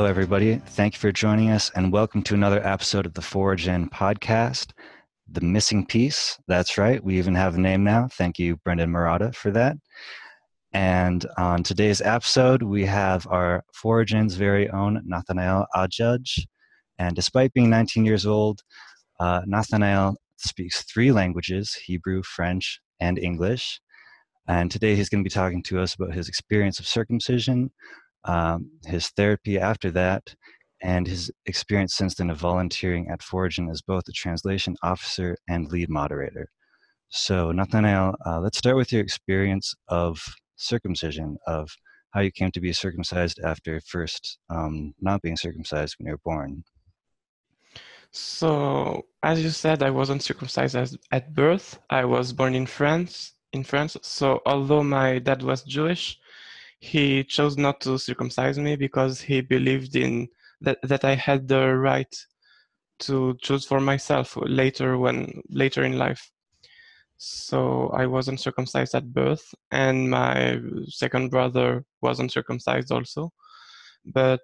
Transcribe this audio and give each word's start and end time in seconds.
Hello, 0.00 0.08
everybody. 0.08 0.56
Thank 0.56 0.94
you 0.94 0.98
for 0.98 1.12
joining 1.12 1.50
us, 1.50 1.70
and 1.74 1.92
welcome 1.92 2.22
to 2.22 2.32
another 2.32 2.66
episode 2.66 3.04
of 3.04 3.12
the 3.12 3.20
Foregen 3.20 3.90
podcast, 3.90 4.70
The 5.30 5.42
Missing 5.42 5.88
Piece. 5.88 6.38
That's 6.48 6.78
right. 6.78 7.04
We 7.04 7.18
even 7.18 7.34
have 7.34 7.56
a 7.56 7.60
name 7.60 7.84
now. 7.84 8.08
Thank 8.10 8.38
you, 8.38 8.56
Brendan 8.64 8.90
Murata, 8.90 9.30
for 9.32 9.50
that. 9.50 9.76
And 10.72 11.26
on 11.36 11.62
today's 11.62 12.00
episode, 12.00 12.62
we 12.62 12.86
have 12.86 13.26
our 13.26 13.62
Foregen's 13.74 14.36
very 14.36 14.70
own 14.70 15.02
Nathanael 15.04 15.66
Hadjadj. 15.76 16.46
And 16.98 17.14
despite 17.14 17.52
being 17.52 17.68
19 17.68 18.06
years 18.06 18.24
old, 18.24 18.62
uh, 19.20 19.42
Nathanael 19.44 20.16
speaks 20.38 20.82
three 20.84 21.12
languages 21.12 21.74
Hebrew, 21.74 22.22
French, 22.22 22.80
and 23.00 23.18
English. 23.18 23.78
And 24.48 24.70
today 24.70 24.96
he's 24.96 25.10
going 25.10 25.22
to 25.22 25.28
be 25.28 25.34
talking 25.34 25.62
to 25.64 25.78
us 25.78 25.94
about 25.94 26.14
his 26.14 26.26
experience 26.26 26.80
of 26.80 26.86
circumcision, 26.86 27.70
um, 28.24 28.70
his 28.84 29.08
therapy 29.10 29.58
after 29.58 29.90
that, 29.92 30.34
and 30.82 31.06
his 31.06 31.30
experience 31.46 31.94
since 31.94 32.14
then 32.14 32.30
of 32.30 32.38
volunteering 32.38 33.08
at 33.10 33.20
Foregen 33.22 33.70
as 33.70 33.82
both 33.82 34.04
a 34.08 34.12
translation 34.12 34.76
officer 34.82 35.36
and 35.48 35.68
lead 35.68 35.90
moderator. 35.90 36.48
So, 37.08 37.52
Nathanael, 37.52 38.14
uh, 38.24 38.40
let's 38.40 38.58
start 38.58 38.76
with 38.76 38.92
your 38.92 39.02
experience 39.02 39.74
of 39.88 40.18
circumcision, 40.56 41.36
of 41.46 41.68
how 42.12 42.20
you 42.20 42.30
came 42.30 42.50
to 42.52 42.60
be 42.60 42.72
circumcised 42.72 43.40
after 43.44 43.80
first 43.80 44.38
um, 44.48 44.94
not 45.00 45.22
being 45.22 45.36
circumcised 45.36 45.96
when 45.98 46.06
you 46.06 46.12
were 46.12 46.20
born. 46.24 46.62
So, 48.12 49.06
as 49.22 49.42
you 49.42 49.50
said, 49.50 49.82
I 49.82 49.90
wasn't 49.90 50.22
circumcised 50.22 50.74
as, 50.76 50.96
at 51.12 51.34
birth. 51.34 51.78
I 51.90 52.04
was 52.04 52.32
born 52.32 52.54
in 52.54 52.66
France. 52.66 53.32
In 53.52 53.64
France, 53.64 53.96
so 54.02 54.40
although 54.46 54.84
my 54.84 55.18
dad 55.18 55.42
was 55.42 55.64
Jewish, 55.64 56.20
he 56.80 57.22
chose 57.24 57.56
not 57.58 57.80
to 57.82 57.98
circumcise 57.98 58.58
me 58.58 58.74
because 58.74 59.20
he 59.20 59.42
believed 59.42 59.94
in 59.96 60.28
that 60.62 60.78
that 60.82 61.04
I 61.04 61.14
had 61.14 61.46
the 61.46 61.76
right 61.76 62.14
to 63.00 63.36
choose 63.42 63.66
for 63.66 63.80
myself 63.80 64.36
later 64.36 64.98
when 64.98 65.42
later 65.50 65.84
in 65.84 65.98
life. 65.98 66.30
So 67.18 67.88
I 67.90 68.06
wasn't 68.06 68.40
circumcised 68.40 68.94
at 68.94 69.12
birth, 69.12 69.54
and 69.70 70.10
my 70.10 70.58
second 70.88 71.30
brother 71.30 71.84
wasn't 72.00 72.32
circumcised 72.32 72.90
also. 72.90 73.30
But 74.06 74.40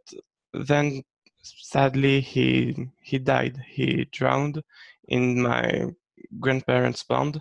then, 0.53 1.03
sadly, 1.43 2.21
he 2.21 2.91
he 3.01 3.19
died. 3.19 3.63
He 3.67 4.05
drowned 4.13 4.63
in 5.09 5.41
my 5.41 5.87
grandparents' 6.39 7.03
pond 7.03 7.41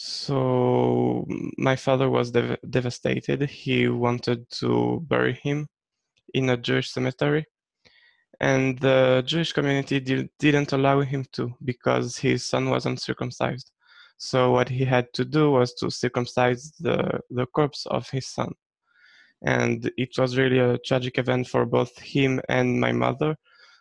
so 0.00 1.26
my 1.58 1.76
father 1.76 2.08
was 2.08 2.30
dev- 2.30 2.56
devastated. 2.70 3.42
He 3.42 3.86
wanted 3.88 4.48
to 4.52 5.04
bury 5.06 5.34
him 5.34 5.68
in 6.32 6.48
a 6.48 6.56
Jewish 6.56 6.90
cemetery, 6.90 7.44
and 8.40 8.78
the 8.78 9.22
Jewish 9.26 9.52
community 9.52 10.00
did, 10.00 10.30
didn't 10.38 10.72
allow 10.72 11.00
him 11.02 11.26
to 11.32 11.54
because 11.62 12.16
his 12.16 12.46
son 12.46 12.70
wasn't 12.70 13.02
circumcised. 13.02 13.72
So 14.16 14.52
what 14.52 14.70
he 14.70 14.86
had 14.86 15.12
to 15.14 15.24
do 15.24 15.50
was 15.50 15.74
to 15.74 15.90
circumcise 15.90 16.72
the, 16.80 17.20
the 17.28 17.44
corpse 17.46 17.84
of 17.86 18.08
his 18.08 18.26
son. 18.26 18.54
And 19.42 19.90
it 19.98 20.16
was 20.16 20.38
really 20.38 20.60
a 20.60 20.78
tragic 20.78 21.18
event 21.18 21.46
for 21.48 21.66
both 21.66 21.98
him 21.98 22.40
and 22.48 22.80
my 22.80 22.92
mother. 22.92 23.36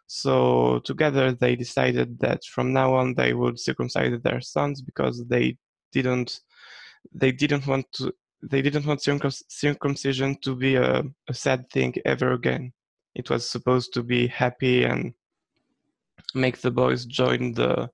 So 0.07 0.79
together 0.83 1.31
they 1.31 1.55
decided 1.55 2.19
that 2.19 2.43
from 2.43 2.73
now 2.73 2.93
on 2.95 3.13
they 3.13 3.33
would 3.33 3.57
circumcise 3.57 4.19
their 4.21 4.41
sons 4.41 4.81
because 4.81 5.25
they 5.27 5.57
didn't 5.91 6.41
they 7.13 7.31
didn't 7.31 7.67
want 7.67 7.85
to 7.93 8.13
they 8.41 8.61
didn't 8.61 8.85
want 8.85 9.01
circumcision 9.01 10.37
to 10.41 10.55
be 10.55 10.75
a, 10.75 11.03
a 11.27 11.33
sad 11.33 11.69
thing 11.69 11.93
ever 12.05 12.33
again. 12.33 12.71
It 13.15 13.29
was 13.29 13.49
supposed 13.49 13.93
to 13.93 14.03
be 14.03 14.27
happy 14.27 14.85
and 14.85 15.13
make 16.33 16.59
the 16.59 16.71
boys 16.71 17.05
join 17.05 17.53
the 17.53 17.89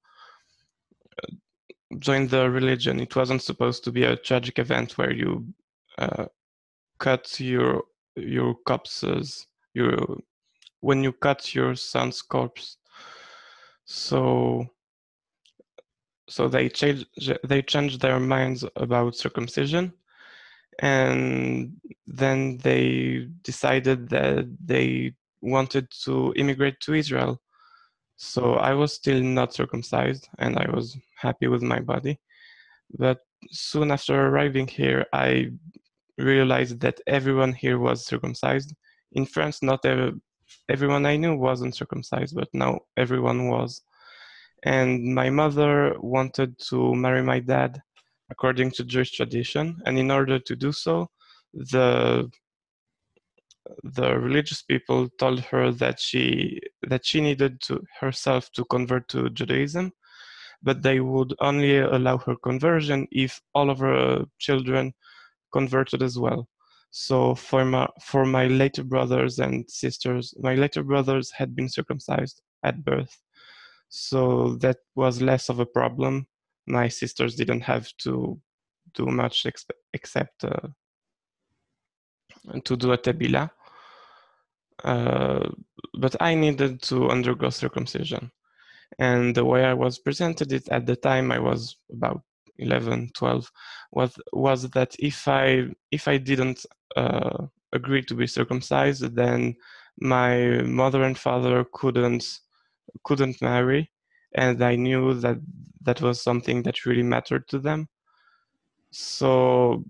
join 2.00 2.28
the 2.28 2.50
religion. 2.50 3.00
It 3.00 3.16
wasn't 3.16 3.42
supposed 3.42 3.84
to 3.86 3.92
be 3.92 4.04
a 4.04 4.18
tragic 4.18 4.60
event 4.60 4.98
where 4.98 5.14
you 5.14 5.48
uh, 5.98 6.26
cut 7.00 7.40
your 7.40 7.84
your 8.16 8.56
corpses 8.66 9.48
your 9.74 10.18
when 10.82 11.04
you 11.04 11.12
cut 11.12 11.56
your 11.56 11.76
son's 11.76 12.22
corpse. 12.22 12.78
So 13.86 14.68
so 16.28 16.48
they 16.48 16.70
changed 16.70 17.08
they 17.44 17.62
changed 17.62 18.02
their 18.02 18.20
minds 18.20 18.66
about 18.76 19.16
circumcision 19.16 19.94
and 20.80 21.78
then 22.08 22.58
they 22.58 23.28
decided 23.44 24.10
that 24.10 24.46
they 24.66 25.14
wanted 25.42 25.90
to 26.04 26.34
immigrate 26.36 26.80
to 26.82 26.94
Israel. 26.94 27.42
So 28.18 28.56
I 28.56 28.74
was 28.74 28.94
still 28.94 29.22
not 29.22 29.54
circumcised 29.54 30.28
and 30.40 30.58
I 30.58 30.70
was 30.72 30.98
happy 31.18 31.48
with 31.48 31.62
my 31.62 31.80
body. 31.80 32.20
But 32.98 33.20
soon 33.52 33.92
after 33.92 34.28
arriving 34.28 34.68
here, 34.68 35.06
I 35.14 35.52
realized 36.18 36.80
that 36.82 37.00
everyone 37.08 37.54
here 37.54 37.80
was 37.80 38.06
circumcised. 38.06 38.74
In 39.14 39.26
France, 39.26 39.62
not 39.62 39.86
every, 39.86 40.14
everyone 40.70 41.06
I 41.06 41.18
knew 41.18 41.36
wasn't 41.36 41.76
circumcised, 41.76 42.36
but 42.36 42.50
now 42.54 42.80
everyone 42.98 43.50
was 43.50 43.82
and 44.64 45.04
my 45.14 45.30
mother 45.30 45.96
wanted 46.00 46.58
to 46.70 46.96
marry 46.96 47.22
my 47.22 47.40
dad 47.40 47.82
according 48.32 48.72
to 48.72 48.84
Jewish 48.84 49.12
tradition, 49.12 49.82
and 49.86 50.00
in 50.00 50.12
order 50.12 50.40
to 50.40 50.56
do 50.56 50.72
so, 50.72 51.08
the 51.54 52.30
the 53.84 54.18
religious 54.20 54.62
people 54.62 55.10
told 55.18 55.40
her 55.40 55.72
that 55.72 56.00
she 56.00 56.60
that 56.84 57.06
she 57.06 57.22
needed 57.22 57.60
to 57.62 57.82
herself 58.00 58.52
to 58.52 58.64
convert 58.66 59.08
to 59.10 59.30
Judaism, 59.30 59.92
but 60.62 60.82
they 60.84 61.00
would 61.00 61.34
only 61.40 61.78
allow 61.80 62.18
her 62.20 62.36
conversion 62.36 63.08
if 63.12 63.42
all 63.54 63.70
of 63.70 63.80
her 63.80 64.26
children 64.40 64.94
converted 65.52 66.02
as 66.04 66.18
well. 66.20 66.48
So 66.92 67.36
for 67.36 67.66
my 67.66 67.88
for 68.02 68.26
my 68.26 68.48
later 68.48 68.84
brothers 68.84 69.40
and 69.40 69.70
sisters, 69.70 70.34
my 70.40 70.56
later 70.56 70.84
brothers 70.84 71.32
had 71.32 71.56
been 71.56 71.70
circumcised 71.70 72.42
at 72.64 72.84
birth, 72.86 73.18
so 73.96 74.56
that 74.56 74.78
was 74.96 75.22
less 75.22 75.50
of 75.50 75.60
a 75.60 75.66
problem. 75.66 76.28
My 76.68 76.90
sisters 76.90 77.36
didn't 77.36 77.62
have 77.62 77.88
to 78.00 78.40
do 78.94 79.06
much 79.06 79.44
exp- 79.44 79.72
except 79.94 80.44
uh, 80.44 80.68
to 82.64 82.76
do 82.76 82.92
a 82.92 82.98
tebila. 82.98 83.50
Uh, 84.84 85.50
but 85.98 86.16
I 86.22 86.36
needed 86.36 86.82
to 86.84 87.10
undergo 87.10 87.50
circumcision. 87.50 88.32
And 89.00 89.34
the 89.34 89.46
way 89.46 89.64
I 89.64 89.74
was 89.74 89.98
presented 90.00 90.52
it 90.52 90.68
at 90.70 90.86
the 90.86 90.96
time, 90.96 91.32
I 91.32 91.40
was 91.40 91.78
about 91.92 92.22
11, 92.58 93.12
12, 93.16 93.50
was, 93.92 94.16
was 94.34 94.70
that 94.72 94.96
if 95.00 95.28
I, 95.28 95.68
if 95.92 96.08
I 96.08 96.18
didn't 96.18 96.66
uh, 96.96 97.46
agree 97.72 98.04
to 98.04 98.14
be 98.14 98.28
circumcised, 98.28 99.16
then 99.16 99.56
my 100.00 100.62
mother 100.64 101.04
and 101.04 101.18
father 101.18 101.66
couldn't 101.74 102.40
couldn't 103.04 103.42
marry 103.42 103.92
and 104.34 104.64
i 104.64 104.76
knew 104.76 105.14
that 105.14 105.38
that 105.86 106.02
was 106.02 106.22
something 106.22 106.64
that 106.64 106.86
really 106.86 107.04
mattered 107.04 107.48
to 107.48 107.60
them. 107.60 107.88
So 108.92 109.86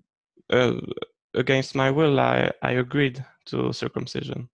uh, 0.50 0.74
against 1.34 1.74
my 1.74 1.90
will 1.90 2.20
i 2.20 2.50
i 2.62 2.72
agreed 2.72 3.24
to 3.46 3.72
circumcision. 3.72 4.48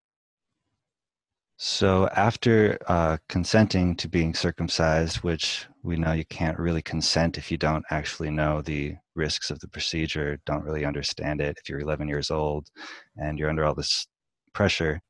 So 1.57 2.09
after 2.15 2.77
uh, 2.87 3.17
consenting 3.29 3.95
to 3.97 4.07
being 4.07 4.33
circumcised 4.33 5.17
which 5.17 5.67
we 5.83 5.97
know 5.97 6.13
you 6.13 6.25
can't 6.25 6.59
really 6.59 6.81
consent 6.81 7.37
if 7.37 7.51
you 7.51 7.57
don't 7.57 7.85
actually 7.91 8.31
know 8.31 8.61
the 8.61 8.95
risks 9.15 9.51
of 9.51 9.59
the 9.59 9.67
procedure 9.67 10.39
don't 10.45 10.63
really 10.63 10.85
understand 10.85 11.41
it 11.41 11.57
if 11.59 11.69
you're 11.69 11.79
11 11.79 12.07
years 12.07 12.31
old 12.31 12.69
and 13.17 13.37
you're 13.37 13.49
under 13.49 13.65
all 13.65 13.75
this 13.75 14.07
pressure 14.53 15.01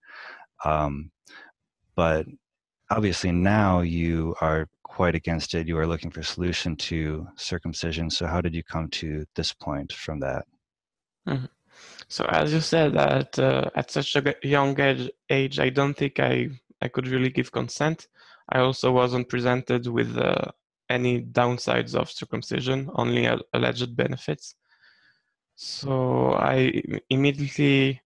um, 0.66 1.12
but 1.96 2.26
obviously 2.96 3.32
now 3.32 3.82
you 3.82 4.36
are 4.42 4.68
quite 4.84 5.16
against 5.16 5.56
it. 5.56 5.68
You 5.68 5.78
are 5.78 5.88
looking 5.88 6.12
for 6.12 6.20
a 6.22 6.24
solution 6.36 6.76
to 6.90 7.28
circumcision. 7.36 8.10
So 8.10 8.28
how 8.28 8.42
did 8.42 8.54
you 8.54 8.64
come 8.64 8.88
to 9.02 9.26
this 9.36 9.52
point 9.54 9.92
from 9.92 10.20
that? 10.20 10.46
Mm-hmm. 11.28 11.46
So 12.08 12.26
as 12.26 12.54
you 12.54 12.60
said 12.60 12.94
that 12.94 13.40
uh, 13.40 13.70
at 13.76 13.90
such 13.90 14.16
a 14.16 14.36
young 14.44 14.80
age, 14.80 15.10
age, 15.30 15.60
I 15.60 15.70
don't 15.70 15.98
think 15.98 16.20
I 16.20 16.50
I 16.82 16.88
could 16.90 17.08
really 17.08 17.30
give 17.30 17.52
consent. 17.52 18.08
I 18.50 18.60
also 18.60 18.92
wasn't 18.92 19.30
presented 19.30 19.88
with 19.88 20.18
uh, 20.18 20.52
any 20.90 21.22
downsides 21.22 21.96
of 21.96 22.12
circumcision, 22.12 22.90
only 22.96 23.26
alleged 23.54 23.96
benefits. 23.96 24.56
So 25.56 26.34
I 26.34 26.84
immediately 27.10 28.02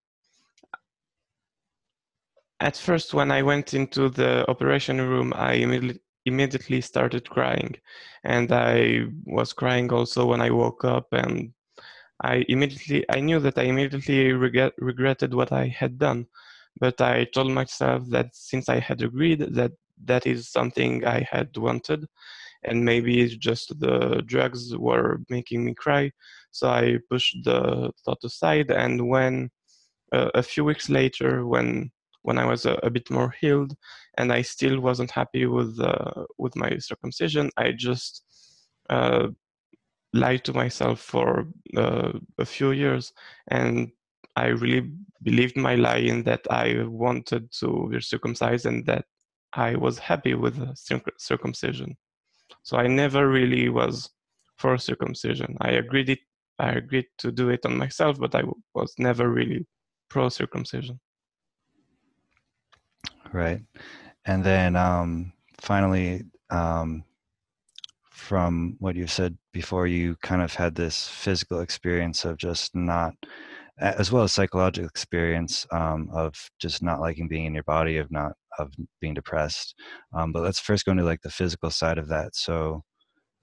at 2.59 2.77
first, 2.77 3.13
when 3.13 3.31
I 3.31 3.43
went 3.43 3.73
into 3.73 4.09
the 4.09 4.49
operation 4.49 4.99
room, 4.99 5.33
I 5.35 5.53
immediately 6.25 6.81
started 6.81 7.29
crying, 7.29 7.75
and 8.23 8.51
I 8.51 9.05
was 9.25 9.53
crying 9.53 9.91
also 9.91 10.25
when 10.25 10.41
I 10.41 10.49
woke 10.49 10.83
up, 10.83 11.07
and 11.11 11.53
I 12.23 12.45
immediately 12.49 13.05
I 13.09 13.19
knew 13.19 13.39
that 13.39 13.57
I 13.57 13.63
immediately 13.63 14.31
regret, 14.33 14.73
regretted 14.79 15.33
what 15.33 15.51
I 15.51 15.67
had 15.67 15.99
done, 15.99 16.25
but 16.79 16.99
I 16.99 17.25
told 17.25 17.51
myself 17.51 18.03
that 18.09 18.35
since 18.35 18.69
I 18.69 18.79
had 18.79 19.01
agreed 19.03 19.41
that 19.55 19.73
that 20.05 20.25
is 20.25 20.49
something 20.49 21.05
I 21.05 21.27
had 21.29 21.55
wanted, 21.57 22.07
and 22.63 22.83
maybe 22.83 23.21
it's 23.21 23.35
just 23.35 23.79
the 23.79 24.23
drugs 24.25 24.75
were 24.75 25.19
making 25.29 25.63
me 25.65 25.75
cry, 25.75 26.11
so 26.51 26.69
I 26.69 26.97
pushed 27.09 27.37
the 27.43 27.91
thought 28.03 28.23
aside. 28.23 28.71
And 28.71 29.07
when 29.07 29.51
uh, 30.11 30.29
a 30.33 30.41
few 30.41 30.63
weeks 30.65 30.89
later, 30.89 31.45
when 31.45 31.91
when 32.27 32.37
I 32.37 32.45
was 32.45 32.65
a, 32.65 32.73
a, 32.83 32.89
bit 32.89 33.09
more 33.09 33.33
healed, 33.39 33.73
and 34.17 34.33
I 34.33 34.41
still 34.41 34.81
wasn't 34.81 35.11
happy 35.11 35.45
with 35.45 35.79
uh, 35.79 36.25
with 36.37 36.57
my 36.57 36.77
circumcision, 36.77 37.49
I 37.55 37.71
just 37.71 38.21
uh, 38.89 39.27
lied 40.11 40.43
to 40.43 40.53
myself 40.53 40.99
for 40.99 41.47
uh, 41.77 42.11
a 42.37 42.45
few 42.45 42.71
years, 42.71 43.13
and 43.47 43.91
I 44.35 44.47
really 44.47 44.91
believed 45.23 45.55
my 45.55 45.75
lie 45.75 46.03
in 46.11 46.23
that 46.23 46.41
I 46.49 46.83
wanted 46.83 47.49
to 47.61 47.87
be 47.89 48.01
circumcised 48.01 48.65
and 48.65 48.85
that 48.87 49.05
I 49.53 49.77
was 49.77 49.97
happy 49.97 50.33
with 50.33 50.57
circumcision. 51.17 51.95
So 52.63 52.75
I 52.75 52.87
never 52.87 53.29
really 53.29 53.69
was 53.69 54.09
for 54.57 54.77
circumcision. 54.77 55.55
I 55.61 55.71
agreed 55.83 56.09
it. 56.09 56.19
I 56.59 56.71
agreed 56.71 57.07
to 57.19 57.31
do 57.31 57.49
it 57.49 57.65
on 57.65 57.77
myself, 57.77 58.19
but 58.19 58.35
I 58.35 58.43
was 58.73 58.93
never 58.97 59.29
really 59.29 59.65
pro 60.09 60.27
circumcision. 60.27 60.99
Right, 63.33 63.61
and 64.25 64.43
then 64.43 64.75
um, 64.75 65.33
finally, 65.59 66.23
um, 66.49 67.03
from 68.11 68.75
what 68.79 68.95
you 68.95 69.07
said 69.07 69.37
before, 69.53 69.87
you 69.87 70.15
kind 70.21 70.41
of 70.41 70.53
had 70.53 70.75
this 70.75 71.07
physical 71.07 71.61
experience 71.61 72.25
of 72.25 72.37
just 72.37 72.75
not, 72.75 73.13
as 73.79 74.11
well 74.11 74.23
as 74.23 74.31
psychological 74.33 74.87
experience 74.89 75.67
um, 75.71 76.09
of 76.13 76.35
just 76.59 76.81
not 76.81 76.99
liking 76.99 77.27
being 77.27 77.45
in 77.45 77.53
your 77.53 77.63
body, 77.63 77.97
of 77.97 78.11
not 78.11 78.33
of 78.59 78.73
being 79.01 79.13
depressed. 79.13 79.75
Um, 80.13 80.31
but 80.31 80.43
let's 80.43 80.59
first 80.59 80.85
go 80.85 80.91
into 80.91 81.03
like 81.03 81.21
the 81.21 81.29
physical 81.29 81.69
side 81.69 81.97
of 81.97 82.07
that. 82.09 82.35
So, 82.35 82.83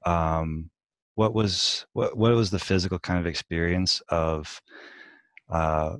um, 0.07 0.71
what 1.17 1.35
was 1.35 1.87
what 1.93 2.17
what 2.17 2.33
was 2.35 2.51
the 2.51 2.59
physical 2.59 2.99
kind 2.99 3.21
of 3.21 3.27
experience 3.27 4.03
of 4.09 4.61
uh, 5.51 5.97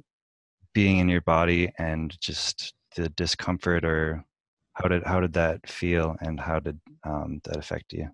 being 0.75 0.99
in 0.99 1.09
your 1.09 1.23
body 1.23 1.71
and 1.79 2.17
just 2.21 2.75
the 2.97 3.09
discomfort, 3.11 3.85
or 3.85 4.25
how 4.75 4.89
did 4.89 5.03
how 5.05 5.21
did 5.21 5.33
that 5.35 5.69
feel, 5.69 6.17
and 6.21 6.41
how 6.41 6.61
did 6.61 6.79
um, 7.05 7.41
that 7.45 7.57
affect 7.57 7.93
you? 7.93 8.09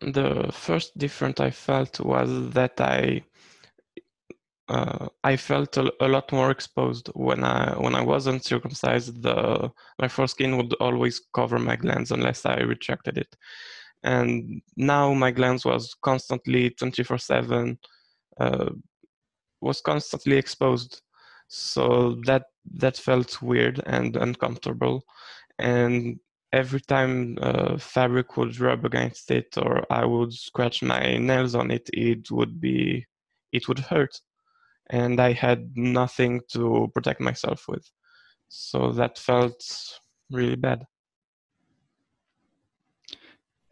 The 0.00 0.50
first 0.52 0.96
difference 0.98 1.40
I 1.40 1.50
felt 1.50 2.00
was 2.00 2.50
that 2.50 2.80
I 2.80 3.24
uh, 4.68 5.08
I 5.22 5.36
felt 5.36 5.76
a, 5.76 5.92
a, 6.00 6.08
lot 6.08 6.32
more 6.32 6.50
exposed 6.50 7.10
when 7.14 7.44
I 7.44 7.78
when 7.78 7.94
I 7.94 8.00
wasn't 8.00 8.44
circumcised. 8.44 9.22
The 9.22 9.70
my 9.98 10.08
foreskin 10.08 10.56
would 10.56 10.72
always 10.74 11.20
cover 11.34 11.58
my 11.58 11.76
glands 11.76 12.10
unless 12.12 12.46
I 12.46 12.56
retracted 12.60 13.18
it, 13.18 13.36
and 14.02 14.62
now 14.76 15.12
my 15.12 15.30
glands 15.30 15.64
was 15.64 15.94
constantly 16.02 16.70
twenty 16.70 17.02
four 17.04 17.18
seven, 17.18 17.78
uh, 18.40 18.70
was 19.60 19.80
constantly 19.82 20.36
exposed. 20.36 21.02
So 21.48 22.16
that 22.24 22.44
that 22.72 22.96
felt 22.96 23.42
weird 23.42 23.82
and 23.86 24.16
uncomfortable, 24.16 25.04
and 25.58 26.18
every 26.52 26.80
time 26.80 27.36
uh, 27.40 27.76
fabric 27.78 28.36
would 28.36 28.58
rub 28.60 28.84
against 28.84 29.30
it 29.30 29.58
or 29.58 29.84
I 29.90 30.04
would 30.04 30.32
scratch 30.32 30.82
my 30.82 31.16
nails 31.18 31.54
on 31.54 31.70
it, 31.70 31.90
it 31.92 32.30
would 32.30 32.60
be 32.60 33.06
it 33.52 33.66
would 33.68 33.80
hurt 33.80 34.20
and 34.90 35.20
I 35.20 35.32
had 35.32 35.76
nothing 35.76 36.40
to 36.52 36.90
protect 36.94 37.20
myself 37.20 37.66
with. 37.68 37.90
So 38.48 38.92
that 38.92 39.18
felt 39.18 39.62
really 40.30 40.56
bad. 40.56 40.84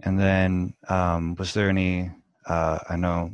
And 0.00 0.18
then, 0.18 0.74
um, 0.88 1.36
was 1.36 1.54
there 1.54 1.68
any? 1.68 2.10
Uh, 2.46 2.78
I 2.88 2.96
know 2.96 3.30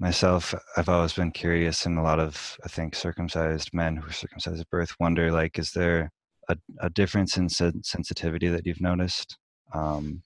myself, 0.00 0.54
I've 0.76 0.88
always 0.88 1.12
been 1.12 1.32
curious, 1.32 1.86
and 1.86 1.98
a 1.98 2.02
lot 2.02 2.20
of 2.20 2.56
I 2.64 2.68
think 2.68 2.94
circumcised 2.94 3.70
men 3.72 3.96
who 3.96 4.08
are 4.08 4.12
circumcised 4.12 4.60
at 4.60 4.70
birth 4.70 4.94
wonder, 5.00 5.32
like, 5.32 5.58
is 5.58 5.72
there 5.72 6.10
a, 6.48 6.56
a 6.80 6.90
difference 6.90 7.36
in 7.36 7.48
sen- 7.48 7.82
sensitivity 7.82 8.48
that 8.48 8.66
you've 8.66 8.80
noticed, 8.80 9.36
um, 9.74 10.22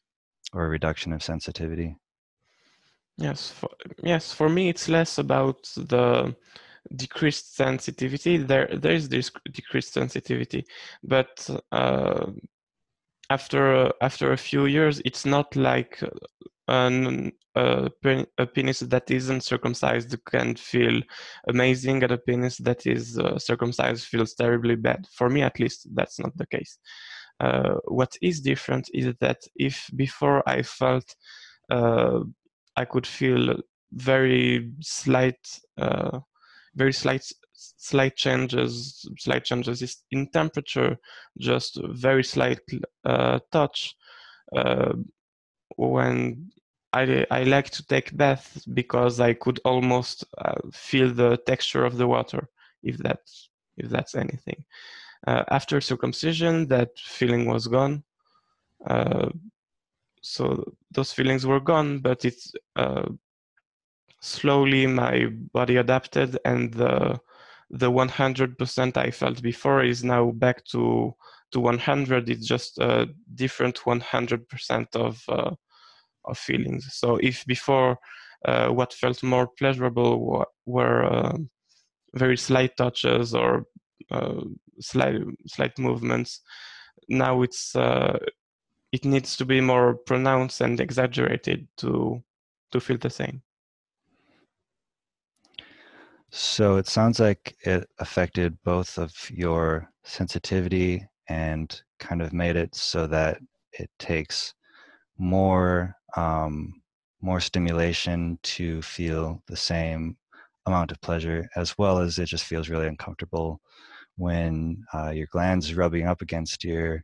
or 0.53 0.67
a 0.67 0.69
reduction 0.69 1.13
of 1.13 1.23
sensitivity? 1.23 1.97
Yes, 3.17 3.51
for, 3.51 3.71
yes. 4.03 4.33
For 4.33 4.49
me, 4.49 4.69
it's 4.69 4.89
less 4.89 5.19
about 5.19 5.63
the 5.77 6.35
decreased 6.97 7.55
sensitivity. 7.57 8.39
There, 8.39 8.69
there 8.73 8.93
is 8.93 9.09
this 9.09 9.31
decreased 9.53 9.93
sensitivity, 9.93 10.65
but 11.03 11.49
uh, 11.71 12.27
after 13.31 13.93
after 14.01 14.33
a 14.33 14.37
few 14.37 14.67
years, 14.67 15.01
it's 15.05 15.25
not 15.25 15.55
like 15.57 16.03
an, 16.69 17.33
a, 17.55 17.91
a, 18.39 18.47
penis 18.47 18.81
that 18.81 19.11
isn't 19.11 19.43
circumcised 19.43 20.17
can 20.25 20.55
feel 20.57 21.01
amazing, 21.49 22.03
and 22.03 22.13
a 22.13 22.19
penis 22.19 22.59
that 22.59 22.87
is 22.87 23.19
uh, 23.19 23.39
circumcised 23.39 24.07
feels 24.07 24.35
terribly 24.35 24.77
bad. 24.77 25.07
For 25.13 25.29
me, 25.29 25.43
at 25.43 25.59
least, 25.59 25.89
that's 25.95 26.19
not 26.19 26.37
the 26.37 26.47
case. 26.47 26.79
Uh, 27.41 27.75
what 27.89 28.15
is 28.23 28.41
different 28.41 28.89
is 28.95 29.13
that 29.21 29.39
if 29.57 29.91
before 29.97 30.49
I 30.49 30.63
felt 30.63 31.17
uh, 31.71 32.21
I 32.77 32.85
could 32.85 33.07
feel 33.07 33.57
very 33.93 34.71
slight 34.81 35.41
uh, 35.77 36.21
very 36.75 36.93
slight 36.93 37.25
slight 37.53 38.17
changes 38.17 39.07
slight 39.19 39.45
changes 39.45 40.03
in 40.11 40.29
temperature 40.31 40.97
just 41.39 41.81
very 41.91 42.25
slight 42.25 42.61
uh, 43.05 43.41
touch 43.51 43.95
uh, 44.57 44.93
when 45.91 46.53
I, 46.93 47.27
I 47.31 47.45
like 47.45 47.71
to 47.71 47.87
take 47.87 48.17
baths 48.17 48.65
because 48.67 49.19
I 49.21 49.33
could 49.33 49.61
almost 49.65 50.25
uh, 50.39 50.55
feel 50.73 51.13
the 51.13 51.39
texture 51.47 51.85
of 51.85 51.97
the 51.97 52.07
water 52.07 52.49
if 52.83 52.99
that's 52.99 53.49
if 53.77 53.89
that's 53.89 54.15
anything. 54.15 54.65
Uh, 55.27 55.45
after 55.49 55.81
circumcision 55.81 56.69
that 56.69 56.91
feeling 56.99 57.47
was 57.47 57.67
gone. 57.67 58.03
Uh, 58.87 59.31
so 60.21 60.65
those 60.91 61.13
feelings 61.13 61.47
were 61.47 61.61
gone 61.61 61.99
but 61.99 62.25
it's 62.25 62.53
uh, 62.77 63.09
slowly 64.21 64.87
my 64.87 65.27
body 65.53 65.77
adapted 65.77 66.39
and 66.45 66.73
the 66.75 67.19
the 67.71 67.91
100% 67.91 68.97
I 68.99 69.11
felt 69.11 69.43
before 69.43 69.83
is 69.83 70.05
now 70.05 70.31
back 70.31 70.65
to 70.67 71.15
to 71.53 71.61
100 71.61 72.29
it's 72.29 72.47
just 72.47 72.79
a 72.79 73.09
different 73.35 73.79
100% 73.85 74.97
of 74.97 75.23
uh, 75.29 75.51
of 76.25 76.39
feelings. 76.39 76.89
So 76.95 77.17
if 77.17 77.45
before 77.47 77.99
uh, 78.45 78.69
what 78.69 78.93
felt 78.93 79.23
more 79.23 79.49
pleasurable 79.59 80.47
were 80.67 81.05
uh, 81.05 81.39
very 82.15 82.37
slight 82.37 82.77
touches 82.77 83.35
or 83.35 83.65
uh, 84.11 84.43
slight 84.81 85.21
slight 85.47 85.79
movements 85.79 86.41
now 87.09 87.43
it's 87.43 87.75
uh, 87.77 88.19
it 88.93 89.05
needs 89.05 89.37
to 89.37 89.45
be 89.45 89.61
more 89.61 89.95
pronounced 89.95 90.61
and 90.61 90.81
exaggerated 90.81 91.67
to 91.79 92.23
to 92.73 92.81
feel 92.81 92.99
the 92.99 93.11
same. 93.11 93.43
So 96.31 96.77
it 96.77 96.87
sounds 96.87 97.21
like 97.21 97.55
it 97.61 97.89
affected 97.99 98.57
both 98.65 98.99
of 98.99 99.13
your 99.31 99.91
sensitivity 100.05 101.07
and 101.29 101.83
kind 101.99 102.23
of 102.23 102.33
made 102.33 102.57
it 102.57 102.75
so 102.75 103.07
that 103.07 103.39
it 103.73 103.91
takes 103.99 104.55
more 105.19 105.95
um, 106.17 106.83
more 107.21 107.41
stimulation 107.41 108.39
to 108.43 108.83
feel 108.83 109.43
the 109.47 109.57
same 109.57 110.17
amount 110.67 110.93
of 110.93 111.01
pleasure, 111.01 111.49
as 111.57 111.77
well 111.79 111.99
as 111.99 112.19
it 112.19 112.27
just 112.27 112.45
feels 112.45 112.69
really 112.69 112.87
uncomfortable 112.87 113.61
when 114.17 114.85
uh, 114.95 115.11
your 115.11 115.27
glands 115.33 115.75
rubbing 115.75 116.07
up 116.07 116.23
against 116.23 116.65
your 116.65 117.03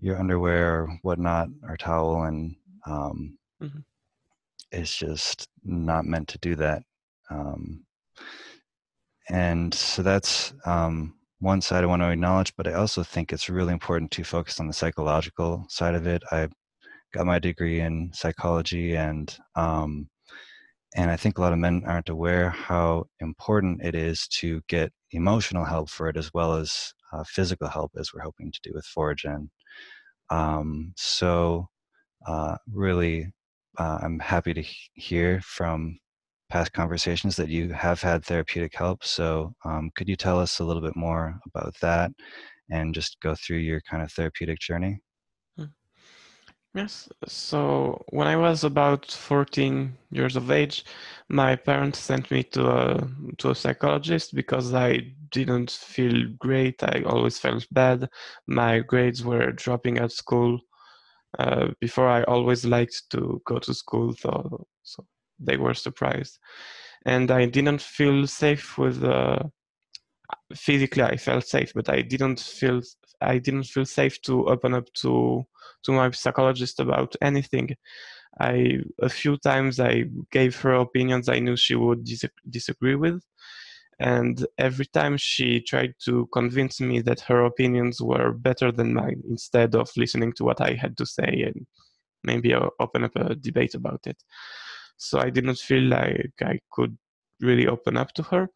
your 0.00 0.18
underwear 0.18 0.82
or 0.82 0.98
whatnot 1.02 1.48
or 1.68 1.76
towel, 1.76 2.22
and 2.22 2.56
um, 2.86 3.36
mm-hmm. 3.62 3.80
it's 4.72 4.96
just 4.96 5.46
not 5.62 6.06
meant 6.06 6.26
to 6.28 6.38
do 6.38 6.54
that. 6.54 6.82
Um, 7.30 7.84
and 9.28 9.72
so 9.74 10.02
that's 10.02 10.54
um, 10.64 11.14
one 11.40 11.60
side 11.60 11.84
I 11.84 11.86
want 11.86 12.02
to 12.02 12.10
acknowledge, 12.10 12.54
but 12.56 12.66
I 12.66 12.72
also 12.72 13.02
think 13.02 13.32
it's 13.32 13.48
really 13.50 13.72
important 13.72 14.10
to 14.12 14.24
focus 14.24 14.58
on 14.58 14.66
the 14.66 14.72
psychological 14.72 15.66
side 15.68 15.94
of 15.94 16.06
it. 16.06 16.22
I 16.32 16.48
got 17.12 17.26
my 17.26 17.38
degree 17.38 17.80
in 17.80 18.10
psychology, 18.12 18.96
and 18.96 19.36
um, 19.56 20.08
and 20.96 21.10
I 21.10 21.16
think 21.16 21.38
a 21.38 21.40
lot 21.40 21.52
of 21.52 21.58
men 21.58 21.82
aren't 21.86 22.08
aware 22.08 22.50
how 22.50 23.04
important 23.20 23.84
it 23.84 23.94
is 23.94 24.26
to 24.38 24.60
get 24.68 24.92
emotional 25.12 25.64
help 25.64 25.88
for 25.90 26.08
it 26.08 26.16
as 26.16 26.30
well 26.34 26.54
as 26.54 26.92
uh, 27.12 27.24
physical 27.26 27.68
help, 27.68 27.92
as 27.98 28.12
we're 28.12 28.22
hoping 28.22 28.52
to 28.52 28.60
do 28.62 28.72
with 28.74 28.86
Foregen. 28.96 29.48
Um, 30.30 30.92
so, 30.96 31.68
uh, 32.26 32.56
really, 32.72 33.32
uh, 33.78 33.98
I'm 34.02 34.18
happy 34.18 34.54
to 34.54 34.62
hear 34.94 35.40
from 35.42 35.98
past 36.50 36.72
conversations 36.72 37.36
that 37.36 37.48
you 37.48 37.72
have 37.72 38.02
had 38.02 38.24
therapeutic 38.24 38.74
help. 38.74 39.04
So, 39.04 39.54
um, 39.64 39.90
could 39.96 40.08
you 40.08 40.16
tell 40.16 40.38
us 40.40 40.58
a 40.58 40.64
little 40.64 40.82
bit 40.82 40.96
more 40.96 41.38
about 41.46 41.74
that 41.80 42.10
and 42.70 42.94
just 42.94 43.16
go 43.20 43.34
through 43.34 43.58
your 43.58 43.80
kind 43.82 44.02
of 44.02 44.12
therapeutic 44.12 44.58
journey? 44.60 45.00
Yes. 46.74 47.08
So 47.26 48.04
when 48.10 48.28
I 48.28 48.36
was 48.36 48.62
about 48.62 49.10
14 49.10 49.96
years 50.10 50.36
of 50.36 50.50
age, 50.52 50.84
my 51.28 51.56
parents 51.56 51.98
sent 51.98 52.30
me 52.30 52.44
to 52.54 52.62
a 52.70 53.08
to 53.38 53.50
a 53.50 53.54
psychologist 53.56 54.34
because 54.34 54.72
I 54.72 55.14
didn't 55.32 55.70
feel 55.72 56.28
great. 56.38 56.80
I 56.84 57.02
always 57.06 57.38
felt 57.38 57.66
bad. 57.72 58.08
My 58.46 58.78
grades 58.80 59.24
were 59.24 59.50
dropping 59.52 59.98
at 59.98 60.12
school. 60.12 60.60
Uh, 61.38 61.68
before 61.80 62.08
I 62.08 62.24
always 62.24 62.64
liked 62.66 63.10
to 63.12 63.40
go 63.46 63.58
to 63.60 63.74
school, 63.74 64.14
so, 64.14 64.66
so 64.82 65.06
they 65.38 65.56
were 65.56 65.74
surprised, 65.74 66.38
and 67.06 67.30
I 67.30 67.46
didn't 67.46 67.82
feel 67.82 68.26
safe 68.26 68.78
with. 68.78 69.04
Uh, 69.04 69.44
physically, 70.54 71.02
I 71.02 71.16
felt 71.16 71.46
safe, 71.46 71.72
but 71.74 71.88
I 71.88 72.02
didn't 72.02 72.40
feel 72.40 72.82
I 73.20 73.38
didn't 73.38 73.64
feel 73.64 73.84
safe 73.84 74.20
to 74.22 74.46
open 74.48 74.74
up 74.74 74.92
to 75.02 75.44
to 75.84 75.92
my 75.92 76.10
psychologist 76.10 76.80
about 76.80 77.16
anything. 77.22 77.76
I 78.40 78.80
a 79.00 79.08
few 79.08 79.36
times 79.38 79.80
I 79.80 80.04
gave 80.30 80.56
her 80.60 80.74
opinions 80.74 81.28
I 81.28 81.40
knew 81.40 81.56
she 81.56 81.74
would 81.74 82.04
dis- 82.04 82.24
disagree 82.48 82.96
with, 82.96 83.22
and 83.98 84.46
every 84.58 84.86
time 84.86 85.16
she 85.18 85.60
tried 85.60 85.94
to 86.06 86.28
convince 86.32 86.80
me 86.80 87.00
that 87.02 87.20
her 87.20 87.44
opinions 87.44 88.00
were 88.00 88.32
better 88.32 88.72
than 88.72 88.94
mine 88.94 89.22
instead 89.28 89.74
of 89.74 89.90
listening 89.96 90.32
to 90.34 90.44
what 90.44 90.60
I 90.60 90.74
had 90.74 90.96
to 90.98 91.06
say 91.06 91.44
and 91.46 91.66
maybe 92.24 92.54
uh, 92.54 92.68
open 92.80 93.04
up 93.04 93.16
a 93.16 93.34
debate 93.34 93.74
about 93.74 94.06
it. 94.06 94.22
So 94.96 95.18
I 95.18 95.30
didn't 95.30 95.58
feel 95.58 95.84
like 95.84 96.32
I 96.42 96.60
could 96.72 96.96
really 97.40 97.66
open 97.66 97.96
up 97.96 98.12
to 98.14 98.22
her. 98.24 98.48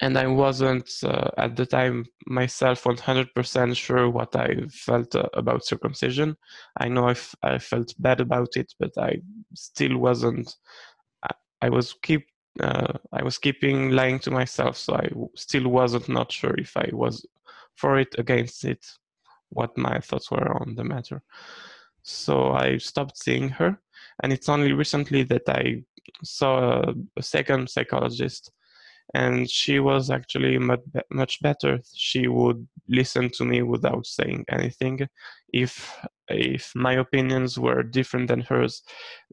And 0.00 0.16
I 0.16 0.26
wasn't 0.28 0.88
uh, 1.02 1.30
at 1.36 1.56
the 1.56 1.66
time 1.66 2.06
myself 2.26 2.84
100% 2.84 3.76
sure 3.76 4.08
what 4.08 4.36
I 4.36 4.66
felt 4.70 5.14
uh, 5.16 5.28
about 5.34 5.64
circumcision. 5.64 6.36
I 6.78 6.88
know 6.88 7.08
I, 7.08 7.12
f- 7.12 7.34
I 7.42 7.58
felt 7.58 7.92
bad 7.98 8.20
about 8.20 8.56
it, 8.56 8.72
but 8.78 8.92
I 8.96 9.18
still 9.54 9.98
wasn't. 9.98 10.54
I, 11.24 11.30
I 11.62 11.68
was 11.68 11.94
keep 12.02 12.26
uh, 12.60 12.98
I 13.12 13.22
was 13.22 13.38
keeping 13.38 13.90
lying 13.90 14.18
to 14.20 14.30
myself, 14.30 14.76
so 14.76 14.94
I 14.94 15.08
still 15.34 15.68
wasn't 15.68 16.08
not 16.08 16.30
sure 16.30 16.54
if 16.58 16.76
I 16.76 16.88
was 16.92 17.26
for 17.76 17.98
it, 17.98 18.14
against 18.18 18.64
it, 18.64 18.84
what 19.48 19.76
my 19.76 19.98
thoughts 20.00 20.30
were 20.30 20.56
on 20.60 20.74
the 20.74 20.84
matter. 20.84 21.22
So 22.02 22.52
I 22.52 22.78
stopped 22.78 23.16
seeing 23.16 23.48
her, 23.50 23.80
and 24.22 24.32
it's 24.32 24.48
only 24.48 24.72
recently 24.72 25.22
that 25.24 25.48
I 25.48 25.82
saw 26.22 26.82
a, 26.82 26.94
a 27.16 27.22
second 27.22 27.70
psychologist, 27.70 28.52
and 29.14 29.50
she 29.50 29.78
was 29.78 30.10
actually 30.10 30.58
much, 30.58 30.80
much 31.10 31.40
better. 31.42 31.80
She 31.94 32.28
would 32.28 32.66
listen 32.88 33.30
to 33.30 33.44
me 33.44 33.62
without 33.62 34.06
saying 34.06 34.44
anything. 34.48 35.06
If 35.52 35.98
if 36.28 36.72
my 36.74 36.94
opinions 36.94 37.58
were 37.58 37.82
different 37.82 38.28
than 38.28 38.40
hers, 38.40 38.82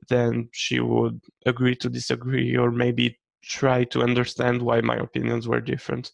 then 0.10 0.50
she 0.52 0.80
would 0.80 1.22
agree 1.46 1.76
to 1.76 1.90
disagree 1.90 2.58
or 2.58 2.72
maybe 2.72 3.18
try 3.42 3.86
to 3.86 4.02
understand 4.02 4.62
why 4.62 4.82
my 4.82 4.98
opinions 4.98 5.48
were 5.48 5.62
different. 5.62 6.12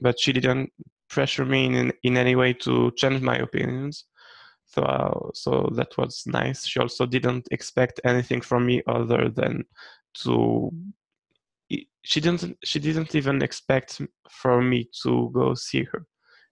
But 0.00 0.18
she 0.18 0.32
didn't 0.32 0.72
pressure 1.08 1.44
me 1.44 1.66
in, 1.66 1.92
in 2.02 2.16
any 2.16 2.34
way 2.34 2.52
to 2.54 2.90
change 2.96 3.20
my 3.20 3.36
opinions. 3.36 4.06
So, 4.66 4.82
uh, 4.82 5.30
so 5.34 5.68
that 5.74 5.96
was 5.98 6.24
nice. 6.26 6.66
She 6.66 6.80
also 6.80 7.06
didn't 7.06 7.46
expect 7.50 8.00
anything 8.04 8.40
from 8.40 8.66
me 8.66 8.82
other 8.86 9.28
than 9.28 9.64
to. 10.24 10.72
She 12.02 12.20
didn't. 12.20 12.58
She 12.64 12.80
didn't 12.80 13.14
even 13.14 13.42
expect 13.42 14.00
for 14.28 14.60
me 14.60 14.88
to 15.02 15.30
go 15.32 15.54
see 15.54 15.84
her. 15.84 16.06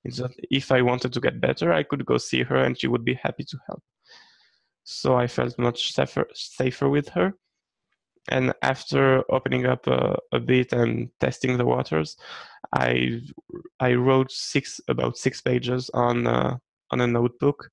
It's 0.04 0.18
that 0.18 0.32
if 0.50 0.72
I 0.72 0.82
wanted 0.82 1.12
to 1.12 1.20
get 1.20 1.40
better, 1.40 1.72
I 1.72 1.82
could 1.82 2.06
go 2.06 2.16
see 2.16 2.42
her 2.42 2.56
and 2.56 2.78
she 2.78 2.86
would 2.86 3.04
be 3.04 3.14
happy 3.14 3.44
to 3.44 3.58
help. 3.66 3.82
So 4.84 5.16
I 5.16 5.26
felt 5.26 5.58
much 5.58 5.92
safer, 5.92 6.26
safer 6.34 6.88
with 6.88 7.08
her. 7.10 7.34
And 8.30 8.52
after 8.62 9.24
opening 9.30 9.66
up 9.66 9.86
a, 9.86 10.16
a 10.32 10.40
bit 10.40 10.72
and 10.72 11.10
testing 11.20 11.56
the 11.56 11.66
waters, 11.66 12.16
I 12.74 13.20
I 13.80 13.94
wrote 13.94 14.30
six 14.30 14.80
about 14.88 15.18
six 15.18 15.40
pages 15.40 15.90
on 15.94 16.26
uh, 16.26 16.56
on 16.90 17.00
a 17.00 17.06
notebook 17.06 17.70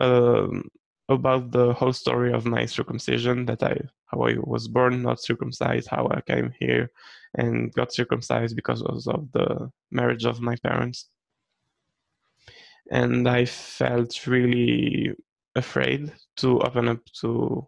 um, 0.00 0.68
about 1.08 1.50
the 1.50 1.72
whole 1.74 1.92
story 1.92 2.32
of 2.32 2.46
my 2.46 2.66
circumcision 2.66 3.46
that 3.46 3.62
I 3.62 3.76
how 4.06 4.22
I 4.22 4.36
was 4.42 4.68
born 4.68 5.02
not 5.02 5.20
circumcised, 5.20 5.88
how 5.88 6.08
I 6.10 6.20
came 6.20 6.52
here 6.58 6.90
and 7.36 7.72
got 7.74 7.92
circumcised 7.92 8.54
because 8.54 8.82
of 8.82 9.30
the 9.32 9.70
marriage 9.90 10.24
of 10.24 10.40
my 10.40 10.56
parents 10.62 11.08
and 12.90 13.28
I 13.28 13.44
felt 13.44 14.26
really 14.26 15.14
afraid 15.54 16.12
to 16.36 16.60
open 16.60 16.88
up 16.88 17.04
to 17.20 17.66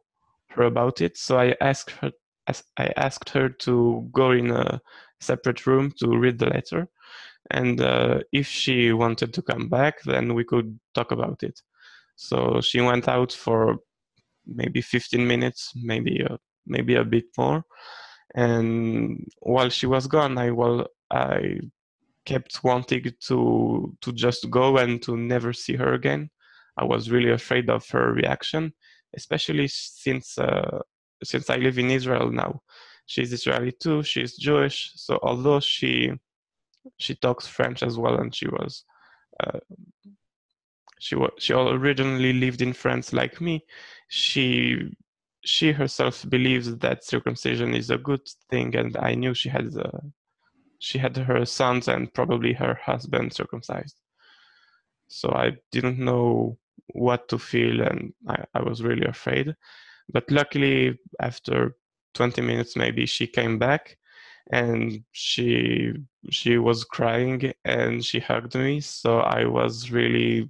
her 0.49 0.65
about 0.65 1.01
it. 1.01 1.17
So 1.17 1.39
I 1.39 1.55
asked 1.61 1.91
her, 1.91 2.13
I 2.77 2.93
asked 2.97 3.31
her 3.31 3.49
to 3.49 4.09
go 4.13 4.31
in 4.31 4.51
a 4.51 4.81
separate 5.21 5.67
room 5.67 5.93
to 5.99 6.17
read 6.17 6.39
the 6.39 6.47
letter, 6.47 6.89
and 7.51 7.81
uh, 7.81 8.21
if 8.33 8.47
she 8.47 8.93
wanted 8.93 9.33
to 9.35 9.43
come 9.43 9.69
back, 9.69 10.03
then 10.05 10.35
we 10.35 10.45
could 10.45 10.79
talk 10.95 11.13
about 11.13 11.43
it. 11.43 11.61
So 12.17 12.61
she 12.61 12.81
went 12.81 13.09
out 13.09 13.33
for 13.33 13.77
maybe 14.47 14.81
15 14.81 15.27
minutes, 15.27 15.73
maybe 15.77 16.21
a, 16.21 16.39
maybe 16.67 16.95
a 16.95 17.05
bit 17.05 17.27
more, 17.37 17.65
and 18.35 19.27
while 19.41 19.69
she 19.71 19.87
was 19.87 20.07
gone, 20.07 20.37
I 20.39 20.51
well 20.51 20.87
I 21.11 21.61
kept 22.25 22.63
wanting 22.65 23.05
to 23.29 23.97
to 24.01 24.13
just 24.13 24.51
go 24.51 24.77
and 24.79 25.03
to 25.03 25.17
never 25.17 25.53
see 25.53 25.77
her 25.77 25.95
again. 25.95 26.31
I 26.77 26.85
was 26.85 27.11
really 27.11 27.31
afraid 27.31 27.71
of 27.71 27.89
her 27.91 28.13
reaction, 28.13 28.75
especially 29.15 29.69
since 29.69 30.39
uh, 30.39 30.81
since 31.25 31.49
I 31.51 31.57
live 31.57 31.79
in 31.79 31.91
Israel 31.91 32.31
now. 32.31 32.63
She's 33.07 33.33
Israeli 33.33 33.73
too. 33.73 34.03
She's 34.03 34.37
Jewish, 34.37 34.93
so 34.97 35.19
although 35.23 35.61
she 35.61 36.13
she 36.99 37.15
talks 37.15 37.47
French 37.47 37.83
as 37.83 37.99
well, 37.99 38.17
and 38.21 38.35
she 38.35 38.49
was 38.49 38.85
uh, 39.43 39.61
she 40.99 41.15
was 41.15 41.31
she 41.39 41.53
originally 41.53 42.33
lived 42.33 42.63
in 42.63 42.73
France 42.73 43.13
like 43.13 43.41
me. 43.41 43.65
She 44.09 44.97
she 45.45 45.73
herself 45.73 46.29
believes 46.29 46.77
that 46.77 47.05
circumcision 47.05 47.75
is 47.75 47.91
a 47.91 47.99
good 47.99 48.27
thing, 48.51 48.75
and 48.77 48.97
I 48.97 49.15
knew 49.15 49.35
she 49.35 49.49
had 49.49 49.69
she 50.79 50.99
had 50.99 51.17
her 51.17 51.45
sons 51.47 51.89
and 51.89 52.13
probably 52.13 52.53
her 52.53 52.75
husband 52.75 53.33
circumcised. 53.33 54.01
So 55.09 55.31
I 55.31 55.53
didn't 55.73 55.99
know 55.99 56.59
what 56.89 57.29
to 57.29 57.39
feel 57.39 57.81
and 57.83 58.13
I, 58.29 58.45
I 58.55 58.63
was 58.63 58.83
really 58.83 59.07
afraid. 59.07 59.55
But 60.13 60.31
luckily, 60.31 60.99
after 61.21 61.77
20 62.15 62.43
minutes, 62.43 62.77
maybe 62.77 63.07
she 63.07 63.27
came 63.27 63.59
back 63.59 63.97
and 64.53 65.03
she 65.13 65.93
she 66.31 66.59
was 66.59 66.85
crying 66.85 67.53
and 67.65 68.05
she 68.05 68.21
hugged 68.21 68.55
me 68.55 68.81
so 68.81 69.19
i 69.19 69.45
was 69.45 69.91
really 69.91 70.49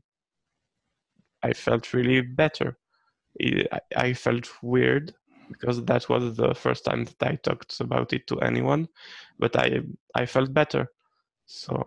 i 1.48 1.52
felt 1.52 1.92
really 1.94 2.20
better 2.20 2.76
I, 3.96 4.12
felt 4.12 4.48
weird 4.62 5.14
because 5.48 5.84
that 5.84 6.08
was 6.08 6.36
the 6.36 6.54
first 6.54 6.84
time 6.84 7.04
that 7.04 7.22
I 7.22 7.36
talked 7.36 7.80
about 7.80 8.12
it 8.12 8.26
to 8.28 8.40
anyone, 8.40 8.88
but 9.38 9.56
I 9.56 9.80
I 10.14 10.26
felt 10.26 10.52
better. 10.52 10.88
So 11.46 11.82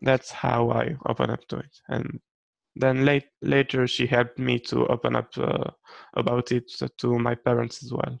that's 0.00 0.30
how 0.30 0.70
I 0.70 0.96
open 1.06 1.30
up 1.30 1.46
to 1.48 1.58
it. 1.58 1.80
And 1.88 2.20
then 2.76 3.04
late, 3.04 3.26
later 3.42 3.86
she 3.86 4.06
helped 4.06 4.38
me 4.38 4.58
to 4.60 4.86
open 4.86 5.16
up 5.16 5.36
uh, 5.36 5.70
about 6.14 6.52
it 6.52 6.70
to 6.98 7.18
my 7.18 7.34
parents 7.34 7.82
as 7.82 7.92
well. 7.92 8.20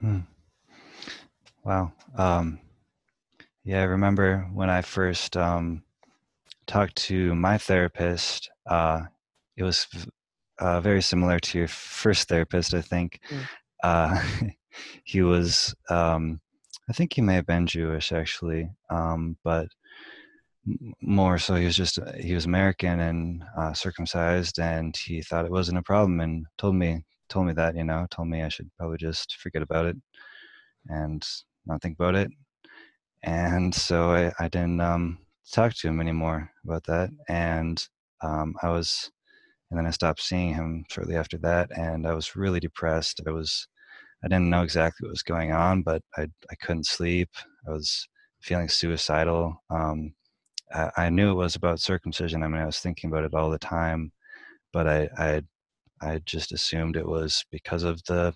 Hmm. 0.00 0.20
Wow. 1.64 1.92
Um, 2.16 2.60
yeah, 3.64 3.80
I 3.80 3.84
remember 3.84 4.46
when 4.52 4.68
I 4.68 4.82
first 4.82 5.36
um, 5.36 5.82
talked 6.66 6.96
to 6.96 7.34
my 7.34 7.58
therapist. 7.58 8.50
Uh, 8.68 9.02
it 9.56 9.62
was 9.62 9.86
uh, 10.58 10.80
very 10.80 11.02
similar 11.02 11.38
to 11.38 11.58
your 11.58 11.68
first 11.68 12.28
therapist, 12.28 12.74
I 12.74 12.80
think. 12.80 13.20
Mm. 13.30 13.48
Uh, 13.82 14.22
he 15.04 15.22
was, 15.22 15.74
um, 15.88 16.40
I 16.88 16.92
think 16.92 17.12
he 17.12 17.22
may 17.22 17.34
have 17.34 17.46
been 17.46 17.66
Jewish 17.66 18.12
actually, 18.12 18.70
um, 18.90 19.36
but 19.44 19.68
more 21.00 21.38
so 21.38 21.54
he 21.54 21.64
was 21.64 21.76
just 21.76 21.98
he 22.18 22.34
was 22.34 22.44
American 22.44 23.00
and 23.00 23.44
uh, 23.56 23.72
circumcised, 23.72 24.58
and 24.58 24.96
he 24.96 25.22
thought 25.22 25.44
it 25.44 25.50
wasn't 25.50 25.78
a 25.78 25.82
problem, 25.82 26.20
and 26.20 26.46
told 26.58 26.74
me 26.74 27.04
told 27.28 27.46
me 27.46 27.52
that 27.52 27.76
you 27.76 27.84
know 27.84 28.06
told 28.10 28.28
me 28.28 28.42
I 28.42 28.48
should 28.48 28.70
probably 28.78 28.98
just 28.98 29.36
forget 29.36 29.62
about 29.62 29.86
it 29.86 29.96
and 30.88 31.26
not 31.66 31.82
think 31.82 31.96
about 31.98 32.16
it, 32.16 32.30
and 33.22 33.74
so 33.74 34.10
I, 34.10 34.32
I 34.38 34.48
didn't 34.48 34.80
um, 34.80 35.18
talk 35.52 35.74
to 35.74 35.88
him 35.88 36.00
anymore 36.00 36.50
about 36.64 36.84
that, 36.84 37.10
and 37.28 37.86
um, 38.22 38.54
I 38.62 38.70
was 38.70 39.10
and 39.70 39.78
then 39.78 39.86
I 39.86 39.90
stopped 39.90 40.22
seeing 40.22 40.54
him 40.54 40.84
shortly 40.88 41.16
after 41.16 41.38
that, 41.38 41.70
and 41.76 42.06
I 42.06 42.14
was 42.14 42.36
really 42.36 42.60
depressed. 42.60 43.20
I 43.26 43.30
was, 43.30 43.66
I 44.24 44.28
didn't 44.28 44.50
know 44.50 44.62
exactly 44.62 45.06
what 45.06 45.12
was 45.12 45.22
going 45.22 45.52
on, 45.52 45.82
but 45.82 46.02
I 46.16 46.28
I 46.50 46.54
couldn't 46.62 46.86
sleep. 46.86 47.30
I 47.66 47.72
was 47.72 48.06
feeling 48.40 48.68
suicidal. 48.68 49.62
Um, 49.70 50.14
I, 50.72 50.90
I, 50.96 51.10
knew 51.10 51.30
it 51.30 51.34
was 51.34 51.56
about 51.56 51.80
circumcision. 51.80 52.42
I 52.42 52.48
mean, 52.48 52.62
I 52.62 52.66
was 52.66 52.78
thinking 52.80 53.10
about 53.10 53.24
it 53.24 53.34
all 53.34 53.50
the 53.50 53.58
time, 53.58 54.12
but 54.72 54.86
I 54.88 55.08
I 55.18 55.42
I 56.00 56.20
just 56.26 56.52
assumed 56.52 56.96
it 56.96 57.06
was 57.06 57.44
because 57.50 57.82
of 57.82 58.02
the 58.04 58.34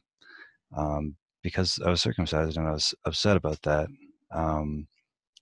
um, 0.76 1.16
because 1.42 1.78
I 1.84 1.90
was 1.90 2.02
circumcised 2.02 2.56
and 2.56 2.68
I 2.68 2.72
was 2.72 2.94
upset 3.04 3.36
about 3.36 3.62
that. 3.62 3.88
Um, 4.32 4.86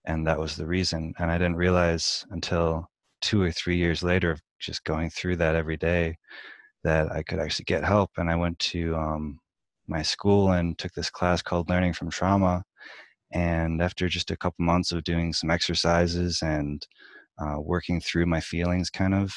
and 0.04 0.26
that 0.26 0.38
was 0.38 0.56
the 0.56 0.66
reason. 0.66 1.14
And 1.18 1.30
I 1.30 1.38
didn't 1.38 1.56
realize 1.56 2.24
until 2.30 2.88
two 3.20 3.42
or 3.42 3.50
three 3.50 3.76
years 3.76 4.02
later 4.02 4.30
of 4.30 4.40
just 4.60 4.84
going 4.84 5.10
through 5.10 5.36
that 5.36 5.56
every 5.56 5.76
day 5.76 6.16
that 6.84 7.10
I 7.12 7.22
could 7.22 7.38
actually 7.38 7.64
get 7.64 7.84
help. 7.84 8.10
And 8.16 8.30
I 8.30 8.36
went 8.36 8.58
to 8.60 8.96
um, 8.96 9.40
my 9.86 10.02
school 10.02 10.52
and 10.52 10.78
took 10.78 10.92
this 10.92 11.10
class 11.10 11.42
called 11.42 11.68
Learning 11.68 11.92
from 11.92 12.10
Trauma. 12.10 12.62
And 13.32 13.82
after 13.82 14.08
just 14.08 14.30
a 14.30 14.36
couple 14.36 14.64
months 14.64 14.92
of 14.92 15.04
doing 15.04 15.32
some 15.32 15.50
exercises 15.50 16.40
and 16.42 16.86
uh, 17.38 17.60
working 17.60 18.00
through 18.00 18.26
my 18.26 18.40
feelings, 18.40 18.90
kind 18.90 19.14
of, 19.14 19.34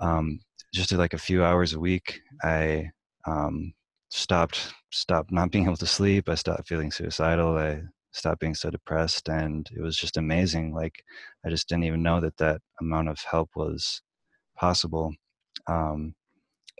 um, 0.00 0.40
just 0.72 0.90
like 0.92 1.14
a 1.14 1.18
few 1.18 1.44
hours 1.44 1.72
a 1.72 1.80
week, 1.80 2.20
I 2.42 2.90
um, 3.26 3.72
stopped 4.10 4.72
stopped 4.90 5.32
not 5.32 5.50
being 5.50 5.66
able 5.66 5.76
to 5.76 5.86
sleep. 5.86 6.28
I 6.28 6.34
stopped 6.34 6.68
feeling 6.68 6.90
suicidal. 6.90 7.56
I 7.56 7.82
stopped 8.14 8.40
being 8.40 8.54
so 8.54 8.70
depressed, 8.70 9.28
and 9.28 9.68
it 9.76 9.80
was 9.82 9.96
just 9.96 10.16
amazing. 10.16 10.74
Like 10.74 11.04
I 11.44 11.50
just 11.50 11.68
didn't 11.68 11.84
even 11.84 12.02
know 12.02 12.20
that 12.20 12.36
that 12.38 12.60
amount 12.80 13.08
of 13.08 13.18
help 13.20 13.50
was 13.56 14.02
possible. 14.56 15.12
Um, 15.66 16.14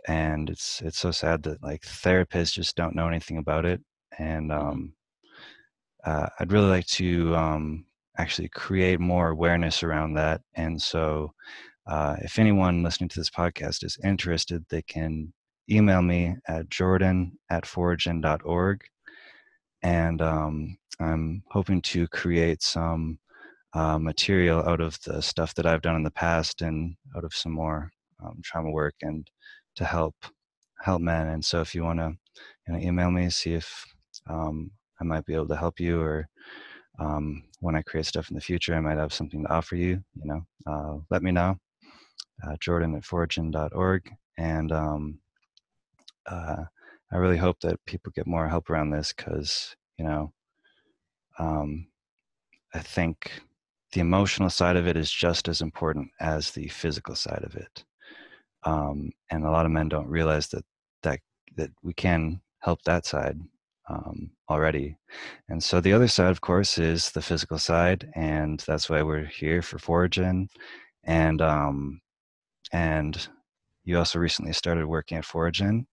and 0.07 0.49
it's 0.49 0.81
it's 0.81 0.99
so 0.99 1.11
sad 1.11 1.43
that 1.43 1.63
like 1.63 1.81
therapists 1.81 2.53
just 2.53 2.75
don't 2.75 2.95
know 2.95 3.07
anything 3.07 3.37
about 3.37 3.65
it. 3.65 3.81
And 4.17 4.51
mm-hmm. 4.51 4.67
um, 4.67 4.93
uh, 6.05 6.27
I'd 6.39 6.51
really 6.51 6.69
like 6.69 6.85
to 6.87 7.35
um, 7.35 7.85
actually 8.17 8.49
create 8.49 8.99
more 8.99 9.29
awareness 9.29 9.83
around 9.83 10.13
that. 10.13 10.41
And 10.53 10.81
so, 10.81 11.33
uh, 11.87 12.15
if 12.21 12.39
anyone 12.39 12.83
listening 12.83 13.09
to 13.09 13.19
this 13.19 13.29
podcast 13.29 13.83
is 13.83 13.97
interested, 14.03 14.65
they 14.69 14.83
can 14.83 15.33
email 15.69 16.01
me 16.01 16.35
at 16.47 16.69
jordan 16.69 17.31
at 17.49 17.63
foregen.org. 17.63 18.81
And 19.85 20.21
um, 20.23 20.77
I'm 20.99 21.43
hoping 21.51 21.81
to 21.83 22.07
create 22.09 22.63
some 22.63 23.19
uh, 23.73 23.99
material 23.99 24.67
out 24.67 24.81
of 24.81 24.99
the 25.05 25.21
stuff 25.21 25.55
that 25.55 25.67
I've 25.67 25.83
done 25.83 25.95
in 25.95 26.03
the 26.03 26.11
past 26.11 26.63
and 26.63 26.95
out 27.17 27.25
of 27.25 27.35
some 27.35 27.53
more 27.53 27.91
um, 28.23 28.41
trauma 28.43 28.71
work 28.71 28.95
and 29.03 29.29
to 29.77 29.85
help 29.85 30.15
help 30.81 31.01
men. 31.01 31.27
And 31.29 31.45
so 31.45 31.61
if 31.61 31.75
you 31.75 31.83
want 31.83 31.99
to 31.99 32.13
you 32.67 32.73
know, 32.73 32.79
email 32.79 33.11
me, 33.11 33.29
see 33.29 33.53
if 33.53 33.85
um, 34.29 34.71
I 35.01 35.05
might 35.05 35.25
be 35.25 35.35
able 35.35 35.49
to 35.49 35.57
help 35.57 35.79
you 35.79 36.01
or 36.01 36.27
um, 36.99 37.43
when 37.61 37.75
I 37.75 37.83
create 37.83 38.07
stuff 38.07 38.29
in 38.31 38.35
the 38.35 38.41
future, 38.41 38.75
I 38.75 38.81
might 38.81 38.97
have 38.97 39.13
something 39.13 39.43
to 39.43 39.53
offer 39.53 39.75
you, 39.75 40.03
you 40.15 40.25
know, 40.25 40.45
uh, 40.67 40.97
let 41.11 41.23
me 41.23 41.31
know. 41.31 41.57
Uh, 42.45 42.55
Jordan 42.61 42.95
at 42.95 43.03
foregen.org. 43.03 44.11
And 44.37 44.71
um, 44.71 45.19
uh, 46.27 46.65
I 47.11 47.17
really 47.17 47.37
hope 47.37 47.59
that 47.61 47.83
people 47.85 48.11
get 48.15 48.27
more 48.27 48.47
help 48.47 48.69
around 48.69 48.89
this 48.89 49.13
because, 49.13 49.75
you 49.97 50.05
know, 50.05 50.33
um, 51.39 51.87
I 52.73 52.79
think 52.79 53.41
the 53.93 54.01
emotional 54.01 54.49
side 54.49 54.75
of 54.75 54.87
it 54.87 54.97
is 54.97 55.11
just 55.11 55.47
as 55.47 55.61
important 55.61 56.09
as 56.19 56.51
the 56.51 56.67
physical 56.67 57.15
side 57.15 57.43
of 57.43 57.55
it. 57.55 57.85
Um, 58.63 59.11
and 59.29 59.45
a 59.45 59.51
lot 59.51 59.65
of 59.65 59.71
men 59.71 59.89
don't 59.89 60.07
realize 60.07 60.47
that 60.49 60.65
that 61.03 61.19
that 61.55 61.69
we 61.83 61.93
can 61.93 62.41
help 62.59 62.81
that 62.83 63.05
side 63.05 63.39
um, 63.89 64.31
already. 64.49 64.97
And 65.47 65.63
so 65.63 65.79
the 65.79 65.93
other 65.93 66.07
side, 66.07 66.31
of 66.31 66.41
course, 66.41 66.77
is 66.77 67.11
the 67.11 67.21
physical 67.21 67.59
side, 67.59 68.09
and 68.15 68.59
that's 68.61 68.89
why 68.89 69.03
we're 69.03 69.25
here 69.25 69.61
for 69.61 69.77
Foregen. 69.77 70.47
And 71.03 71.41
um, 71.41 72.01
and 72.71 73.27
you 73.83 73.97
also 73.97 74.19
recently 74.19 74.53
started 74.53 74.87
working 74.87 75.17
at 75.17 75.25
Foregen, 75.25 75.85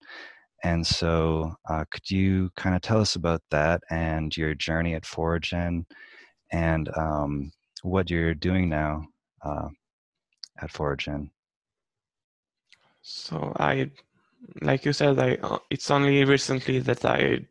and 0.62 0.86
so, 0.86 1.56
uh, 1.68 1.84
could 1.90 2.08
you 2.08 2.50
kind 2.56 2.76
of 2.76 2.82
tell 2.82 3.00
us 3.00 3.16
about 3.16 3.42
that 3.50 3.82
and 3.90 4.36
your 4.36 4.54
journey 4.54 4.94
at 4.94 5.04
Foregen 5.04 5.84
and 6.52 6.88
um, 6.96 7.52
what 7.82 8.10
you're 8.10 8.34
doing 8.34 8.68
now 8.68 9.04
uh, 9.44 9.68
at 10.60 10.70
Foregen? 10.70 11.30
So, 13.02 13.52
I, 13.58 13.90
like 14.60 14.84
you 14.84 14.92
said, 14.92 15.18
I 15.18 15.34
uh, 15.42 15.58
it's 15.68 15.90
only 15.90 16.24
recently 16.24 16.78
that 16.78 17.04
I 17.04 17.44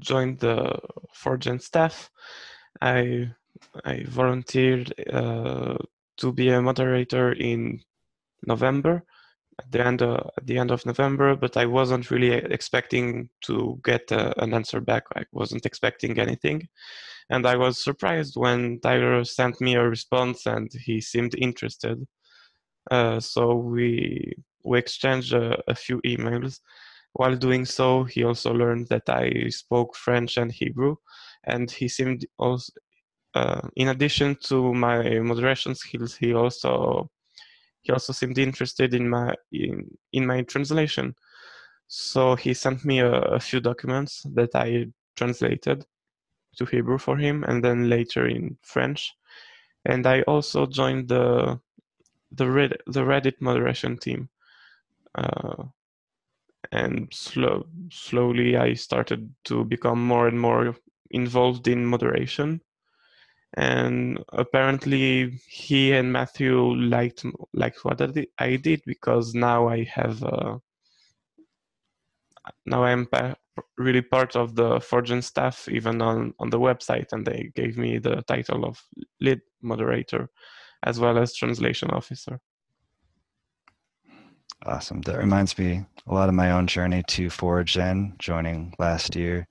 joined 0.00 0.40
the 0.40 0.76
Foregen 1.14 1.62
staff. 1.62 2.10
I 2.80 3.30
I 3.84 4.02
volunteered 4.08 4.92
uh, 5.12 5.76
to 6.16 6.32
be 6.32 6.48
a 6.48 6.60
moderator 6.60 7.32
in 7.32 7.80
November 8.44 9.04
at 9.58 9.72
the 9.72 9.86
end 9.86 10.02
uh, 10.02 10.22
at 10.36 10.46
the 10.46 10.58
end 10.58 10.70
of 10.70 10.84
November, 10.86 11.36
but 11.36 11.56
I 11.56 11.66
wasn't 11.66 12.10
really 12.10 12.32
expecting 12.32 13.30
to 13.42 13.80
get 13.84 14.10
uh, 14.12 14.34
an 14.38 14.54
answer 14.54 14.80
back. 14.80 15.04
I 15.14 15.24
wasn't 15.32 15.66
expecting 15.66 16.18
anything, 16.18 16.68
and 17.30 17.46
I 17.46 17.56
was 17.56 17.82
surprised 17.82 18.36
when 18.36 18.80
Tyler 18.80 19.24
sent 19.24 19.60
me 19.60 19.74
a 19.74 19.88
response 19.88 20.46
and 20.46 20.70
he 20.72 21.00
seemed 21.00 21.34
interested. 21.38 22.06
Uh, 22.90 23.20
so 23.20 23.54
we 23.54 24.34
we 24.64 24.78
exchanged 24.78 25.32
a, 25.32 25.58
a 25.68 25.74
few 25.74 26.00
emails. 26.02 26.60
While 27.14 27.36
doing 27.36 27.64
so, 27.64 28.04
he 28.04 28.24
also 28.24 28.52
learned 28.52 28.88
that 28.88 29.08
I 29.08 29.48
spoke 29.48 29.96
French 29.96 30.36
and 30.36 30.52
Hebrew, 30.52 30.96
and 31.44 31.70
he 31.70 31.88
seemed 31.88 32.26
also, 32.38 32.72
uh, 33.34 33.62
in 33.76 33.88
addition 33.88 34.36
to 34.44 34.74
my 34.74 35.18
moderation 35.20 35.74
skills, 35.74 36.14
he 36.14 36.34
also 36.34 37.10
he 37.86 37.92
also 37.92 38.12
seemed 38.12 38.38
interested 38.38 38.94
in 38.94 39.08
my 39.08 39.34
in, 39.52 39.88
in 40.12 40.26
my 40.26 40.42
translation. 40.42 41.14
So 41.88 42.34
he 42.34 42.52
sent 42.52 42.84
me 42.84 42.98
a, 42.98 43.12
a 43.12 43.40
few 43.40 43.60
documents 43.60 44.26
that 44.34 44.54
I 44.54 44.86
translated 45.16 45.86
to 46.56 46.64
Hebrew 46.64 46.98
for 46.98 47.16
him, 47.16 47.44
and 47.44 47.62
then 47.62 47.88
later 47.88 48.26
in 48.26 48.58
French. 48.62 49.14
And 49.84 50.06
I 50.06 50.22
also 50.22 50.66
joined 50.66 51.08
the 51.08 51.60
the 52.32 52.44
Reddit, 52.44 52.80
the 52.86 53.02
Reddit 53.02 53.40
moderation 53.40 53.98
team. 53.98 54.28
Uh, 55.14 55.64
and 56.72 57.08
slow, 57.12 57.66
slowly 57.90 58.56
I 58.56 58.74
started 58.74 59.32
to 59.44 59.64
become 59.64 60.04
more 60.04 60.26
and 60.26 60.40
more 60.40 60.74
involved 61.10 61.68
in 61.68 61.86
moderation 61.86 62.60
and 63.56 64.22
apparently 64.32 65.40
he 65.48 65.92
and 65.92 66.12
Matthew 66.12 66.74
liked 66.74 67.24
liked 67.54 67.84
what 67.84 68.00
I 68.38 68.56
did 68.56 68.82
because 68.86 69.34
now 69.34 69.68
I 69.68 69.84
have 69.84 70.22
uh, 70.22 70.58
now 72.66 72.84
I'm 72.84 73.06
pa- 73.06 73.34
really 73.78 74.02
part 74.02 74.36
of 74.36 74.54
the 74.54 74.78
Foregen 74.80 75.22
staff 75.22 75.68
even 75.70 76.02
on 76.02 76.34
on 76.38 76.50
the 76.50 76.60
website 76.60 77.12
and 77.12 77.26
they 77.26 77.50
gave 77.54 77.78
me 77.78 77.98
the 77.98 78.22
title 78.28 78.66
of 78.66 78.82
lead 79.20 79.40
moderator 79.62 80.28
as 80.82 81.00
well 81.00 81.18
as 81.18 81.34
translation 81.34 81.90
officer. 81.90 82.38
Awesome. 84.64 85.00
That 85.02 85.18
reminds 85.18 85.56
me 85.58 85.84
a 86.06 86.14
lot 86.14 86.28
of 86.28 86.34
my 86.34 86.50
own 86.50 86.66
journey 86.66 87.02
to 87.08 87.28
Foregen, 87.28 88.18
joining 88.18 88.74
last 88.78 89.14
year. 89.14 89.46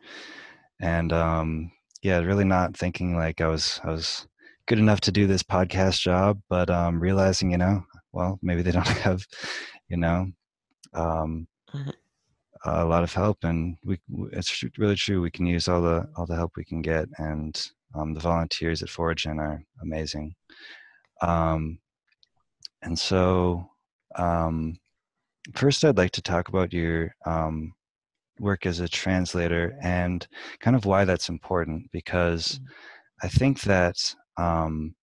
And 0.80 1.13
um, 1.13 1.72
yeah, 2.06 2.20
really 2.20 2.44
not 2.44 2.78
thinking 2.78 3.15
like 3.15 3.41
I 3.41 3.48
was 3.48 3.82
I 3.84 3.89
was 3.89 4.28
good 4.68 4.78
enough 4.78 5.02
to 5.02 5.12
do 5.12 5.26
this 5.26 5.41
podcast 5.41 6.00
job, 6.02 6.39
but 6.50 6.70
um, 6.70 7.00
realizing 7.00 7.50
you 7.50 7.58
know, 7.58 7.84
well, 8.13 8.38
maybe 8.44 8.62
they 8.62 8.72
don't 8.78 8.86
have, 8.86 9.26
you 9.89 9.98
know, 9.98 10.28
um, 10.94 11.48
mm-hmm. 11.74 11.89
a 12.63 12.86
lot 12.86 13.04
of 13.04 13.12
help, 13.12 13.39
and 13.44 13.78
we 13.84 14.00
it's 14.34 14.63
really 14.78 14.96
true. 14.96 15.20
We 15.20 15.32
can 15.32 15.48
use 15.48 15.68
all 15.68 15.82
the 15.82 16.08
all 16.15 16.28
the 16.28 16.36
help 16.36 16.52
we 16.56 16.63
can 16.63 16.84
get, 16.84 17.08
and 17.18 17.60
um, 17.96 18.13
the 18.13 18.20
volunteers 18.20 18.84
at 18.84 18.89
Foregen 18.89 19.39
are 19.39 19.63
amazing. 19.82 20.36
Um, 21.24 21.80
and 22.84 23.00
so, 23.00 23.68
um, 24.15 24.78
first, 25.56 25.84
I'd 25.84 25.98
like 25.98 26.12
to 26.12 26.22
talk 26.22 26.50
about 26.50 26.72
your 26.72 27.15
um, 27.26 27.74
work 28.39 28.65
as 28.65 28.80
a 28.80 28.88
translator 28.88 29.78
and 29.82 30.28
kind 30.60 30.76
of 30.76 30.86
why 30.86 31.06
that's 31.06 31.30
important 31.30 31.91
because 31.91 32.60
mm-hmm. 32.60 32.65
I 33.24 33.30
think 33.30 33.62
that 33.62 34.15
um, 34.38 34.95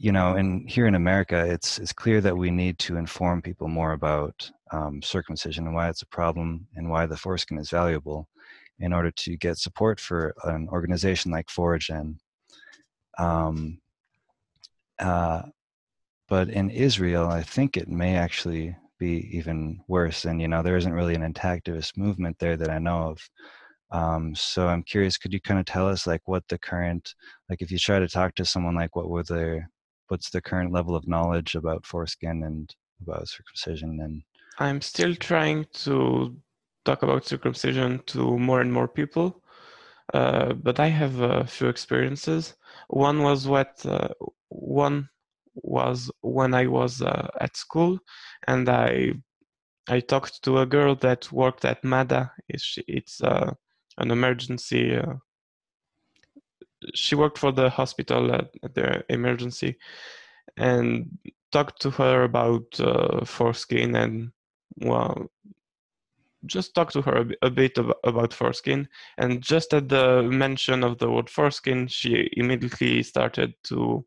you 0.00 0.12
know, 0.12 0.32
and 0.32 0.68
here 0.68 0.86
in 0.86 0.94
America, 0.94 1.44
it's 1.46 1.78
it's 1.78 1.92
clear 1.92 2.22
that 2.22 2.34
we 2.34 2.50
need 2.50 2.78
to 2.78 2.96
inform 2.96 3.42
people 3.42 3.68
more 3.68 3.92
about 3.92 4.50
um, 4.72 5.02
circumcision 5.02 5.66
and 5.66 5.74
why 5.74 5.90
it's 5.90 6.00
a 6.00 6.06
problem 6.06 6.66
and 6.74 6.88
why 6.88 7.04
the 7.04 7.18
foreskin 7.18 7.58
is 7.58 7.68
valuable, 7.68 8.26
in 8.78 8.94
order 8.94 9.10
to 9.10 9.36
get 9.36 9.58
support 9.58 10.00
for 10.00 10.34
an 10.44 10.68
organization 10.70 11.30
like 11.30 11.48
Foregen. 11.48 12.16
Um, 13.18 13.78
uh, 14.98 15.42
but 16.28 16.48
in 16.48 16.70
Israel, 16.70 17.28
I 17.28 17.42
think 17.42 17.76
it 17.76 17.88
may 17.88 18.16
actually 18.16 18.74
be 19.00 19.28
even 19.36 19.80
worse. 19.88 20.24
And 20.26 20.40
you 20.40 20.46
know, 20.46 20.62
there 20.62 20.76
isn't 20.76 20.92
really 20.92 21.16
an 21.16 21.32
intactivist 21.32 21.96
movement 21.96 22.36
there 22.38 22.56
that 22.56 22.70
I 22.70 22.78
know 22.78 23.10
of. 23.10 23.18
Um, 23.90 24.34
so 24.36 24.68
I'm 24.68 24.84
curious, 24.84 25.16
could 25.16 25.32
you 25.32 25.40
kind 25.40 25.58
of 25.58 25.66
tell 25.66 25.88
us 25.88 26.06
like 26.06 26.22
what 26.26 26.44
the 26.48 26.58
current, 26.58 27.12
like 27.48 27.60
if 27.60 27.72
you 27.72 27.78
try 27.78 27.98
to 27.98 28.06
talk 28.06 28.36
to 28.36 28.44
someone, 28.44 28.76
like 28.76 28.94
what 28.94 29.08
were 29.08 29.24
their, 29.24 29.68
what's 30.08 30.30
the 30.30 30.40
current 30.40 30.72
level 30.72 30.94
of 30.94 31.08
knowledge 31.08 31.56
about 31.56 31.84
foreskin 31.84 32.44
and 32.44 32.72
about 33.02 33.28
circumcision? 33.28 33.98
And 34.00 34.22
I'm 34.58 34.80
still 34.80 35.16
trying 35.16 35.66
to 35.84 36.36
talk 36.84 37.02
about 37.02 37.26
circumcision 37.26 38.00
to 38.06 38.38
more 38.38 38.60
and 38.60 38.72
more 38.72 38.86
people, 38.86 39.42
uh, 40.14 40.52
but 40.52 40.78
I 40.78 40.86
have 40.86 41.20
a 41.20 41.44
few 41.44 41.68
experiences. 41.68 42.54
One 42.88 43.22
was 43.22 43.48
what 43.48 43.84
uh, 43.84 44.08
one 44.48 45.08
was 45.62 46.10
when 46.22 46.54
I 46.54 46.66
was 46.66 47.02
uh, 47.02 47.28
at 47.40 47.56
school, 47.56 47.98
and 48.46 48.68
I 48.68 49.14
I 49.88 50.00
talked 50.00 50.42
to 50.44 50.58
a 50.58 50.66
girl 50.66 50.94
that 50.96 51.32
worked 51.32 51.64
at 51.64 51.82
MADA. 51.82 52.30
It's, 52.48 52.78
it's 52.86 53.20
uh, 53.22 53.52
an 53.98 54.10
emergency. 54.10 54.96
Uh, 54.96 55.14
she 56.94 57.16
worked 57.16 57.38
for 57.38 57.50
the 57.50 57.68
hospital 57.68 58.32
at, 58.32 58.50
at, 58.62 58.74
the 58.74 59.04
emergency, 59.08 59.76
and 60.56 61.18
talked 61.50 61.82
to 61.82 61.90
her 61.90 62.22
about 62.22 62.78
uh, 62.78 63.24
foreskin 63.24 63.96
and 63.96 64.30
well, 64.76 65.30
just 66.46 66.74
talk 66.74 66.92
to 66.92 67.02
her 67.02 67.26
a, 67.42 67.50
bit 67.50 67.76
about 68.04 68.32
foreskin. 68.32 68.88
And 69.18 69.42
just 69.42 69.74
at 69.74 69.88
the 69.88 70.22
mention 70.22 70.84
of 70.84 70.98
the 70.98 71.10
word 71.10 71.28
foreskin, 71.28 71.88
she 71.88 72.30
immediately 72.32 73.02
started 73.02 73.54
to 73.64 74.04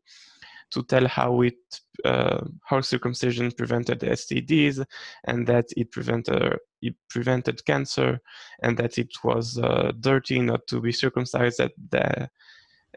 to 0.74 0.82
tell 0.82 1.06
how 1.06 1.40
it 1.40 1.56
uh, 2.04 2.44
how 2.64 2.80
circumcision 2.80 3.50
prevented 3.52 4.00
STDs 4.00 4.84
and 5.24 5.46
that 5.46 5.66
it 5.76 5.90
prevented 5.92 6.58
it 6.82 6.94
prevented 7.08 7.64
cancer 7.64 8.20
and 8.62 8.76
that 8.76 8.98
it 8.98 9.12
was 9.22 9.58
uh, 9.58 9.92
dirty 10.00 10.40
not 10.40 10.66
to 10.66 10.80
be 10.80 10.92
circumcised 10.92 11.60
at 11.60 11.72
the 11.90 12.28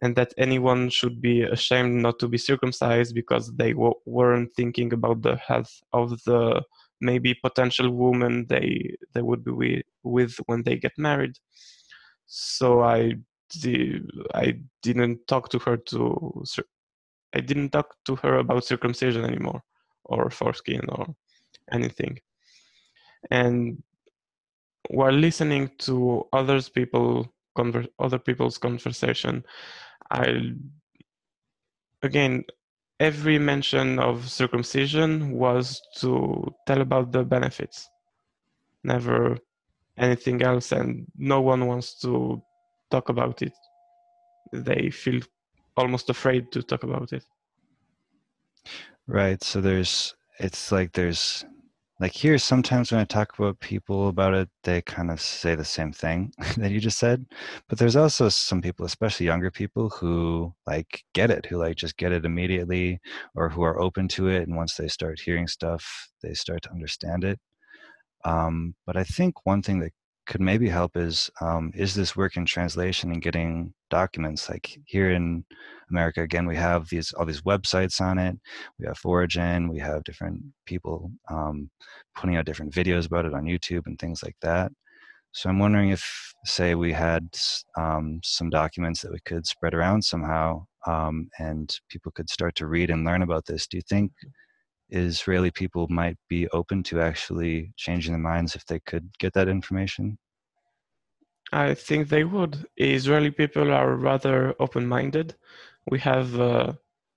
and 0.01 0.15
that 0.15 0.33
anyone 0.37 0.89
should 0.89 1.21
be 1.21 1.41
ashamed 1.43 2.01
not 2.01 2.19
to 2.19 2.27
be 2.27 2.37
circumcised 2.37 3.15
because 3.15 3.51
they 3.55 3.73
w- 3.73 3.93
weren't 4.05 4.53
thinking 4.55 4.93
about 4.93 5.21
the 5.21 5.35
health 5.37 5.81
of 5.93 6.21
the 6.25 6.61
maybe 6.99 7.33
potential 7.35 7.91
woman 7.91 8.45
they 8.49 8.95
they 9.13 9.21
would 9.21 9.43
be 9.43 9.83
with 10.03 10.35
when 10.47 10.63
they 10.63 10.75
get 10.75 10.93
married. 10.97 11.35
So 12.25 12.81
i 12.81 13.13
i 14.33 14.53
didn't 14.83 15.25
talk 15.27 15.49
to 15.49 15.59
her 15.59 15.77
to 15.77 16.43
I 17.35 17.39
didn't 17.41 17.69
talk 17.71 17.95
to 18.05 18.15
her 18.17 18.37
about 18.37 18.65
circumcision 18.65 19.25
anymore 19.25 19.61
or 20.05 20.29
foreskin 20.29 20.81
or 20.89 21.15
anything. 21.71 22.19
And 23.31 23.83
while 24.89 25.11
listening 25.13 25.71
to 25.79 26.27
others 26.33 26.69
people 26.69 27.33
conver- 27.57 27.89
other 27.99 28.19
people's 28.19 28.57
conversation, 28.57 29.43
I 30.11 30.53
again 32.03 32.43
every 32.99 33.37
mention 33.37 33.99
of 33.99 34.29
circumcision 34.29 35.31
was 35.31 35.81
to 35.97 36.47
tell 36.65 36.81
about 36.81 37.11
the 37.11 37.23
benefits, 37.23 37.89
never 38.83 39.37
anything 39.97 40.41
else, 40.41 40.71
and 40.71 41.05
no 41.17 41.41
one 41.41 41.67
wants 41.67 41.99
to 42.01 42.41
talk 42.89 43.09
about 43.09 43.41
it. 43.41 43.53
They 44.53 44.89
feel 44.89 45.21
almost 45.77 46.09
afraid 46.09 46.51
to 46.51 46.61
talk 46.61 46.83
about 46.83 47.13
it. 47.13 47.23
Right. 49.07 49.41
So 49.43 49.61
there's, 49.61 50.15
it's 50.39 50.71
like 50.71 50.91
there's, 50.91 51.45
like 51.99 52.11
here, 52.11 52.37
sometimes 52.37 52.91
when 52.91 53.01
I 53.01 53.05
talk 53.05 53.39
about 53.39 53.59
people 53.59 54.09
about 54.09 54.35
it, 54.35 54.49
they 54.63 54.83
kind 54.83 55.09
of 55.09 55.19
say 55.19 55.55
the 55.55 55.65
same 55.65 55.91
thing 55.91 56.31
that 56.57 56.71
you 56.71 56.79
just 56.79 56.99
said. 56.99 57.25
But 57.67 57.79
there's 57.79 57.95
also 57.95 58.29
some 58.29 58.61
people, 58.61 58.85
especially 58.85 59.25
younger 59.25 59.49
people, 59.49 59.89
who 59.89 60.53
like 60.67 61.03
get 61.13 61.31
it, 61.31 61.47
who 61.47 61.57
like 61.57 61.75
just 61.75 61.97
get 61.97 62.11
it 62.11 62.25
immediately 62.25 62.99
or 63.35 63.49
who 63.49 63.63
are 63.63 63.81
open 63.81 64.07
to 64.09 64.27
it. 64.27 64.47
And 64.47 64.55
once 64.55 64.75
they 64.75 64.87
start 64.87 65.19
hearing 65.19 65.47
stuff, 65.47 66.09
they 66.21 66.33
start 66.35 66.61
to 66.63 66.71
understand 66.71 67.23
it. 67.23 67.39
Um, 68.25 68.75
but 68.85 68.95
I 68.95 69.03
think 69.03 69.45
one 69.45 69.63
thing 69.63 69.79
that 69.79 69.93
could 70.27 70.41
maybe 70.41 70.67
help 70.69 70.97
is 70.97 71.29
um, 71.41 71.71
is 71.73 71.95
this 71.95 72.15
work 72.15 72.37
in 72.37 72.45
translation 72.45 73.11
and 73.11 73.21
getting 73.21 73.73
documents? 73.89 74.49
Like 74.49 74.77
here 74.85 75.11
in 75.11 75.43
america 75.89 76.21
again 76.21 76.45
we 76.45 76.55
have 76.57 76.89
these 76.89 77.13
all 77.13 77.25
these 77.25 77.41
websites 77.41 78.01
on 78.01 78.19
it. 78.19 78.37
We 78.77 78.85
have 78.85 78.99
Foregen 78.99 79.69
we 79.69 79.79
have 79.79 80.03
different 80.03 80.43
people 80.65 81.11
um, 81.29 81.69
putting 82.15 82.35
out 82.35 82.45
different 82.45 82.73
videos 82.73 83.07
about 83.07 83.25
it 83.25 83.33
on 83.33 83.45
youtube 83.45 83.87
and 83.87 83.97
things 83.97 84.21
like 84.23 84.35
that. 84.41 84.71
So 85.31 85.49
i'm 85.49 85.59
wondering 85.59 85.89
if 85.89 86.33
say 86.45 86.75
we 86.75 86.93
had 86.93 87.27
um, 87.77 88.19
some 88.23 88.49
documents 88.49 89.01
that 89.01 89.11
we 89.11 89.19
could 89.25 89.47
spread 89.47 89.73
around 89.73 90.03
somehow 90.03 90.65
um, 90.85 91.29
and 91.39 91.79
people 91.89 92.11
could 92.13 92.29
start 92.29 92.55
to 92.55 92.67
read 92.67 92.89
and 92.89 93.05
learn 93.05 93.21
about 93.21 93.45
this 93.45 93.67
do 93.67 93.77
you 93.77 93.83
think 93.89 94.11
Israeli 94.89 95.51
people 95.51 95.87
might 95.89 96.17
be 96.29 96.47
open 96.49 96.83
to 96.83 97.01
actually 97.01 97.73
changing 97.75 98.13
their 98.13 98.21
minds 98.21 98.55
if 98.55 98.65
they 98.65 98.79
could 98.79 99.09
get 99.19 99.33
that 99.33 99.47
information? 99.47 100.17
I 101.51 101.73
think 101.73 102.09
they 102.09 102.23
would. 102.23 102.65
Israeli 102.75 103.31
people 103.31 103.71
are 103.71 103.95
rather 103.95 104.53
open 104.59 104.85
minded. 104.87 105.35
We 105.89 105.99
have 105.99 106.39
uh, 106.39 106.73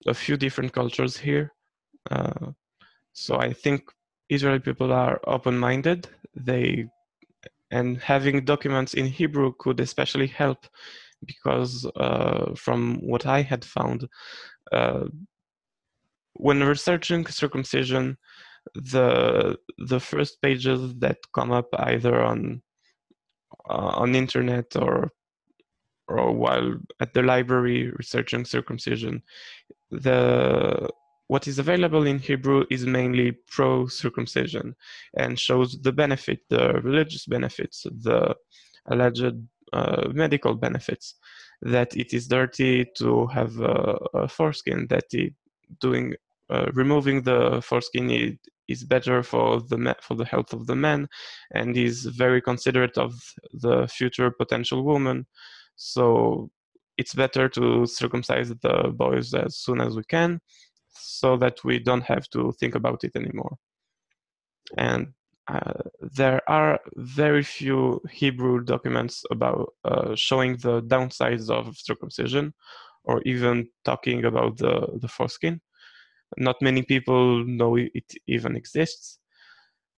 a 0.07 0.15
few 0.15 0.37
different 0.37 0.73
cultures 0.73 1.17
here. 1.17 1.53
Uh, 2.11 2.53
so 3.13 3.37
I 3.39 3.53
think 3.53 3.91
Israeli 4.29 4.61
people 4.61 4.93
are 4.93 5.21
open 5.27 5.59
minded. 5.59 6.09
They 6.35 6.87
and 7.73 7.99
having 7.99 8.45
documents 8.45 8.95
in 8.95 9.07
Hebrew 9.07 9.53
could 9.59 9.81
especially 9.81 10.27
help 10.27 10.67
because 11.25 11.87
uh, 11.97 12.55
from 12.57 12.99
what 13.01 13.27
I 13.27 13.43
had 13.43 13.65
found, 13.65 14.09
uh, 14.73 15.05
when 16.35 16.63
researching 16.63 17.27
circumcision, 17.27 18.17
the 18.75 19.57
the 19.79 20.01
first 20.01 20.41
pages 20.43 20.95
that 20.99 21.19
come 21.35 21.51
up 21.51 21.69
either 21.73 22.23
on 22.23 22.63
uh, 23.69 23.93
on 24.03 24.15
internet 24.15 24.77
or 24.77 25.11
or 26.09 26.33
while 26.33 26.75
at 27.01 27.15
the 27.15 27.23
library 27.23 27.91
researching 27.97 28.45
circumcision, 28.45 29.23
the 29.91 30.89
what 31.29 31.47
is 31.47 31.61
available 31.61 32.07
in 32.09 32.19
Hebrew 32.19 32.65
is 32.73 32.85
mainly 32.85 33.39
pro 33.47 33.87
circumcision 33.87 34.75
and 35.17 35.39
shows 35.39 35.81
the 35.81 35.93
benefit, 35.93 36.41
the 36.51 36.81
religious 36.83 37.25
benefits, 37.25 37.87
the 38.03 38.35
alleged 38.91 39.37
uh, 39.73 40.09
medical 40.13 40.55
benefits, 40.55 41.15
that 41.63 41.97
it 41.97 42.13
is 42.13 42.27
dirty 42.27 42.85
to 42.97 43.29
have 43.29 43.61
a, 43.61 43.97
a 44.15 44.29
foreskin, 44.29 44.89
that 44.89 45.05
it 45.13 45.35
doing 45.81 46.15
uh, 46.51 46.67
removing 46.73 47.23
the 47.23 47.63
foreskin 47.63 48.11
is, 48.69 48.85
better 48.85 49.23
for 49.23 49.61
the 49.61 49.97
for 50.01 50.15
the 50.15 50.25
health 50.25 50.53
of 50.53 50.67
the 50.67 50.77
man, 50.77 51.09
and 51.55 51.77
is 51.77 52.05
very 52.07 52.41
considerate 52.41 52.97
of 52.99 53.13
the 53.53 53.89
future 53.89 54.31
potential 54.31 54.85
woman. 54.85 55.27
So 55.77 56.51
it's 56.97 57.15
better 57.15 57.49
to 57.49 57.87
circumcise 57.87 58.49
the 58.49 58.93
boys 58.95 59.35
as 59.35 59.57
soon 59.57 59.81
as 59.81 59.97
we 59.97 60.05
can, 60.05 60.41
so 60.93 61.37
that 61.39 61.65
we 61.65 61.79
don't 61.79 62.05
have 62.05 62.29
to 62.31 62.53
think 62.61 62.75
about 62.75 63.03
it 63.03 63.17
anymore. 63.17 63.57
And 64.77 65.15
uh, 65.49 65.83
there 66.01 66.41
are 66.49 66.79
very 66.95 67.43
few 67.43 68.01
Hebrew 68.09 68.63
documents 68.63 69.25
about 69.33 69.75
uh, 69.85 70.15
showing 70.15 70.59
the 70.59 70.83
downsides 70.83 71.51
of 71.51 71.77
circumcision, 71.77 72.55
or 73.11 73.21
even 73.33 73.69
talking 73.85 74.25
about 74.25 74.57
the 74.57 74.75
the 75.03 75.09
foreskin 75.09 75.61
not 76.37 76.63
many 76.63 76.83
people 76.83 77.45
know 77.45 77.77
it 77.77 78.15
even 78.27 78.57
exists. 78.57 79.19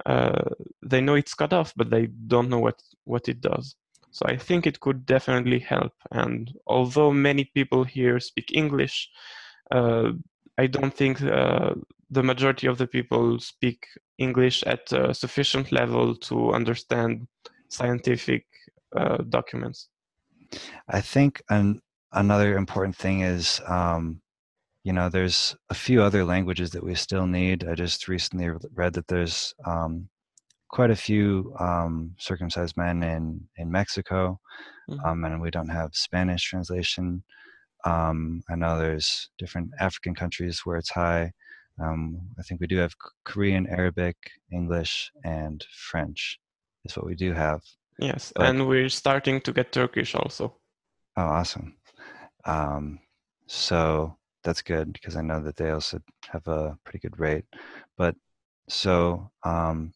Uh, 0.06 0.50
they 0.82 1.02
know 1.02 1.16
it's 1.16 1.34
cut 1.34 1.54
off, 1.54 1.74
but 1.76 1.90
they 1.90 2.08
don't 2.28 2.50
know 2.50 2.60
what, 2.60 2.82
what 3.04 3.28
it 3.28 3.42
does. 3.42 3.76
So 4.12 4.26
I 4.28 4.36
think 4.36 4.66
it 4.66 4.80
could 4.80 5.06
definitely 5.06 5.60
help. 5.60 5.94
And 6.12 6.52
although 6.68 7.12
many 7.12 7.46
people 7.46 7.84
here 7.84 8.20
speak 8.20 8.52
English, 8.54 9.10
uh, 9.72 10.12
I 10.58 10.68
don't 10.68 10.94
think 10.94 11.22
uh, 11.22 11.76
the 12.10 12.24
majority 12.24 12.68
of 12.68 12.78
the 12.78 12.88
people 12.88 13.40
speak 13.40 13.86
English 14.18 14.64
at 14.64 14.92
a 14.92 15.14
sufficient 15.14 15.72
level 15.72 16.16
to 16.16 16.52
understand 16.52 17.28
scientific 17.70 18.46
uh, 18.96 19.18
documents. 19.30 19.88
I 20.90 21.00
think 21.00 21.42
an, 21.50 21.82
another 22.14 22.58
important 22.58 22.96
thing 22.96 23.22
is 23.22 23.62
um, 23.68 24.22
you 24.84 24.94
know, 24.94 25.10
there's 25.10 25.56
a 25.70 25.76
few 25.76 26.02
other 26.02 26.26
languages 26.26 26.72
that 26.72 26.84
we 26.84 26.96
still 26.96 27.28
need. 27.28 27.68
I 27.68 27.76
just 27.76 28.08
recently 28.08 28.50
read 28.74 28.94
that 28.94 29.08
there's 29.08 29.54
um, 29.66 30.10
quite 30.70 30.90
a 30.90 30.96
few 30.96 31.54
um, 31.60 32.16
circumcised 32.18 32.76
men 32.78 33.04
in 33.04 33.48
in 33.58 33.72
Mexico, 33.72 34.40
mm-hmm. 34.90 35.06
um, 35.06 35.24
and 35.24 35.42
we 35.42 35.52
don't 35.52 35.70
have 35.70 35.94
Spanish 35.94 36.44
translation. 36.44 37.24
Um, 37.86 38.42
I 38.50 38.56
know 38.56 38.78
there's 38.78 39.30
different 39.38 39.70
African 39.80 40.16
countries 40.16 40.62
where 40.64 40.78
it's 40.78 40.92
high. 40.92 41.32
Um, 41.80 42.22
I 42.40 42.44
think 42.44 42.60
we 42.60 42.68
do 42.68 42.78
have 42.78 42.94
Korean, 43.24 43.68
Arabic, 43.68 44.18
English, 44.52 45.12
and 45.24 45.64
French. 45.72 46.40
Is 46.86 46.98
what 46.98 47.06
we 47.06 47.14
do 47.14 47.34
have. 47.34 47.62
Yes, 48.00 48.34
but, 48.36 48.48
and 48.48 48.68
we're 48.68 48.90
starting 48.90 49.42
to 49.42 49.54
get 49.54 49.72
Turkish 49.72 50.16
also. 50.16 50.56
Oh, 51.16 51.22
awesome. 51.22 51.76
Um, 52.46 53.00
so 53.48 54.18
that's 54.44 54.62
good 54.62 54.94
because 54.94 55.16
I 55.16 55.22
know 55.22 55.42
that 55.42 55.56
they 55.56 55.72
also 55.72 56.00
have 56.30 56.48
a 56.48 56.78
pretty 56.84 57.00
good 57.00 57.20
rate. 57.20 57.46
But 57.98 58.16
so 58.68 59.30
um, 59.44 59.94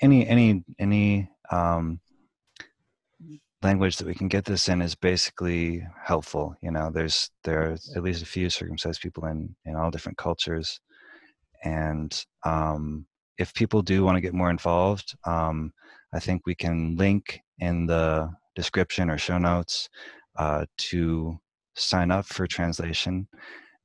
any 0.00 0.26
any 0.26 0.64
any 0.78 1.30
um, 1.50 2.00
language 3.62 3.96
that 3.96 4.06
we 4.06 4.14
can 4.14 4.28
get 4.28 4.44
this 4.44 4.68
in 4.68 4.82
is 4.82 4.94
basically 4.94 5.86
helpful. 6.02 6.54
You 6.62 6.70
know, 6.70 6.90
there's 6.90 7.30
there 7.42 7.70
are 7.70 7.76
at 7.96 8.02
least 8.02 8.22
a 8.22 8.26
few 8.26 8.50
circumcised 8.50 9.00
people 9.00 9.26
in 9.26 9.54
in 9.64 9.76
all 9.76 9.90
different 9.90 10.18
cultures, 10.18 10.80
and 11.64 12.24
um, 12.44 13.06
if 13.38 13.52
people 13.54 13.82
do 13.82 14.04
want 14.04 14.16
to 14.16 14.20
get 14.20 14.34
more 14.34 14.50
involved, 14.50 15.16
um, 15.24 15.72
I 16.12 16.20
think 16.20 16.42
we 16.46 16.54
can 16.54 16.96
link 16.96 17.40
in 17.58 17.86
the 17.86 18.30
description 18.54 19.10
or 19.10 19.18
show 19.18 19.38
notes 19.38 19.88
uh, 20.36 20.64
to 20.76 21.38
sign 21.74 22.10
up 22.10 22.26
for 22.26 22.46
translation 22.46 23.26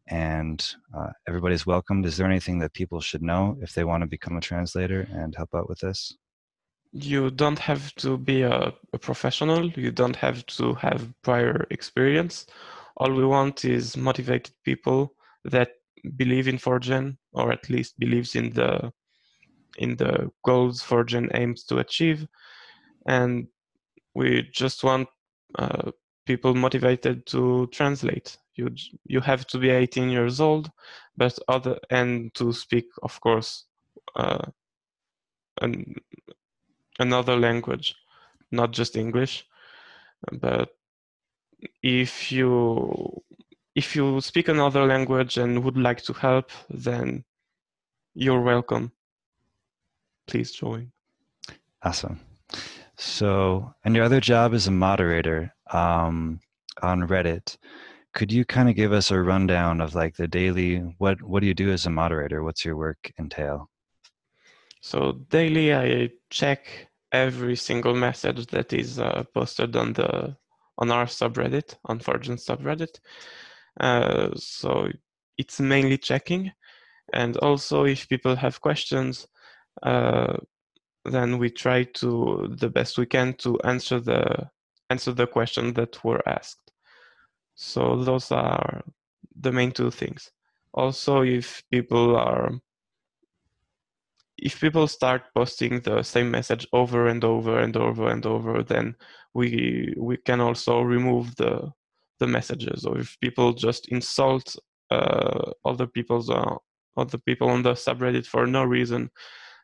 and 0.10 0.76
uh, 0.98 1.10
everybody's 1.28 1.66
welcomed. 1.66 2.06
Is 2.06 2.18
there 2.18 2.28
anything 2.28 2.60
that 2.60 2.74
people 2.74 3.00
should 3.00 3.22
know 3.22 3.58
if 3.62 3.74
they 3.74 3.84
want 3.84 4.02
to 4.02 4.08
become 4.08 4.38
a 4.38 4.42
translator 4.42 5.08
and 5.12 5.36
help 5.36 5.54
out 5.54 5.70
with 5.70 5.80
this? 5.80 6.14
You 6.92 7.30
don't 7.30 7.60
have 7.60 7.94
to 7.96 8.18
be 8.18 8.42
a, 8.42 8.74
a 8.94 8.98
professional. 8.98 9.70
You 9.70 9.92
don't 9.92 10.16
have 10.16 10.46
to 10.48 10.74
have 10.76 11.14
prior 11.22 11.68
experience. 11.70 12.48
All 12.98 13.14
we 13.14 13.26
want 13.26 13.64
is 13.64 13.96
motivated 13.96 14.54
people 14.66 15.14
that 15.46 15.70
believe 16.16 16.48
in 16.48 16.58
Foregen 16.58 17.18
or 17.34 17.52
at 17.52 17.70
least 17.70 18.00
believes 18.00 18.36
in 18.36 18.52
the 18.52 18.92
in 19.78 19.96
the 19.96 20.30
goals 20.44 20.82
Foregen 20.82 21.30
aims 21.36 21.64
to 21.66 21.78
achieve, 21.78 22.28
and 23.06 23.48
we 24.16 24.50
just 24.52 24.84
want 24.84 25.08
uh, 25.58 25.92
people 26.30 26.54
motivated 26.54 27.26
to 27.26 27.68
translate. 27.72 28.38
You 28.54 28.70
you 29.13 29.20
have 29.22 29.48
to 29.48 29.58
be 29.58 29.70
18 29.72 30.10
years 30.10 30.39
old 30.39 30.70
but 31.18 31.39
other 31.48 31.80
and 31.89 32.32
to 32.36 32.54
speak 32.54 32.86
of 33.02 33.20
course 33.20 33.65
uh, 34.15 34.46
an, 35.62 35.96
another 37.00 37.36
language 37.36 37.96
not 38.52 38.72
just 38.72 38.96
english. 38.96 39.46
But 40.32 40.70
if 41.82 42.32
you 42.32 43.24
if 43.74 43.96
you 43.96 44.22
speak 44.22 44.50
another 44.50 44.86
language 44.86 45.38
and 45.38 45.63
would 45.63 45.78
like 45.78 46.04
to 46.04 46.13
help 46.13 46.52
then 46.70 47.24
you're 48.13 48.42
welcome. 48.42 48.92
Please 50.28 50.52
join. 50.52 50.92
Awesome 51.82 52.29
so 53.00 53.74
and 53.86 53.96
your 53.96 54.04
other 54.04 54.20
job 54.20 54.54
is 54.54 54.68
a 54.68 54.72
moderator 54.72 55.56
um, 55.72 56.40
on 56.82 57.08
reddit. 57.08 57.58
Could 58.14 58.32
you 58.32 58.44
kind 58.44 58.68
of 58.68 58.76
give 58.76 58.92
us 58.92 59.10
a 59.10 59.22
rundown 59.22 59.80
of 59.80 59.96
like 59.96 60.18
the 60.18 60.28
daily 60.28 60.80
what 60.98 61.22
what 61.22 61.40
do 61.40 61.48
you 61.48 61.54
do 61.54 61.72
as 61.72 61.86
a 61.86 61.90
moderator? 61.90 62.44
What's 62.44 62.66
your 62.66 62.76
work 62.76 63.12
entail? 63.18 63.70
So 64.82 65.14
daily 65.30 65.74
i 65.74 66.10
check 66.30 66.90
every 67.14 67.56
single 67.56 67.96
message 67.96 68.46
that 68.48 68.74
is 68.74 69.00
uh, 69.00 69.24
posted 69.34 69.76
on 69.78 69.94
the 69.94 70.36
on 70.78 70.92
our 70.92 71.06
subreddit 71.06 71.76
on 71.86 72.00
Foregen 72.00 72.38
subreddit. 72.38 73.00
Uh, 73.80 74.30
so 74.36 74.90
it's 75.38 75.60
mainly 75.62 75.98
checking. 75.98 76.52
And 77.14 77.38
also 77.38 77.86
if 77.86 78.10
people 78.10 78.36
have 78.36 78.62
questions 78.62 79.26
uh, 79.84 80.38
then 81.10 81.38
we 81.38 81.50
try 81.50 81.84
to 81.84 82.56
the 82.60 82.69
best 82.69 82.98
we 82.98 83.06
can 83.06 83.34
to 83.34 83.60
answer 83.62 84.00
the 84.00 84.50
answer 84.89 85.12
the 85.12 85.28
question 85.28 85.74
that 85.74 86.04
were 86.04 86.28
asked 86.28 86.69
so 87.62 88.02
those 88.04 88.32
are 88.32 88.84
the 89.38 89.52
main 89.52 89.72
two 89.72 89.91
things. 89.91 90.32
Also, 90.74 91.24
if 91.24 91.62
people 91.72 92.15
are 92.15 92.52
if 94.38 94.62
people 94.62 94.88
start 94.88 95.24
posting 95.36 95.82
the 95.82 96.02
same 96.02 96.32
message 96.32 96.65
over 96.72 97.08
and 97.08 97.22
over 97.26 97.60
and 97.60 97.76
over 97.76 98.10
and 98.10 98.26
over, 98.26 98.63
then 98.63 98.95
we 99.34 99.93
we 99.98 100.15
can 100.17 100.39
also 100.39 100.80
remove 100.82 101.36
the 101.36 101.69
the 102.19 102.28
messages. 102.28 102.86
Or 102.86 102.98
if 103.00 103.19
people 103.19 103.52
just 103.52 103.89
insult 103.89 104.56
uh, 104.89 105.52
other 105.65 105.88
people's 105.88 106.30
uh, 106.30 106.56
other 106.95 107.17
people 107.17 107.50
on 107.50 107.63
the 107.63 107.74
subreddit 107.74 108.26
for 108.26 108.48
no 108.48 108.63
reason, 108.63 109.10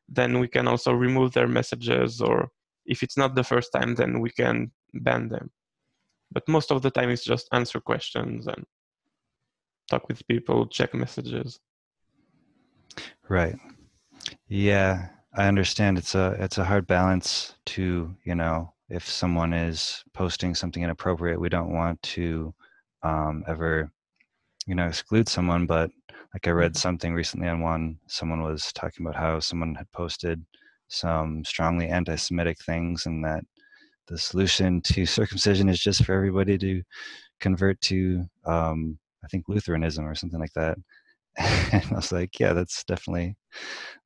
then 0.07 0.39
we 0.39 0.47
can 0.47 0.67
also 0.67 0.93
remove 0.93 1.33
their 1.33 1.47
messages. 1.47 2.21
Or 2.21 2.49
if 2.85 3.03
it's 3.03 3.17
not 3.17 3.35
the 3.35 3.43
first 3.43 3.71
time, 3.73 3.95
then 3.95 4.19
we 4.19 4.29
can 4.29 4.71
ban 4.93 5.29
them. 5.29 5.51
But 6.31 6.47
most 6.47 6.71
of 6.71 6.81
the 6.81 6.91
time 6.91 7.09
it's 7.09 7.23
just 7.23 7.47
answer 7.51 7.79
questions 7.79 8.47
and 8.47 8.65
talk 9.89 10.07
with 10.07 10.27
people 10.27 10.67
check 10.67 10.93
messages. 10.93 11.59
Right. 13.29 13.55
Yeah 14.47 15.07
i 15.35 15.47
understand. 15.47 15.97
It's 15.97 16.15
a 16.15 16.35
it's 16.39 16.57
a 16.57 16.63
hard 16.63 16.87
balance 16.87 17.55
to 17.67 18.15
you 18.23 18.35
know 18.35 18.73
if 18.89 19.07
someone 19.07 19.53
is 19.53 20.03
posting 20.13 20.55
something 20.55 20.83
inappropriate 20.83 21.39
we 21.39 21.49
don't 21.49 21.73
want 21.73 22.01
to 22.03 22.53
um, 23.03 23.43
ever 23.47 23.91
you 24.65 24.75
know 24.75 24.87
exclude 24.87 25.27
someone 25.27 25.65
but 25.65 25.89
like 26.35 26.47
i 26.47 26.51
read 26.51 26.73
mm-hmm. 26.73 26.77
something 26.77 27.13
recently 27.13 27.47
on 27.47 27.61
one 27.61 27.97
someone 28.07 28.43
was 28.43 28.71
talking 28.73 29.05
about 29.05 29.19
how 29.19 29.39
someone 29.39 29.73
had 29.73 29.91
posted 29.91 30.45
some 30.87 31.43
strongly 31.43 31.87
anti-semitic 31.87 32.57
things 32.63 33.07
and 33.07 33.23
that 33.23 33.43
the 34.07 34.17
solution 34.17 34.81
to 34.81 35.05
circumcision 35.19 35.69
is 35.69 35.79
just 35.79 36.03
for 36.03 36.13
everybody 36.13 36.57
to 36.57 36.83
convert 37.39 37.79
to 37.81 38.23
um, 38.45 38.99
I 39.25 39.27
think 39.27 39.45
Lutheranism 39.49 40.07
or 40.07 40.15
something 40.15 40.39
like 40.39 40.53
that. 40.53 40.77
and 41.37 41.83
I 41.91 41.95
was 41.95 42.11
like, 42.11 42.39
yeah, 42.39 42.53
that's 42.53 42.83
definitely 42.83 43.35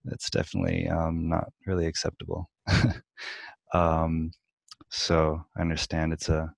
that's 0.06 0.30
definitely 0.30 0.88
um, 0.88 1.28
not 1.28 1.50
really 1.68 1.86
acceptable. 1.86 2.50
um, 3.74 4.32
so 4.90 5.42
I 5.58 5.62
understand 5.62 6.14
it's 6.14 6.30
a 6.30 6.52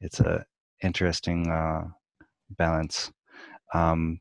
it's 0.00 0.20
a 0.20 0.44
interesting 0.82 1.48
uh, 1.48 1.84
balance. 2.50 3.10
Um, 3.72 4.20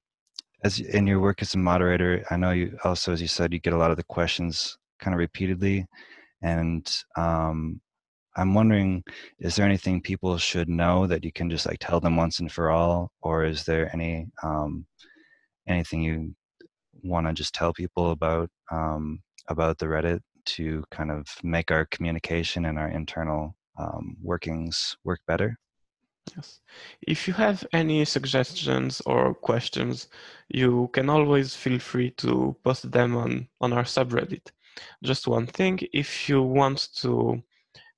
as 0.64 0.80
in 0.80 1.08
your 1.08 1.20
work 1.20 1.42
as 1.42 1.54
a 1.54 1.58
moderator, 1.58 2.26
I 2.32 2.38
know 2.38 2.52
you 2.52 2.78
also, 2.84 3.14
as 3.14 3.22
you 3.22 3.28
said, 3.28 3.54
you 3.54 3.60
get 3.60 3.74
a 3.74 3.78
lot 3.78 3.92
of 3.92 3.98
the 3.98 4.04
questions 4.04 4.78
kind 5.00 5.14
of 5.14 5.20
repeatedly, 5.20 5.86
and 6.42 6.88
um, 7.16 7.80
I'm 8.36 8.54
wondering, 8.54 9.04
is 9.40 9.56
there 9.56 9.66
anything 9.66 10.02
people 10.02 10.38
should 10.38 10.70
know 10.70 11.08
that 11.08 11.24
you 11.24 11.32
can 11.32 11.50
just 11.50 11.66
like 11.66 11.80
tell 11.80 12.00
them 12.00 12.16
once 12.16 12.40
and 12.40 12.52
for 12.52 12.72
all, 12.72 13.12
or 13.22 13.46
is 13.46 13.66
there 13.66 13.90
any 13.94 14.28
um, 14.44 14.86
anything 15.68 16.02
you 16.02 16.36
want 17.04 17.28
to 17.28 17.34
just 17.34 17.54
tell 17.54 17.74
people 17.74 18.12
about 18.12 18.50
um, 18.72 19.22
about 19.50 19.78
the 19.78 19.86
Reddit 19.88 20.22
to 20.46 20.84
kind 20.92 21.12
of 21.12 21.28
make 21.44 21.72
our 21.72 21.86
communication 21.86 22.66
and 22.66 22.80
our 22.80 22.90
internal 22.90 23.56
um, 23.80 24.18
workings 24.22 24.98
work 25.04 25.20
better? 25.28 25.58
Yes. 26.36 26.60
If 27.02 27.28
you 27.28 27.34
have 27.34 27.66
any 27.74 28.06
suggestions 28.06 29.02
or 29.06 29.34
questions, 29.34 30.08
you 30.50 30.90
can 30.94 31.10
always 31.10 31.56
feel 31.56 31.80
free 31.80 32.12
to 32.12 32.56
post 32.64 32.92
them 32.92 33.16
on, 33.16 33.48
on 33.62 33.74
our 33.74 33.84
subreddit. 33.84 34.52
Just 35.04 35.28
one 35.28 35.48
thing, 35.48 35.80
if 35.94 36.30
you 36.30 36.42
want 36.42 36.90
to 36.98 37.42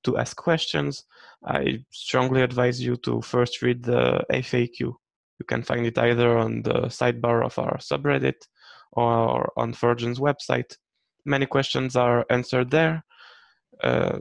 to 0.04 0.18
ask 0.18 0.38
questions, 0.38 1.04
I 1.46 1.84
strongly 1.92 2.42
advise 2.42 2.82
you 2.82 2.96
to 2.98 3.22
first 3.22 3.62
read 3.62 3.84
the 3.84 4.24
FAQ. 4.32 4.80
You 4.80 5.46
can 5.48 5.62
find 5.62 5.86
it 5.86 5.98
either 5.98 6.38
on 6.38 6.62
the 6.62 6.88
sidebar 6.88 7.46
of 7.46 7.58
our 7.60 7.78
subreddit 7.78 8.48
or 8.94 9.52
on 9.58 9.74
Foregen's 9.74 10.20
website. 10.20 10.76
Many 11.26 11.46
questions 11.46 11.96
are 11.96 12.26
answered 12.30 12.72
there. 12.72 13.04
Uh, 13.84 14.20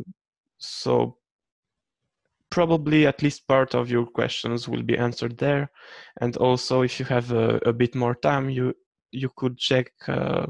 so 0.59 1.17
probably 2.51 3.07
at 3.07 3.23
least 3.23 3.47
part 3.47 3.75
of 3.75 3.91
your 3.91 4.07
questions 4.07 4.69
will 4.69 4.83
be 4.83 4.97
answered 4.97 5.39
there. 5.39 5.71
And 6.21 6.37
also, 6.37 6.83
if 6.83 6.99
you 6.99 7.07
have 7.07 7.31
a, 7.33 7.57
a 7.67 7.73
bit 7.73 7.95
more 7.95 8.15
time, 8.15 8.51
you 8.51 8.75
you 9.11 9.31
could 9.37 9.57
check 9.59 9.93
uh, 10.07 10.47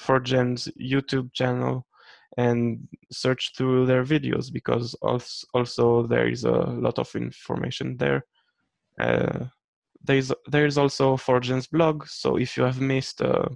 Foregen's 0.00 0.68
YouTube 0.80 1.32
channel 1.32 1.86
and 2.36 2.86
search 3.12 3.52
through 3.56 3.86
their 3.86 4.04
videos 4.04 4.52
because 4.52 4.94
also 5.02 6.06
there 6.06 6.28
is 6.28 6.44
a 6.44 6.50
lot 6.52 6.98
of 6.98 7.14
information 7.14 7.96
there. 7.96 8.24
Uh, 9.00 9.46
there's 10.02 10.32
there's 10.46 10.78
also 10.78 11.16
Foregen's 11.16 11.66
blog, 11.66 12.06
so 12.06 12.36
if 12.36 12.56
you 12.56 12.64
have 12.64 12.80
missed 12.80 13.22
uh, 13.22 13.48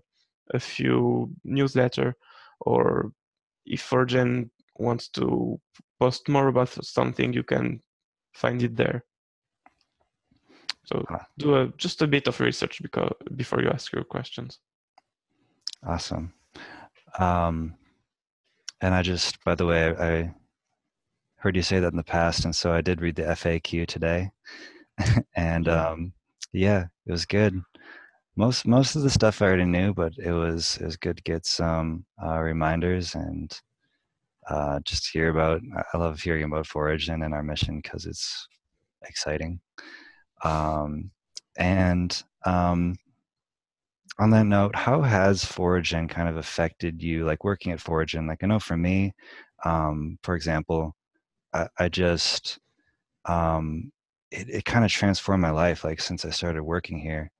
a 0.52 0.60
few 0.60 1.30
newsletter 1.44 2.16
or 2.60 3.12
if 3.66 3.82
Foregen 3.82 4.50
wants 4.78 5.08
to 5.08 5.60
post 6.00 6.28
more 6.28 6.48
about 6.48 6.70
something, 6.84 7.32
you 7.32 7.42
can 7.42 7.80
find 8.32 8.62
it 8.62 8.76
there. 8.76 9.04
So 10.86 11.04
do 11.38 11.54
a, 11.54 11.68
just 11.76 12.02
a 12.02 12.06
bit 12.06 12.26
of 12.26 12.40
research 12.40 12.82
because 12.82 13.12
before 13.36 13.62
you 13.62 13.68
ask 13.68 13.92
your 13.92 14.02
questions. 14.02 14.58
Awesome. 15.86 16.32
Um, 17.18 17.74
and 18.80 18.94
I 18.94 19.02
just, 19.02 19.42
by 19.44 19.54
the 19.54 19.66
way, 19.66 19.94
I 19.94 20.34
heard 21.36 21.54
you 21.54 21.62
say 21.62 21.80
that 21.80 21.92
in 21.92 21.96
the 21.96 22.02
past, 22.02 22.44
and 22.44 22.54
so 22.54 22.72
I 22.72 22.80
did 22.80 23.00
read 23.00 23.16
the 23.16 23.22
FAQ 23.22 23.86
today, 23.86 24.30
and 25.36 25.68
um, 25.68 26.12
yeah, 26.52 26.86
it 27.06 27.12
was 27.12 27.26
good. 27.26 27.60
Most 28.36 28.66
most 28.66 28.96
of 28.96 29.02
the 29.02 29.10
stuff 29.10 29.42
I 29.42 29.46
already 29.46 29.64
knew, 29.64 29.92
but 29.92 30.12
it 30.18 30.32
was 30.32 30.78
it 30.80 30.84
was 30.86 30.96
good 30.96 31.18
to 31.18 31.22
get 31.22 31.44
some 31.46 32.04
uh, 32.22 32.38
reminders 32.38 33.14
and 33.14 33.52
uh, 34.48 34.80
just 34.84 35.10
hear 35.10 35.28
about. 35.28 35.60
I 35.92 35.98
love 35.98 36.20
hearing 36.20 36.44
about 36.44 36.66
Foregen 36.66 37.24
and 37.24 37.34
our 37.34 37.42
mission 37.42 37.80
because 37.80 38.06
it's 38.06 38.48
exciting. 39.06 39.60
Um, 40.42 41.10
and 41.58 42.22
um, 42.44 42.96
on 44.18 44.30
that 44.30 44.46
note, 44.46 44.74
how 44.74 45.02
has 45.02 45.44
Foregen 45.44 46.08
kind 46.08 46.28
of 46.28 46.36
affected 46.36 47.02
you, 47.02 47.24
like 47.24 47.44
working 47.44 47.72
at 47.72 47.80
Foregen? 47.80 48.26
Like 48.26 48.42
I 48.42 48.46
know 48.46 48.58
for 48.58 48.76
me, 48.76 49.12
um, 49.64 50.18
for 50.22 50.34
example, 50.34 50.94
I, 51.52 51.68
I 51.78 51.88
just 51.88 52.58
um, 53.26 53.90
it, 54.30 54.48
it 54.48 54.64
kind 54.64 54.84
of 54.84 54.90
transformed 54.90 55.42
my 55.42 55.50
life. 55.50 55.84
Like 55.84 56.00
since 56.00 56.24
I 56.24 56.30
started 56.30 56.62
working 56.62 56.98
here, 56.98 57.30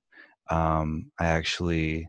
um, 0.50 1.10
I 1.18 1.26
actually 1.26 2.08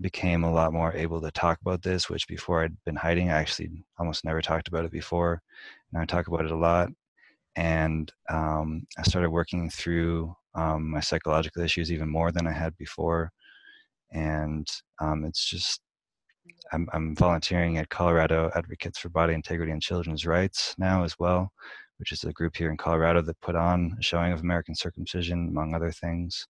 became 0.00 0.44
a 0.44 0.52
lot 0.52 0.72
more 0.72 0.92
able 0.94 1.20
to 1.20 1.30
talk 1.30 1.60
about 1.60 1.82
this, 1.82 2.10
which 2.10 2.26
before 2.26 2.64
I'd 2.64 2.76
been 2.84 2.96
hiding. 2.96 3.30
I 3.30 3.34
actually 3.34 3.70
almost 3.98 4.24
never 4.24 4.42
talked 4.42 4.68
about 4.68 4.84
it 4.84 4.90
before. 4.90 5.40
Now 5.92 6.00
I 6.00 6.04
talk 6.04 6.26
about 6.26 6.44
it 6.44 6.50
a 6.50 6.56
lot. 6.56 6.88
And 7.56 8.12
um, 8.28 8.86
I 8.98 9.02
started 9.02 9.30
working 9.30 9.70
through 9.70 10.34
um, 10.54 10.90
my 10.90 11.00
psychological 11.00 11.62
issues 11.62 11.92
even 11.92 12.08
more 12.08 12.32
than 12.32 12.46
I 12.46 12.52
had 12.52 12.76
before. 12.76 13.30
And 14.10 14.68
um, 15.00 15.24
it's 15.24 15.44
just, 15.48 15.80
I'm, 16.72 16.88
I'm 16.92 17.14
volunteering 17.14 17.78
at 17.78 17.88
Colorado 17.88 18.50
Advocates 18.56 18.98
for 18.98 19.08
Body 19.08 19.34
Integrity 19.34 19.72
and 19.72 19.82
Children's 19.82 20.26
Rights 20.26 20.74
now 20.78 21.04
as 21.04 21.16
well, 21.18 21.52
which 21.98 22.10
is 22.10 22.24
a 22.24 22.32
group 22.32 22.56
here 22.56 22.70
in 22.70 22.76
Colorado 22.76 23.22
that 23.22 23.40
put 23.40 23.54
on 23.54 23.96
a 23.98 24.02
showing 24.02 24.32
of 24.32 24.40
American 24.40 24.74
circumcision, 24.74 25.48
among 25.48 25.74
other 25.74 25.92
things. 25.92 26.46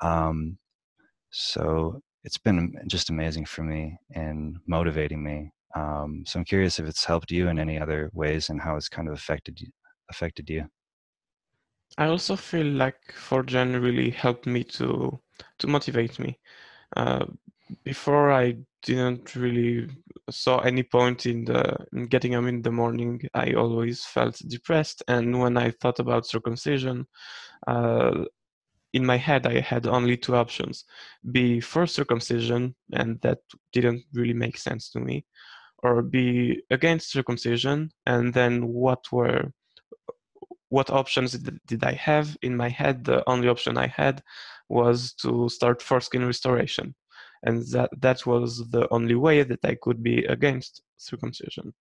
Um, 0.00 0.58
so 1.30 2.00
it's 2.24 2.38
been 2.38 2.74
just 2.86 3.10
amazing 3.10 3.44
for 3.44 3.62
me 3.62 3.96
and 4.14 4.56
motivating 4.66 5.22
me. 5.22 5.52
Um, 5.74 6.24
so 6.26 6.38
I'm 6.38 6.44
curious 6.44 6.78
if 6.78 6.86
it's 6.86 7.04
helped 7.04 7.30
you 7.30 7.48
in 7.48 7.58
any 7.58 7.78
other 7.78 8.10
ways 8.12 8.50
and 8.50 8.60
how 8.60 8.76
it's 8.76 8.88
kind 8.88 9.08
of 9.08 9.14
affected 9.14 9.60
you, 9.60 9.68
affected 10.10 10.48
you. 10.50 10.66
I 11.98 12.06
also 12.06 12.36
feel 12.36 12.66
like 12.66 12.96
Foregen 13.12 13.82
really 13.82 14.10
helped 14.10 14.46
me 14.46 14.64
to 14.64 15.20
to 15.58 15.66
motivate 15.66 16.18
me. 16.18 16.38
Uh, 16.96 17.26
before 17.84 18.32
I 18.32 18.56
didn't 18.82 19.34
really 19.34 19.88
saw 20.30 20.58
any 20.58 20.82
point 20.82 21.26
in 21.26 21.44
the 21.44 21.76
in 21.92 22.06
getting 22.06 22.34
up 22.34 22.44
in 22.44 22.62
the 22.62 22.70
morning. 22.70 23.20
I 23.34 23.52
always 23.52 24.04
felt 24.04 24.40
depressed, 24.48 25.02
and 25.08 25.38
when 25.40 25.56
I 25.56 25.70
thought 25.70 25.98
about 25.98 26.26
circumcision, 26.26 27.06
uh, 27.66 28.24
in 28.92 29.04
my 29.06 29.16
head 29.16 29.46
I 29.46 29.60
had 29.60 29.86
only 29.86 30.16
two 30.16 30.36
options: 30.36 30.84
be 31.30 31.60
for 31.60 31.86
circumcision, 31.86 32.74
and 32.92 33.20
that 33.22 33.40
didn't 33.72 34.04
really 34.12 34.34
make 34.34 34.56
sense 34.58 34.90
to 34.90 35.00
me, 35.00 35.24
or 35.82 36.02
be 36.02 36.62
against 36.70 37.12
circumcision, 37.12 37.90
and 38.06 38.34
then 38.34 38.68
what 38.68 39.10
were 39.12 39.52
what 40.68 40.90
options 40.90 41.32
did 41.66 41.84
I 41.84 41.92
have 41.92 42.36
in 42.42 42.56
my 42.56 42.70
head? 42.70 43.04
The 43.04 43.22
only 43.28 43.48
option 43.48 43.76
I 43.76 43.88
had 43.88 44.22
was 44.68 45.12
to 45.22 45.48
start 45.50 45.82
foreskin 45.82 46.24
restoration 46.24 46.94
and 47.42 47.62
that 47.72 47.90
that 48.00 48.24
was 48.26 48.68
the 48.70 48.88
only 48.90 49.14
way 49.14 49.42
that 49.42 49.64
I 49.64 49.74
could 49.74 50.02
be 50.02 50.24
against 50.24 50.82
circumcision. 50.96 51.74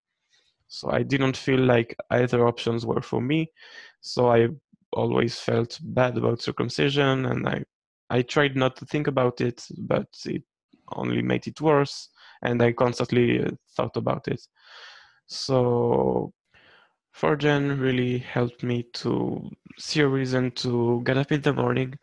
So 0.67 0.89
I 0.89 1.03
didn't 1.03 1.37
feel 1.37 1.59
like 1.59 1.95
either 2.09 2.47
options 2.47 2.85
were 2.85 3.01
for 3.01 3.21
me. 3.21 3.51
So 4.01 4.31
I 4.31 4.49
always 4.93 5.39
felt 5.39 5.79
bad 5.81 6.17
about 6.17 6.41
circumcision, 6.41 7.25
and 7.25 7.47
I 7.47 7.63
I 8.09 8.21
tried 8.23 8.55
not 8.55 8.75
to 8.77 8.85
think 8.85 9.07
about 9.07 9.41
it, 9.41 9.65
but 9.77 10.07
it 10.25 10.43
only 10.93 11.21
made 11.21 11.47
it 11.47 11.61
worse, 11.61 12.09
and 12.43 12.61
I 12.61 12.73
constantly 12.73 13.43
uh, 13.43 13.51
thought 13.75 13.95
about 13.97 14.27
it. 14.27 14.41
So 15.27 16.33
Foregen 17.13 17.79
really 17.79 18.17
helped 18.17 18.63
me 18.63 18.83
to 18.93 19.49
see 19.79 20.01
a 20.01 20.07
reason 20.07 20.51
to 20.51 21.01
get 21.05 21.17
up 21.17 21.31
in 21.31 21.41
the 21.41 21.53
morning 21.53 21.93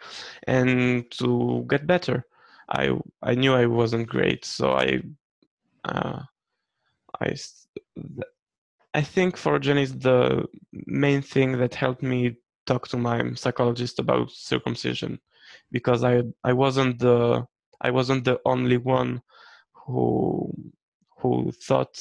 and 0.46 1.10
to 1.12 1.66
get 1.68 1.86
better. 1.86 2.24
I 2.68 2.98
I 3.22 3.34
knew 3.34 3.54
I 3.54 3.66
wasn't 3.66 4.08
great, 4.08 4.44
so 4.44 4.72
I 4.72 5.02
uh, 5.84 6.22
I 7.20 7.34
I 8.94 9.02
think 9.02 9.36
Foregen 9.36 9.78
is 9.80 9.98
the 9.98 10.46
main 10.86 11.22
thing 11.22 11.58
that 11.58 11.74
helped 11.74 12.02
me 12.02 12.36
talk 12.68 12.86
to 12.88 12.96
my 12.96 13.18
psychologist 13.34 13.98
about 13.98 14.30
circumcision 14.30 15.18
because 15.72 16.04
I 16.04 16.22
I 16.44 16.52
wasn't 16.52 16.98
the 16.98 17.46
I 17.80 17.90
wasn't 17.90 18.24
the 18.24 18.38
only 18.44 18.76
one 18.76 19.22
who 19.72 20.52
who 21.18 21.52
thought 21.66 21.94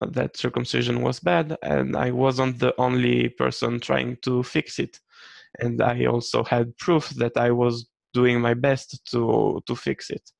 uh, 0.00 0.06
that 0.10 0.36
circumcision 0.36 1.02
was 1.02 1.20
bad 1.20 1.56
and 1.62 1.96
I 1.96 2.10
wasn't 2.10 2.58
the 2.58 2.74
only 2.78 3.28
person 3.28 3.80
trying 3.80 4.16
to 4.22 4.42
fix 4.42 4.78
it 4.78 4.98
and 5.60 5.82
I 5.82 6.06
also 6.06 6.42
had 6.44 6.76
proof 6.78 7.10
that 7.10 7.36
I 7.36 7.50
was 7.50 7.86
doing 8.12 8.40
my 8.40 8.54
best 8.54 9.04
to 9.10 9.60
to 9.66 9.76
fix 9.76 10.10
it. 10.10 10.30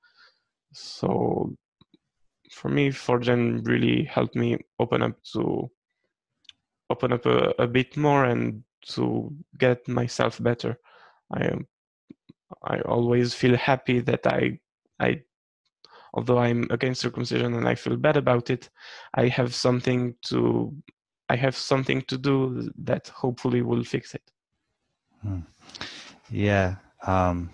So 0.73 1.55
for 2.53 2.69
me, 2.69 2.91
Foregen 2.91 3.67
really 3.67 4.05
helped 4.05 4.37
me 4.37 4.59
open 4.79 5.03
up 5.03 5.17
to 5.33 5.71
open 6.91 7.13
up 7.13 7.27
a, 7.27 7.55
a 7.59 7.67
bit 7.67 7.97
more 7.97 8.25
and 8.25 8.63
to 8.89 9.35
get 9.59 9.87
myself 9.89 10.43
better. 10.43 10.79
I 11.33 11.45
am 11.47 11.67
I 12.63 12.81
always 12.81 13.35
feel 13.35 13.57
happy 13.57 14.01
that 14.01 14.27
I 14.27 14.59
I 15.01 15.23
although 16.13 16.39
I'm 16.39 16.67
against 16.71 17.01
circumcision 17.01 17.55
and 17.55 17.69
I 17.69 17.75
feel 17.75 17.97
bad 17.97 18.17
about 18.17 18.51
it, 18.51 18.71
I 19.15 19.29
have 19.29 19.55
something 19.55 20.15
to 20.27 20.75
I 21.29 21.37
have 21.37 21.57
something 21.57 22.03
to 22.03 22.19
do 22.19 22.71
that 22.85 23.09
hopefully 23.09 23.63
will 23.63 23.85
fix 23.85 24.15
it. 24.15 24.31
Hmm. 25.23 25.41
Yeah. 26.31 26.77
Um, 27.07 27.51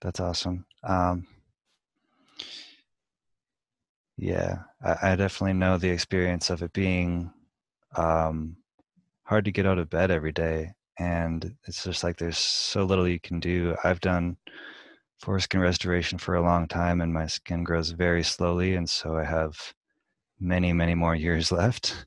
that's 0.00 0.20
awesome. 0.20 0.64
Um, 0.84 1.26
yeah, 4.16 4.58
I, 4.82 5.12
I, 5.12 5.16
definitely 5.16 5.54
know 5.54 5.76
the 5.76 5.90
experience 5.90 6.50
of 6.50 6.62
it 6.62 6.72
being 6.72 7.32
um, 7.96 8.56
hard 9.28 9.44
to 9.44 9.52
get 9.52 9.66
out 9.66 9.78
of 9.78 9.90
bed 9.90 10.10
every 10.10 10.32
day. 10.32 10.72
And 10.98 11.54
it's 11.66 11.84
just 11.84 12.02
like 12.02 12.16
there's 12.16 12.38
so 12.38 12.84
little 12.84 13.06
you 13.06 13.20
can 13.20 13.40
do. 13.40 13.76
I've 13.84 14.00
done 14.00 14.36
foreskin 15.20 15.60
restoration 15.60 16.18
for 16.18 16.34
a 16.34 16.42
long 16.42 16.66
time, 16.66 17.00
and 17.00 17.12
my 17.12 17.26
skin 17.26 17.62
grows 17.62 17.90
very 17.90 18.22
slowly. 18.24 18.74
And 18.74 18.88
so 18.88 19.16
I 19.16 19.24
have 19.24 19.56
many, 20.40 20.72
many 20.72 20.94
more 20.94 21.14
years 21.14 21.52
left 21.52 22.06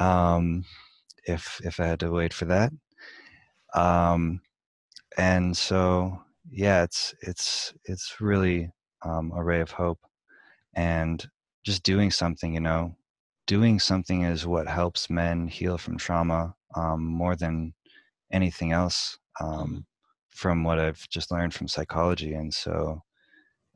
um, 0.00 0.64
if, 1.24 1.60
if 1.62 1.78
I 1.78 1.86
had 1.86 2.00
to 2.00 2.10
wait 2.10 2.32
for 2.32 2.46
that. 2.46 2.72
Um, 3.74 4.40
and 5.18 5.56
so 5.56 6.22
yeah, 6.50 6.82
it's 6.82 7.14
it's 7.22 7.74
it's 7.84 8.20
really 8.20 8.70
um, 9.04 9.32
a 9.34 9.42
ray 9.42 9.60
of 9.60 9.70
hope, 9.70 9.98
and 10.74 11.26
just 11.64 11.82
doing 11.82 12.10
something. 12.10 12.54
You 12.54 12.60
know, 12.60 12.96
doing 13.46 13.78
something 13.78 14.22
is 14.22 14.46
what 14.46 14.68
helps 14.68 15.10
men 15.10 15.48
heal 15.48 15.78
from 15.78 15.96
trauma 15.96 16.54
um, 16.74 17.04
more 17.04 17.36
than 17.36 17.72
anything 18.32 18.72
else. 18.72 19.18
Um, 19.40 19.48
mm-hmm. 19.50 19.78
from 20.30 20.64
what 20.64 20.78
I've 20.78 21.06
just 21.08 21.30
learned 21.30 21.54
from 21.54 21.68
psychology, 21.68 22.32
and 22.34 22.52
so 22.52 23.02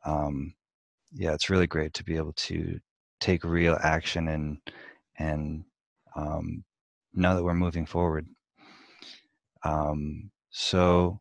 um, 0.05 0.55
yeah, 1.13 1.33
it's 1.35 1.51
really 1.51 1.67
great 1.67 1.93
to 1.95 2.05
be 2.05 2.17
able 2.17 2.33
to 2.35 2.81
take 3.21 3.45
real 3.45 3.79
action 3.83 4.29
and 4.29 4.59
and 5.19 5.65
um, 6.17 6.65
know 7.13 7.35
that 7.37 7.45
we're 7.45 7.55
moving 7.55 7.87
forward. 7.87 8.27
Um, 9.65 10.31
so 10.51 11.21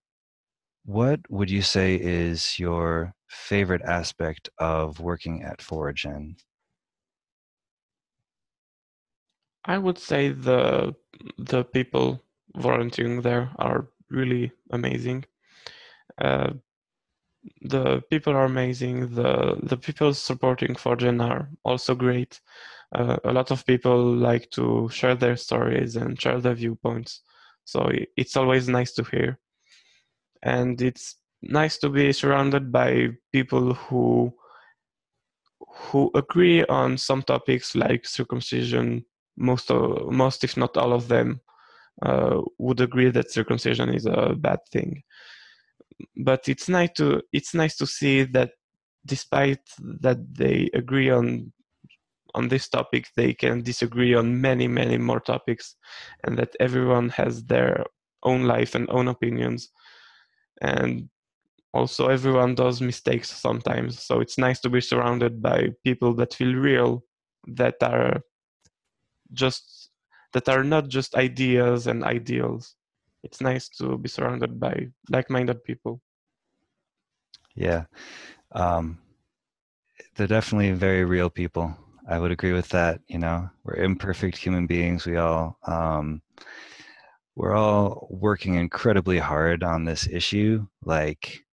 what 0.85 1.19
would 1.29 1.51
you 1.51 1.61
say 1.61 1.95
is 1.95 2.57
your 2.57 3.13
favorite 3.27 3.81
aspect 3.83 4.49
of 4.57 4.99
working 4.99 5.43
at 5.43 5.59
Foregen? 5.59 6.35
I 9.65 9.77
would 9.77 9.97
say 9.97 10.29
the 10.29 10.95
the 11.37 11.63
people 11.63 12.23
volunteering 12.57 13.21
there 13.21 13.51
are 13.57 13.87
really 14.09 14.51
amazing. 14.71 15.25
Uh, 16.17 16.53
the 17.61 18.01
people 18.09 18.33
are 18.33 18.45
amazing. 18.45 19.13
The 19.15 19.57
the 19.63 19.77
people 19.77 20.13
supporting 20.13 20.75
Foregen 20.75 21.21
are 21.21 21.49
also 21.63 21.95
great. 21.95 22.39
Uh, 22.93 23.17
a 23.23 23.31
lot 23.31 23.51
of 23.51 23.65
people 23.65 24.13
like 24.15 24.49
to 24.51 24.89
share 24.91 25.15
their 25.15 25.37
stories 25.37 25.95
and 25.95 26.19
share 26.19 26.39
their 26.41 26.55
viewpoints, 26.55 27.21
so 27.65 27.89
it's 28.17 28.35
always 28.35 28.67
nice 28.67 28.93
to 28.93 29.03
hear 29.03 29.39
and 30.43 30.81
it's 30.81 31.17
nice 31.41 31.77
to 31.79 31.89
be 31.89 32.11
surrounded 32.11 32.71
by 32.71 33.09
people 33.31 33.73
who 33.73 34.33
who 35.67 36.11
agree 36.15 36.63
on 36.65 36.97
some 36.97 37.21
topics 37.21 37.75
like 37.75 38.05
circumcision. 38.05 39.05
Most 39.39 39.71
of, 39.71 40.11
most, 40.11 40.43
if 40.43 40.57
not 40.57 40.77
all 40.77 40.93
of 40.93 41.07
them, 41.07 41.39
uh, 42.05 42.41
would 42.57 42.81
agree 42.81 43.09
that 43.11 43.31
circumcision 43.31 43.89
is 43.89 44.05
a 44.05 44.35
bad 44.37 44.59
thing. 44.71 45.03
But 46.17 46.47
it's 46.47 46.69
nice 46.69 46.91
to 46.97 47.21
it's 47.33 47.53
nice 47.53 47.75
to 47.77 47.87
see 47.87 48.23
that 48.33 48.51
despite 49.05 49.65
that 50.01 50.19
they 50.37 50.69
agree 50.73 51.09
on 51.09 51.51
on 52.35 52.47
this 52.49 52.69
topic, 52.69 53.07
they 53.15 53.33
can 53.33 53.63
disagree 53.63 54.13
on 54.13 54.39
many 54.41 54.67
many 54.67 54.97
more 54.97 55.19
topics, 55.19 55.75
and 56.23 56.37
that 56.37 56.55
everyone 56.59 57.09
has 57.09 57.43
their 57.45 57.85
own 58.23 58.43
life 58.43 58.75
and 58.75 58.89
own 58.89 59.07
opinions, 59.07 59.69
and 60.61 61.09
also 61.73 62.07
everyone 62.07 62.55
does 62.55 62.81
mistakes 62.81 63.29
sometimes. 63.29 63.99
So 64.03 64.21
it's 64.21 64.37
nice 64.37 64.59
to 64.61 64.69
be 64.69 64.81
surrounded 64.81 65.41
by 65.41 65.69
people 65.83 66.13
that 66.15 66.33
feel 66.33 66.53
real, 66.53 67.03
that 67.47 67.75
are 67.81 68.21
just 69.33 69.89
that 70.33 70.49
are 70.49 70.63
not 70.63 70.87
just 70.87 71.15
ideas 71.15 71.87
and 71.87 72.03
ideals. 72.03 72.75
It's 73.23 73.41
nice 73.41 73.67
to 73.79 73.97
be 73.97 74.09
surrounded 74.09 74.59
by 74.59 74.87
like-minded 75.09 75.63
people. 75.63 76.01
Yeah, 77.55 77.85
um, 78.53 78.99
they're 80.15 80.27
definitely 80.27 80.71
very 80.71 81.03
real 81.03 81.29
people. 81.29 81.75
I 82.07 82.17
would 82.17 82.31
agree 82.31 82.53
with 82.53 82.69
that. 82.69 83.01
You 83.07 83.19
know, 83.19 83.49
we're 83.63 83.75
imperfect 83.75 84.37
human 84.37 84.65
beings. 84.67 85.05
We 85.05 85.17
all 85.17 85.57
um, 85.67 86.21
we're 87.35 87.55
all 87.55 88.07
working 88.09 88.55
incredibly 88.55 89.19
hard 89.19 89.63
on 89.63 89.85
this 89.85 90.07
issue. 90.07 90.67
Like 90.83 91.45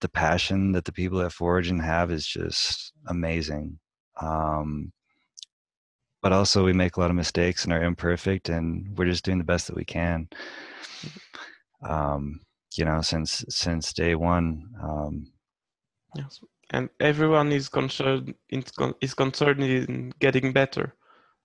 the 0.00 0.08
passion 0.08 0.72
that 0.72 0.84
the 0.84 0.92
people 0.92 1.20
at 1.20 1.32
Foregen 1.32 1.82
have 1.82 2.10
is 2.10 2.26
just 2.26 2.92
amazing. 3.06 3.78
Um, 4.20 4.92
but 6.24 6.32
also 6.32 6.64
we 6.64 6.72
make 6.72 6.96
a 6.96 7.00
lot 7.00 7.10
of 7.10 7.16
mistakes 7.16 7.64
and 7.64 7.72
are 7.74 7.84
imperfect 7.84 8.48
and 8.48 8.96
we're 8.96 9.04
just 9.04 9.26
doing 9.26 9.36
the 9.36 9.44
best 9.44 9.66
that 9.66 9.76
we 9.76 9.84
can. 9.84 10.26
Um, 11.82 12.40
you 12.76 12.84
know 12.86 13.02
since 13.02 13.44
since 13.50 13.92
day 13.92 14.14
one 14.14 14.70
um, 14.82 15.30
yes 16.16 16.40
and 16.70 16.88
everyone 16.98 17.52
is 17.52 17.68
concerned 17.68 18.34
is 18.48 19.14
concerned 19.14 19.62
in 19.62 20.14
getting 20.18 20.52
better. 20.52 20.94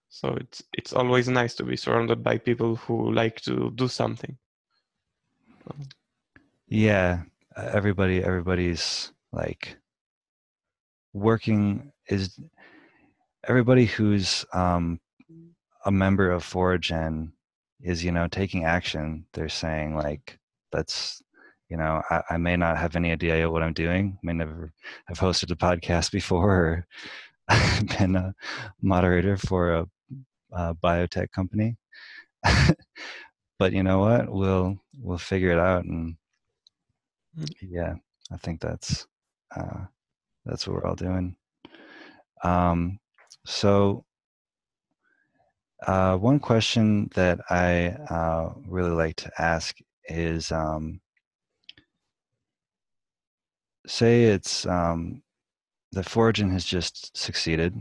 So 0.07 0.29
it's 0.39 0.63
it's 0.71 0.93
always 0.93 1.27
nice 1.27 1.55
to 1.55 1.65
be 1.65 1.75
surrounded 1.75 2.23
by 2.23 2.37
people 2.37 2.77
who 2.77 3.11
like 3.11 3.41
to 3.41 3.71
do 3.75 3.89
something. 3.89 4.37
Yeah 6.67 7.23
everybody 7.57 8.23
everybody's 8.23 9.11
like 9.33 9.75
working 11.11 11.91
is 12.07 12.39
everybody 13.47 13.85
who's 13.85 14.45
um, 14.53 14.99
a 15.85 15.91
member 15.91 16.31
of 16.31 16.43
Foregen 16.43 17.31
is 17.81 18.03
you 18.03 18.11
know 18.11 18.27
taking 18.27 18.65
action. 18.65 19.25
They're 19.33 19.49
saying 19.49 19.95
like 19.95 20.37
that's 20.71 21.21
you 21.69 21.77
know 21.77 22.01
I, 22.09 22.21
I, 22.31 22.37
may 22.37 22.57
not 22.57 22.77
have 22.77 22.95
any 22.95 23.11
idea 23.11 23.49
what 23.49 23.63
i'm 23.63 23.73
doing 23.73 24.17
I 24.17 24.19
may 24.23 24.33
never 24.33 24.71
have 25.07 25.19
hosted 25.19 25.51
a 25.51 25.55
podcast 25.55 26.11
before 26.11 26.51
or 26.51 26.87
been 27.97 28.15
a 28.15 28.33
moderator 28.81 29.37
for 29.37 29.73
a, 29.73 29.85
a 30.51 30.75
biotech 30.75 31.31
company. 31.31 31.77
But 33.59 33.73
you 33.73 33.83
know 33.83 33.99
what? 33.99 34.31
We'll 34.31 34.79
we'll 34.97 35.17
figure 35.17 35.51
it 35.51 35.59
out 35.59 35.83
and 35.83 36.15
mm. 37.37 37.47
yeah 37.61 37.95
i 38.31 38.37
think 38.37 38.61
that's 38.61 39.05
uh, 39.55 39.85
that's 40.45 40.67
what 40.67 40.75
we're 40.75 40.85
all 40.85 40.95
doing. 40.95 41.35
Um, 42.43 42.99
so, 43.45 44.05
uh, 45.85 46.17
one 46.17 46.39
question 46.39 47.09
that 47.15 47.39
I 47.49 47.87
uh, 48.09 48.53
really 48.67 48.91
like 48.91 49.15
to 49.17 49.31
ask 49.41 49.77
is 50.05 50.51
um, 50.51 50.99
say 53.87 54.25
it's 54.25 54.65
um, 54.65 55.21
the 55.91 56.01
Foregen 56.01 56.51
has 56.51 56.65
just 56.65 57.15
succeeded 57.17 57.75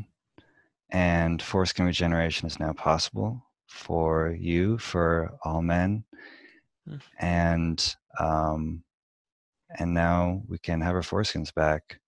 and 0.90 1.42
foreskin 1.42 1.86
regeneration 1.86 2.46
is 2.46 2.58
now 2.58 2.72
possible 2.72 3.42
for 3.66 4.34
you, 4.38 4.78
for 4.78 5.32
all 5.44 5.62
men. 5.62 6.04
Mm. 6.88 7.00
And 7.18 7.96
um, 8.18 8.82
and 9.78 9.92
now 9.92 10.42
we 10.48 10.58
can 10.58 10.80
have 10.80 10.94
our 10.94 11.02
foreskins 11.02 11.52
back. 11.54 12.00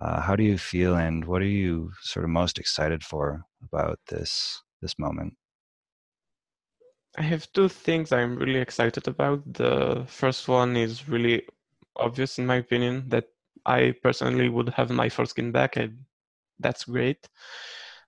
Uh, 0.00 0.20
how 0.20 0.34
do 0.36 0.42
you 0.42 0.58
feel, 0.58 0.96
and 0.96 1.24
what 1.24 1.40
are 1.42 1.46
you 1.46 1.92
sort 2.02 2.24
of 2.24 2.30
most 2.30 2.58
excited 2.58 3.04
for 3.04 3.44
about 3.62 3.98
this 4.08 4.62
this 4.82 4.98
moment? 4.98 5.34
I 7.16 7.22
have 7.22 7.50
two 7.52 7.68
things 7.68 8.12
I'm 8.12 8.36
really 8.36 8.60
excited 8.60 9.06
about. 9.06 9.40
The 9.52 10.04
first 10.08 10.48
one 10.48 10.76
is 10.76 11.08
really 11.08 11.46
obvious, 11.96 12.38
in 12.38 12.46
my 12.46 12.56
opinion, 12.56 13.08
that 13.08 13.28
I 13.66 13.94
personally 14.02 14.48
would 14.48 14.70
have 14.70 14.90
my 14.90 15.08
foreskin 15.08 15.52
back, 15.52 15.76
and 15.76 16.04
that's 16.58 16.84
great. 16.84 17.28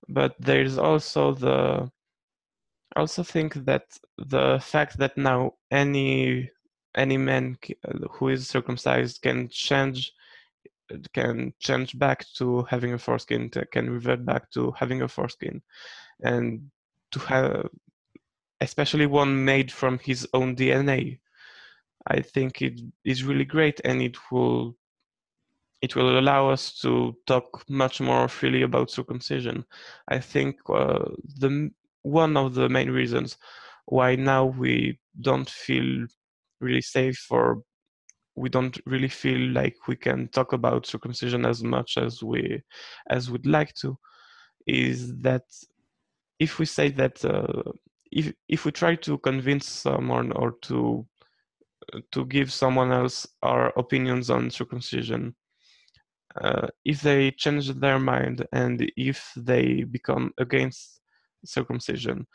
But 0.09 0.35
there's 0.41 0.79
also 0.79 1.33
the 1.35 1.91
I 2.97 3.01
also 3.01 3.23
think 3.23 3.55
that 3.67 3.85
the 4.19 4.59
fact 4.61 4.99
that 4.99 5.17
now 5.17 5.53
any 5.71 6.51
any 6.97 7.19
man 7.19 7.59
who 8.11 8.29
is 8.31 8.49
circumcised 8.49 9.23
can 9.23 9.49
change 9.51 10.13
can 11.13 11.53
change 11.59 11.99
back 11.99 12.25
to 12.37 12.63
having 12.65 12.93
a 12.93 12.99
foreskin, 12.99 13.51
can 13.73 13.91
revert 13.91 14.25
back 14.25 14.51
to 14.53 14.73
having 14.73 15.03
a 15.03 15.09
foreskin, 15.09 15.63
and 16.23 16.71
to 17.13 17.19
have, 17.21 17.69
especially 18.61 19.07
one 19.07 19.45
made 19.45 19.71
from 19.73 19.99
his 19.99 20.27
own 20.35 20.55
DNA. 20.57 21.19
I 22.07 22.21
think 22.21 22.63
it 22.63 22.81
is 23.05 23.25
really 23.25 23.45
great, 23.45 23.81
and 23.85 24.01
it 24.01 24.17
will 24.31 24.77
it 25.83 25.95
will 25.95 26.19
allow 26.19 26.49
us 26.51 26.73
to 26.81 27.17
talk 27.27 27.65
much 27.69 28.01
more 28.01 28.29
freely 28.29 28.63
about 28.63 28.91
circumcision. 28.91 29.65
I 30.09 30.19
think 30.19 30.57
uh, 30.69 31.05
the 31.39 31.71
one 32.03 32.37
of 32.37 32.55
the 32.55 32.69
main 32.69 32.91
reasons 32.91 33.37
why 33.87 34.17
now 34.17 34.47
we 34.47 34.99
don't 35.21 35.49
feel 35.49 36.07
really 36.61 36.83
safe 36.83 37.27
or 37.31 37.63
we 38.37 38.49
don't 38.49 38.79
really 38.87 39.09
feel 39.09 39.41
like 39.53 39.89
we 39.89 39.97
can 39.97 40.29
talk 40.29 40.53
about 40.53 40.87
circumcision 40.87 41.45
as 41.47 41.63
much 41.63 41.97
as 41.97 42.23
we 42.23 42.63
as 43.09 43.31
we'd 43.31 43.47
like 43.47 43.75
to 43.75 43.97
is 44.67 45.17
that 45.19 45.45
if 46.39 46.59
we 46.59 46.67
say 46.67 46.91
that 46.91 47.25
uh, 47.25 47.73
if 48.13 48.33
if 48.49 48.65
we 48.65 48.73
try 48.73 48.95
to 48.95 49.19
convince 49.19 49.67
someone 49.67 50.33
or 50.33 50.53
to 50.63 51.07
to 52.13 52.25
give 52.27 52.53
someone 52.53 52.93
else 52.93 53.27
our 53.43 53.73
opinions 53.79 54.29
on 54.29 54.51
circumcision 54.51 55.35
uh, 56.41 56.67
if 56.85 57.01
they 57.01 57.31
change 57.31 57.69
their 57.75 57.99
mind 57.99 58.47
and 58.53 58.91
if 58.97 59.33
they 59.37 59.85
become 59.85 60.33
against 60.39 61.01
circumcision 61.45 62.27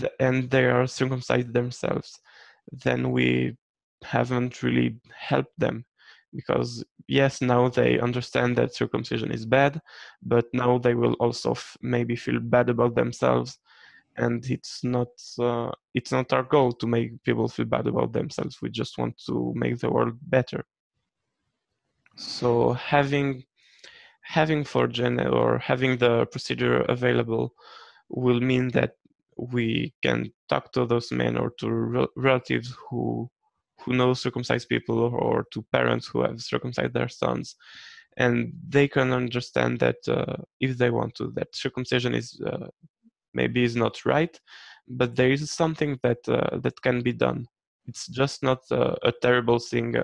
th- 0.00 0.12
and 0.18 0.50
they 0.50 0.64
are 0.64 0.86
circumcised 0.86 1.52
themselves 1.52 2.18
then 2.72 3.12
we 3.12 3.56
haven't 4.06 4.62
really 4.62 4.96
helped 5.16 5.58
them 5.58 5.84
because 6.34 6.84
yes 7.08 7.40
now 7.40 7.68
they 7.68 7.98
understand 8.00 8.56
that 8.56 8.74
circumcision 8.74 9.30
is 9.32 9.46
bad 9.46 9.80
but 10.22 10.46
now 10.52 10.78
they 10.78 10.94
will 10.94 11.14
also 11.14 11.52
f- 11.52 11.76
maybe 11.82 12.16
feel 12.16 12.40
bad 12.40 12.68
about 12.68 12.94
themselves 12.94 13.58
and 14.16 14.44
it's 14.50 14.82
not 14.82 15.08
uh, 15.38 15.70
it's 15.94 16.12
not 16.12 16.32
our 16.32 16.42
goal 16.42 16.72
to 16.72 16.86
make 16.86 17.22
people 17.24 17.48
feel 17.48 17.66
bad 17.66 17.86
about 17.86 18.12
themselves. 18.12 18.60
We 18.62 18.70
just 18.70 18.98
want 18.98 19.18
to 19.26 19.52
make 19.54 19.78
the 19.78 19.90
world 19.90 20.14
better. 20.22 20.64
So 22.16 22.72
having 22.72 23.44
having 24.22 24.64
Foregen 24.64 25.20
or 25.32 25.58
having 25.58 25.98
the 25.98 26.26
procedure 26.26 26.80
available 26.82 27.52
will 28.08 28.40
mean 28.40 28.68
that 28.70 28.92
we 29.36 29.94
can 30.02 30.32
talk 30.48 30.72
to 30.72 30.86
those 30.86 31.12
men 31.12 31.36
or 31.36 31.50
to 31.58 31.70
re- 31.70 32.06
relatives 32.16 32.74
who 32.88 33.30
who 33.86 33.94
know 33.94 34.12
circumcised 34.14 34.68
people 34.68 34.98
or 34.98 35.46
to 35.52 35.64
parents 35.72 36.08
who 36.08 36.22
have 36.22 36.40
circumcised 36.40 36.92
their 36.92 37.08
sons. 37.08 37.56
And 38.18 38.52
they 38.68 38.88
can 38.88 39.12
understand 39.12 39.78
that 39.80 39.96
uh, 40.08 40.36
if 40.60 40.76
they 40.78 40.90
want 40.90 41.14
to 41.16 41.32
that 41.36 41.54
circumcision 41.54 42.14
is 42.14 42.40
uh, 42.46 42.66
maybe 43.32 43.64
is 43.64 43.76
not 43.76 44.04
right 44.04 44.38
but 44.88 45.16
there 45.16 45.30
is 45.30 45.50
something 45.50 45.98
that 46.02 46.18
uh, 46.28 46.58
that 46.58 46.80
can 46.80 47.02
be 47.02 47.12
done. 47.12 47.46
It's 47.86 48.06
just 48.06 48.42
not 48.42 48.60
a 48.70 49.12
terrible 49.22 49.58
thing 49.58 49.94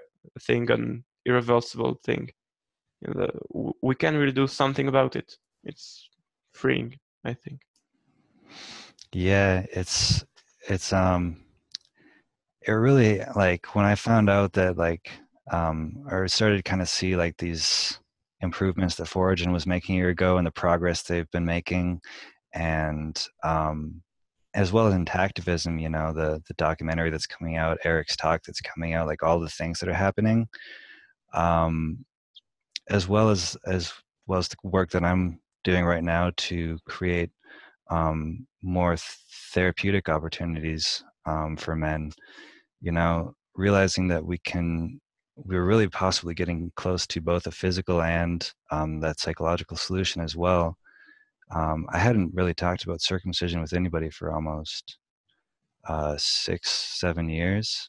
thing 0.41 0.70
an 0.70 1.05
irreversible 1.26 2.01
thing. 2.05 2.30
You 3.01 3.14
know, 3.14 3.72
we 3.83 3.95
can 3.95 4.16
really 4.16 4.33
do 4.33 4.47
something 4.47 4.89
about 4.89 5.16
it. 5.16 5.37
It's 5.64 6.09
freeing 6.53 6.99
i 7.24 7.33
think. 7.33 7.61
Yeah 9.12 9.66
it's 9.72 10.24
it's 10.68 10.93
um 10.93 11.37
it 12.67 12.73
really 12.73 13.21
like 13.35 13.75
when 13.75 13.85
I 13.85 13.95
found 13.95 14.31
out 14.31 14.53
that 14.55 14.77
like 14.77 15.11
um, 15.51 16.05
or 16.11 16.29
started 16.29 16.57
to 16.57 16.63
kind 16.63 16.83
of 16.83 16.89
see 16.89 17.17
like 17.17 17.37
these 17.37 17.99
improvements 18.41 18.97
that 18.97 19.09
Foregen 19.09 19.53
was 19.53 19.67
making 19.67 19.95
a 19.95 19.99
year 19.99 20.09
ago 20.11 20.37
and 20.37 20.47
the 20.47 20.53
progress 20.53 21.03
they've 21.03 21.31
been 21.31 21.45
making, 21.45 22.01
and 22.55 23.25
um, 23.45 24.03
as 24.55 24.73
well 24.73 24.87
as 24.87 24.95
intactivism, 24.95 25.81
you 25.81 25.89
know, 25.89 26.13
the 26.13 26.43
the 26.49 26.55
documentary 26.55 27.11
that's 27.11 27.27
coming 27.27 27.57
out, 27.57 27.79
Eric's 27.85 28.17
talk 28.17 28.43
that's 28.45 28.61
coming 28.61 28.95
out, 28.95 29.07
like 29.07 29.23
all 29.23 29.41
the 29.41 29.49
things 29.49 29.81
that 29.81 29.89
are 29.89 29.95
happening, 29.95 30.49
um, 31.35 32.05
as 32.89 33.09
well 33.09 33.31
as 33.31 33.57
as 33.67 33.93
well 34.27 34.39
as 34.39 34.49
the 34.49 34.57
work 34.63 34.91
that 34.91 35.05
I'm 35.05 35.41
doing 35.65 35.85
right 35.85 36.03
now 36.05 36.31
to 36.37 36.79
create 36.87 37.31
um, 37.91 38.47
more 38.63 38.97
therapeutic 39.53 40.09
opportunities 40.09 41.05
um, 41.27 41.57
for 41.57 41.77
men. 41.77 42.13
You 42.83 42.93
know, 42.93 43.35
realizing 43.55 44.09
that 44.09 44.24
we 44.24 44.39
can, 44.39 45.01
we're 45.37 45.64
really 45.64 45.89
possibly 45.89 46.35
getting 46.35 46.70
close 46.76 47.07
to 47.07 47.22
both 47.22 47.47
a 47.47 47.51
physical 47.51 48.03
and 48.03 48.53
um, 48.70 49.01
that 49.01 49.20
psychological 49.20 49.76
solution 49.76 50.20
as 50.20 50.37
well. 50.37 50.76
Um, 51.55 51.87
I 51.91 51.99
hadn't 51.99 52.35
really 52.35 52.55
talked 52.55 52.85
about 52.85 53.01
circumcision 53.01 53.61
with 53.61 53.72
anybody 53.72 54.11
for 54.11 54.33
almost 54.33 54.99
uh, 55.89 56.16
six, 56.18 56.70
seven 56.70 57.28
years. 57.28 57.89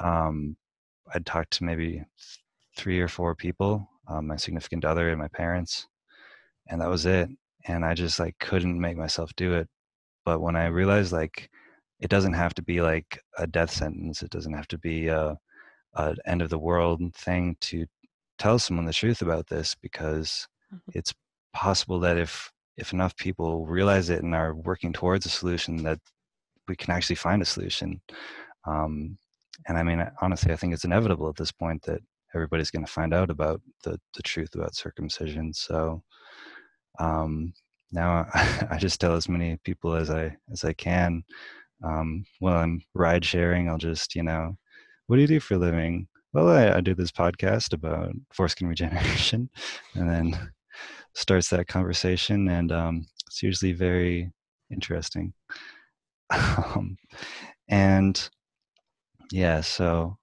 Um, 0.00 0.56
I'd 1.14 1.24
talked 1.24 1.52
to 1.54 1.64
maybe 1.64 2.02
three 2.76 3.00
or 3.00 3.08
four 3.08 3.34
people, 3.34 3.88
um, 4.08 4.26
my 4.26 4.36
significant 4.36 4.84
other 4.84 5.08
and 5.10 5.18
my 5.18 5.28
parents, 5.28 5.86
and 6.68 6.80
that 6.80 6.90
was 6.90 7.06
it 7.06 7.30
and 7.66 7.84
I 7.84 7.94
just 7.94 8.18
like 8.18 8.38
couldn't 8.38 8.80
make 8.80 8.96
myself 8.96 9.34
do 9.36 9.54
it. 9.54 9.68
But 10.24 10.40
when 10.40 10.56
I 10.56 10.66
realized 10.66 11.12
like 11.12 11.50
it 12.00 12.10
doesn't 12.10 12.34
have 12.34 12.54
to 12.54 12.62
be 12.62 12.80
like 12.80 13.20
a 13.38 13.46
death 13.46 13.70
sentence, 13.70 14.22
it 14.22 14.30
doesn't 14.30 14.52
have 14.52 14.68
to 14.68 14.78
be 14.78 15.08
a, 15.08 15.36
a 15.94 16.14
end 16.26 16.42
of 16.42 16.50
the 16.50 16.58
world 16.58 17.00
thing 17.14 17.56
to 17.60 17.86
tell 18.38 18.58
someone 18.58 18.84
the 18.84 18.92
truth 18.92 19.22
about 19.22 19.46
this 19.46 19.74
because 19.80 20.48
mm-hmm. 20.72 20.98
it's 20.98 21.14
possible 21.52 22.00
that 22.00 22.18
if 22.18 22.50
if 22.76 22.92
enough 22.92 23.16
people 23.16 23.64
realize 23.66 24.10
it 24.10 24.24
and 24.24 24.34
are 24.34 24.54
working 24.54 24.92
towards 24.92 25.24
a 25.26 25.28
solution 25.28 25.84
that 25.84 26.00
we 26.66 26.74
can 26.74 26.92
actually 26.92 27.14
find 27.14 27.40
a 27.40 27.44
solution 27.44 28.00
um, 28.66 29.16
and 29.68 29.78
i 29.78 29.82
mean 29.84 30.04
honestly 30.20 30.52
i 30.52 30.56
think 30.56 30.74
it's 30.74 30.84
inevitable 30.84 31.28
at 31.28 31.36
this 31.36 31.52
point 31.52 31.80
that 31.82 32.00
everybody's 32.34 32.72
going 32.72 32.84
to 32.84 32.90
find 32.90 33.14
out 33.14 33.30
about 33.30 33.60
the, 33.84 33.96
the 34.16 34.22
truth 34.22 34.52
about 34.56 34.74
circumcision 34.74 35.52
so 35.54 36.02
um, 36.98 37.52
now 37.94 38.26
I 38.70 38.76
just 38.78 39.00
tell 39.00 39.14
as 39.14 39.28
many 39.28 39.56
people 39.64 39.94
as 39.94 40.10
I 40.10 40.36
as 40.52 40.64
I 40.64 40.72
can. 40.74 41.22
Um, 41.84 42.24
while 42.38 42.56
I'm 42.56 42.82
ride 42.94 43.24
sharing, 43.24 43.68
I'll 43.68 43.78
just 43.78 44.14
you 44.14 44.22
know, 44.22 44.56
what 45.06 45.16
do 45.16 45.22
you 45.22 45.28
do 45.28 45.40
for 45.40 45.54
a 45.54 45.58
living? 45.58 46.08
Well, 46.32 46.48
I, 46.48 46.78
I 46.78 46.80
do 46.80 46.94
this 46.94 47.12
podcast 47.12 47.72
about 47.72 48.12
foreskin 48.32 48.68
regeneration, 48.68 49.50
and 49.94 50.08
then 50.10 50.52
starts 51.14 51.50
that 51.50 51.68
conversation, 51.68 52.48
and 52.48 52.72
um, 52.72 53.06
it's 53.26 53.42
usually 53.42 53.72
very 53.72 54.30
interesting. 54.70 55.32
Um, 56.30 56.96
and 57.68 58.28
yeah, 59.30 59.60
so 59.60 60.16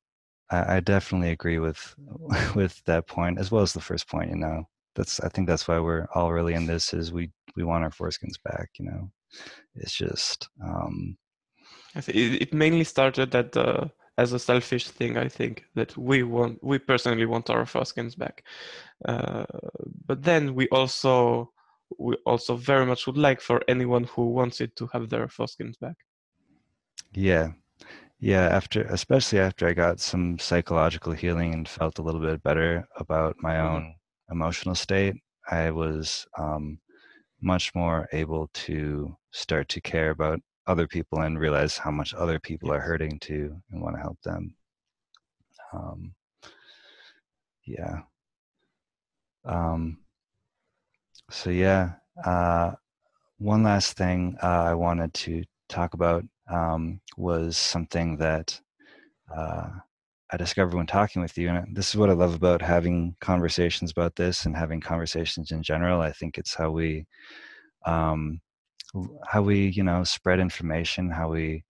I, 0.49 0.78
I 0.78 0.80
definitely 0.80 1.32
agree 1.32 1.59
with 1.59 1.95
with 2.55 2.84
that 2.86 3.07
point 3.07 3.39
as 3.39 3.51
well 3.51 3.64
as 3.64 3.74
the 3.74 3.82
first 3.82 4.07
point. 4.07 4.30
You 4.30 4.38
know, 4.38 4.68
that's 4.95 5.20
I 5.22 5.30
think 5.30 5.47
that's 5.47 5.68
why 5.68 5.80
we're 5.80 6.07
all 6.16 6.32
really 6.34 6.53
in 6.53 6.66
this 6.66 6.93
is 6.93 7.12
we 7.12 7.32
we 7.55 7.64
want 7.64 7.84
our 7.84 7.91
foreskins 7.91 8.41
back. 8.43 8.70
You 8.80 8.86
know, 8.86 9.12
it's 9.76 9.95
just. 9.95 10.49
Um, 10.64 11.18
it 11.96 12.54
mainly 12.54 12.84
started 12.84 13.36
at 13.36 13.52
the 13.52 13.92
as 14.18 14.34
a 14.34 14.39
selfish 14.39 14.89
thing. 14.89 15.18
I 15.18 15.28
think 15.28 15.66
that 15.76 15.98
we 15.98 16.24
want 16.24 16.64
we 16.64 16.80
personally 16.80 17.26
want 17.26 17.50
our 17.50 17.66
foreskins 17.66 18.18
back, 18.18 18.44
uh, 19.06 19.46
but 20.06 20.24
then 20.24 20.56
we 20.56 20.68
also 20.70 21.52
we 21.98 22.16
also 22.26 22.56
very 22.56 22.86
much 22.86 23.08
would 23.08 23.18
like 23.18 23.42
for 23.42 23.62
anyone 23.68 24.06
who 24.06 24.32
wants 24.32 24.62
it 24.62 24.76
to 24.78 24.88
have 24.94 25.10
their 25.10 25.28
foreskins 25.28 25.80
back. 25.80 25.98
Yeah, 27.14 27.52
yeah. 28.20 28.48
After 28.48 28.84
especially 28.84 29.39
after 29.39 29.68
I 29.68 29.74
got 29.74 30.00
some 30.00 30.39
psychological 30.39 31.14
healing 31.14 31.54
and 31.54 31.68
felt 31.68 32.00
a 32.00 32.02
little 32.02 32.22
bit 32.22 32.44
better 32.44 32.88
about 32.98 33.36
my 33.39 33.56
mm-hmm. 33.56 33.76
own 33.76 33.96
emotional 34.32 34.76
state, 34.76 35.16
I 35.50 35.72
was 35.72 36.26
um, 36.38 36.80
much 37.42 37.74
more 37.76 38.08
able 38.14 38.50
to 38.54 39.16
start 39.32 39.68
to 39.70 39.82
care 39.82 40.12
about 40.12 40.39
other 40.68 40.88
people 40.88 41.22
and 41.22 41.39
realize 41.39 41.78
how 41.78 41.91
much 41.91 42.14
other 42.14 42.39
people 42.39 42.72
are 42.72 42.80
hurting 42.80 43.20
too 43.20 43.62
and 43.72 43.82
want 43.82 43.95
to 43.95 44.01
help 44.01 44.22
them. 44.22 44.55
Um, 45.74 46.14
yeah. 47.66 47.99
Um, 49.45 49.97
so 51.30 51.49
yeah, 51.49 51.93
uh, 52.26 52.74
one 53.38 53.64
last 53.64 53.97
thing 53.97 54.38
uh, 54.43 54.64
I 54.64 54.74
wanted 54.76 55.14
to 55.16 55.43
talk 55.70 55.93
about 55.93 56.24
um, 56.49 56.99
was 57.18 57.57
something 57.57 58.18
that 58.18 58.59
uh, 59.36 59.70
I 60.32 60.38
discovered 60.38 60.76
when 60.76 60.88
talking 60.88 61.22
with 61.22 61.38
you, 61.38 61.49
and 61.49 61.76
this 61.76 61.89
is 61.89 61.95
what 61.95 62.09
I 62.09 62.14
love 62.14 62.36
about 62.36 62.62
having 62.62 63.16
conversations 63.20 63.91
about 63.91 64.16
this 64.16 64.45
and 64.45 64.55
having 64.55 64.80
conversations 64.80 65.51
in 65.51 65.64
general. 65.64 66.01
I 66.01 66.12
think 66.12 66.38
it's 66.38 66.53
how 66.53 66.72
we, 66.72 67.05
um, 67.86 68.41
how 69.26 69.42
we, 69.42 69.70
you 69.70 69.84
know, 69.84 70.04
spread 70.04 70.39
information, 70.39 71.10
how 71.10 71.30
we 71.30 71.64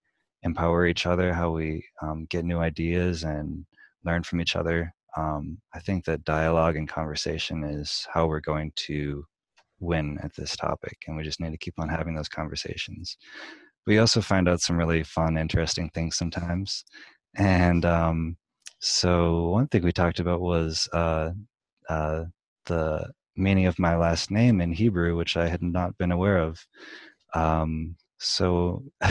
empower 0.43 0.88
each 0.88 1.05
other, 1.05 1.34
how 1.34 1.51
we 1.51 1.86
um, 2.01 2.26
get 2.30 2.45
new 2.45 2.59
ideas 2.59 3.24
and 3.24 3.65
learn 4.03 4.24
from 4.24 4.41
each 4.41 4.55
other. 4.55 4.93
Um, 5.15 5.59
I 5.74 5.80
think 5.80 6.05
that 6.05 6.24
dialogue 6.24 6.76
and 6.78 6.88
conversation 6.88 7.63
is 7.63 8.07
how 8.11 8.28
we're 8.28 8.39
going 8.39 8.72
to 8.88 9.26
win 9.80 10.17
at 10.24 10.34
this 10.36 10.55
topic, 10.55 10.97
and 11.07 11.17
we 11.17 11.24
just 11.24 11.39
need 11.39 11.51
to 11.51 11.57
keep 11.57 11.74
on 11.80 11.89
having 11.89 12.15
those 12.15 12.30
conversations. 12.30 13.17
We 13.86 13.97
also 13.97 14.22
find 14.22 14.47
out 14.47 14.61
some 14.61 14.78
really 14.78 15.03
fun, 15.03 15.38
interesting 15.38 15.89
things 15.89 16.15
sometimes, 16.15 16.86
and 17.36 17.84
um, 17.84 18.38
so 18.80 19.49
one 19.49 19.67
thing 19.67 19.84
we 19.84 19.91
talked 19.91 20.19
about 20.19 20.41
was 20.41 20.88
uh, 20.93 21.32
uh, 21.89 22.26
the 22.65 23.11
meaning 23.36 23.65
of 23.65 23.80
my 23.80 23.95
last 23.95 24.32
name 24.32 24.61
in 24.61 24.72
Hebrew, 24.72 25.15
which 25.15 25.38
I 25.38 25.47
had 25.47 25.61
not 25.61 25.97
been 25.97 26.11
aware 26.11 26.38
of. 26.38 26.65
Um, 27.34 27.95
so 28.17 28.84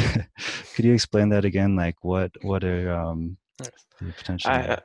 could 0.75 0.85
you 0.85 0.95
explain 0.95 1.29
that 1.31 1.45
again? 1.45 1.77
Like 1.77 1.97
what 2.03 2.31
what 2.43 2.65
are 2.65 2.93
um, 2.93 3.37
the 3.59 4.13
potential? 4.13 4.53
I, 4.53 4.79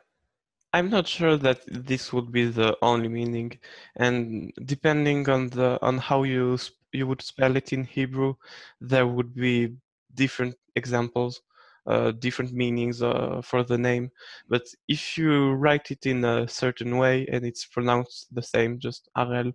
I'm 0.74 0.90
not 0.90 1.08
sure 1.08 1.38
that 1.38 1.62
this 1.68 2.12
would 2.12 2.32
be 2.32 2.46
the 2.46 2.78
only 2.82 3.08
meaning, 3.08 3.60
and 3.96 4.52
depending 4.66 5.30
on 5.30 5.50
the 5.50 5.80
on 5.82 5.98
how 5.98 6.24
you 6.24 6.58
you 6.92 7.08
would 7.08 7.22
spell 7.22 7.56
it 7.56 7.74
in 7.74 7.84
Hebrew, 7.84 8.36
there 8.82 9.08
would 9.08 9.36
be 9.36 9.76
different 10.14 10.56
examples 10.76 11.42
uh, 11.88 12.12
different 12.12 12.54
meanings 12.54 13.02
uh, 13.02 13.42
for 13.44 13.64
the 13.64 13.78
name. 13.78 14.12
But 14.50 14.64
if 14.88 15.18
you 15.18 15.52
write 15.54 15.92
it 15.92 16.06
in 16.06 16.24
a 16.26 16.48
certain 16.48 16.98
way 16.98 17.28
and 17.32 17.46
it's 17.46 17.66
pronounced 17.66 18.34
the 18.34 18.42
same, 18.42 18.80
just 18.80 19.10
Arel, 19.18 19.54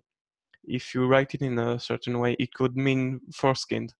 if 0.63 0.93
you 0.93 1.05
write 1.07 1.33
it 1.33 1.41
in 1.41 1.59
a 1.59 1.79
certain 1.79 2.19
way, 2.19 2.35
it 2.39 2.53
could 2.53 2.75
mean 2.75 3.21
foreskinned. 3.33 3.93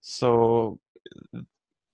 So 0.00 0.80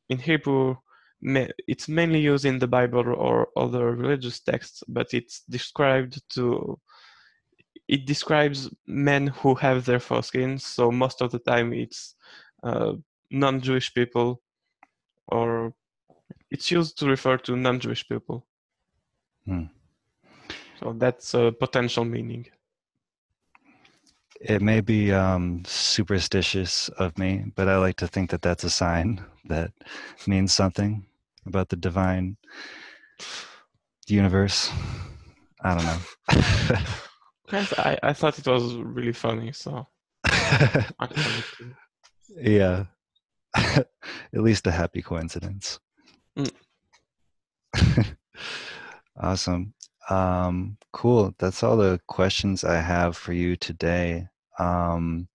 in 0.09 0.19
Hebrew, 0.19 0.77
it's 1.23 1.89
mainly 1.89 2.21
used 2.21 2.45
in 2.45 2.59
the 2.59 2.67
Bible 2.67 3.15
or 3.15 3.49
other 3.57 3.93
religious 3.93 4.41
texts, 4.41 4.83
but 4.89 5.15
it's 5.15 5.43
described 5.49 6.23
to 6.35 6.79
it 7.87 8.07
describes 8.07 8.71
men 8.87 9.27
who 9.27 9.55
have 9.55 9.85
their 9.85 10.01
foreskin. 10.01 10.59
So 10.59 10.91
most 10.91 11.21
of 11.21 11.31
the 11.31 11.39
time, 11.39 11.73
it's 11.73 12.15
uh, 12.63 12.95
non-Jewish 13.31 13.93
people 13.93 14.41
or 15.29 15.75
it's 16.51 16.71
used 16.71 16.99
to 16.99 17.07
refer 17.07 17.37
to 17.39 17.57
non-Jewish 17.57 18.09
people. 18.09 18.47
Hmm. 19.45 19.65
So 20.81 20.95
that's 20.97 21.35
a 21.35 21.53
potential 21.53 22.05
meaning. 22.05 22.47
It 24.47 24.61
may 24.61 24.83
be 24.83 25.11
um, 25.11 25.63
superstitious 25.65 26.91
of 26.91 27.17
me, 27.17 27.47
but 27.57 27.67
I 27.67 27.79
like 27.79 27.97
to 27.97 28.07
think 28.07 28.29
that 28.29 28.43
that's 28.43 28.63
a 28.63 28.69
sign 28.69 29.25
that 29.47 29.73
means 30.27 30.53
something 30.53 31.07
about 31.47 31.71
the 31.71 31.77
divine 31.77 32.37
universe. 34.07 34.71
I 35.63 35.75
don't 35.75 35.87
know. 35.87 35.99
I, 37.79 37.99
I 38.03 38.13
thought 38.13 38.39
it 38.39 38.47
was 38.47 38.75
really 38.75 39.15
funny, 39.15 39.51
so. 39.53 39.87
yeah. 42.37 42.85
At 43.55 43.87
least 44.33 44.67
a 44.67 44.71
happy 44.73 45.01
coincidence. 45.01 45.81
Mm. 46.37 46.53
awesome. 49.17 49.73
Um, 50.11 50.77
cool. 50.93 51.35
That's 51.39 51.63
all 51.63 51.79
the 51.79 51.99
questions 52.09 52.63
I 52.63 52.77
have 52.77 53.17
for 53.17 53.33
you 53.33 53.57
today. 53.57 54.29
Um, 54.59 55.29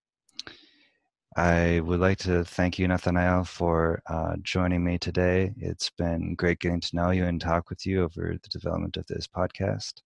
I 1.37 1.79
would 1.81 1.99
like 1.99 2.17
to 2.19 2.43
thank 2.43 2.79
you, 2.79 2.87
Nathanael, 2.87 3.43
for 3.43 4.01
uh, 4.07 4.35
joining 4.41 4.83
me 4.83 4.97
today. 4.97 5.53
It's 5.57 5.89
been 5.91 6.35
great 6.35 6.59
getting 6.59 6.81
to 6.81 6.95
know 6.95 7.11
you 7.11 7.25
and 7.25 7.39
talk 7.39 7.69
with 7.69 7.85
you 7.85 8.03
over 8.03 8.35
the 8.41 8.49
development 8.49 8.97
of 8.97 9.05
this 9.07 9.27
podcast. 9.27 10.01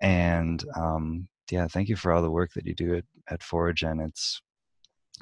And 0.00 0.62
um, 0.76 1.28
yeah, 1.50 1.66
thank 1.68 1.88
you 1.88 1.96
for 1.96 2.12
all 2.12 2.22
the 2.22 2.30
work 2.30 2.52
that 2.54 2.66
you 2.66 2.74
do 2.74 2.96
at, 2.96 3.04
at 3.28 3.40
And 3.82 4.00
It's, 4.02 4.42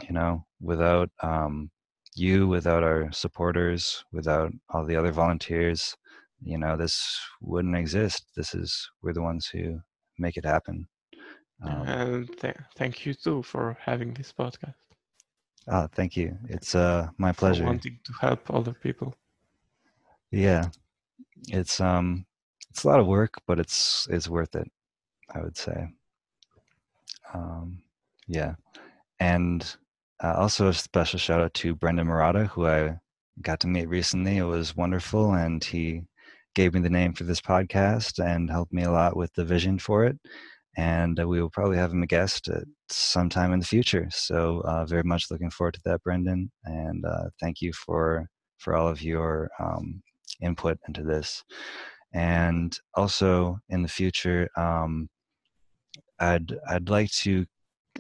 you 0.03 0.13
know, 0.13 0.45
without 0.61 1.11
um, 1.23 1.71
you, 2.15 2.49
without 2.49 2.83
our 2.83 3.13
supporters, 3.13 4.05
without 4.13 4.53
all 4.71 4.85
the 4.85 4.97
other 4.97 5.13
volunteers, 5.13 5.95
you 6.43 6.59
know, 6.59 6.77
this 6.77 7.21
wouldn't 7.41 7.77
exist. 7.77 8.25
This 8.37 8.55
is, 8.55 8.89
we're 9.03 9.13
the 9.13 9.23
ones 9.23 9.47
who 9.47 9.81
make 10.19 10.37
it 10.37 10.45
happen. 10.45 10.89
Um, 11.63 11.89
and 11.89 12.39
th- 12.41 12.57
thank 12.77 13.05
you 13.05 13.15
too 13.15 13.43
for 13.43 13.77
having 13.81 14.15
this 14.15 14.33
podcast. 14.33 14.75
Oh, 15.67 15.89
thank 15.93 16.17
you. 16.17 16.37
It's 16.49 16.75
uh 16.75 17.09
my 17.19 17.33
pleasure. 17.33 17.65
For 17.65 17.71
wanting 17.71 17.99
to 18.05 18.13
help 18.21 18.51
other 18.53 18.73
people. 18.73 19.15
Yeah, 20.31 20.67
it's 21.49 21.81
um 21.81 22.27
it's 22.71 22.85
a 22.85 22.89
lot 22.89 23.01
of 23.01 23.07
work, 23.07 23.35
but 23.47 23.59
it's 23.59 24.07
it's 24.11 24.29
worth 24.29 24.55
it. 24.55 24.71
I 25.35 25.41
would 25.41 25.57
say. 25.57 25.89
Um, 27.35 27.83
yeah, 28.27 28.55
and 29.21 29.77
uh, 30.23 30.35
also 30.37 30.69
a 30.69 30.75
special 30.75 31.19
shout 31.19 31.41
out 31.41 31.55
to 31.55 31.75
Brendan 31.75 32.07
Murata, 32.07 32.47
who 32.47 32.67
I 32.67 32.99
got 33.43 33.61
to 33.61 33.67
meet 33.67 33.89
recently. 33.89 34.39
It 34.39 34.45
was 34.45 34.77
wonderful, 34.77 35.35
and 35.35 35.63
he 35.63 36.03
gave 36.55 36.73
me 36.73 36.81
the 36.81 36.91
name 36.91 37.13
for 37.13 37.25
this 37.25 37.41
podcast 37.41 38.25
and 38.25 38.51
helped 38.51 38.73
me 38.73 38.85
a 38.85 38.91
lot 38.91 39.17
with 39.17 39.33
the 39.35 39.45
vision 39.45 39.79
for 39.79 40.05
it 40.05 40.19
and 40.79 41.19
uh, 41.19 41.27
we 41.27 41.43
will 41.43 41.51
probably 41.51 41.77
have 41.77 41.91
him 41.93 42.05
a 42.05 42.07
guest 42.07 42.49
sometime 42.89 43.53
in 43.53 43.59
the 43.59 43.67
future. 43.67 44.07
So 44.11 44.63
uh, 44.65 44.87
very 44.87 45.03
much 45.03 45.29
looking 45.29 45.51
forward 45.51 45.75
to 45.75 45.81
that, 45.85 46.03
Brendan, 46.05 46.53
and 46.65 47.05
uh, 47.05 47.25
thank 47.41 47.61
you 47.61 47.73
for 47.73 48.29
for 48.59 48.77
all 48.77 48.87
of 48.89 49.03
your 49.03 49.51
um, 49.59 50.01
input 50.41 50.79
into 50.87 51.03
this. 51.03 51.43
And 52.15 52.79
also 52.95 53.59
in 53.69 53.83
the 53.83 53.89
future, 53.89 54.49
um, 54.57 55.09
I'd 56.21 56.55
I'd 56.71 56.89
like 56.89 57.11
to 57.23 57.45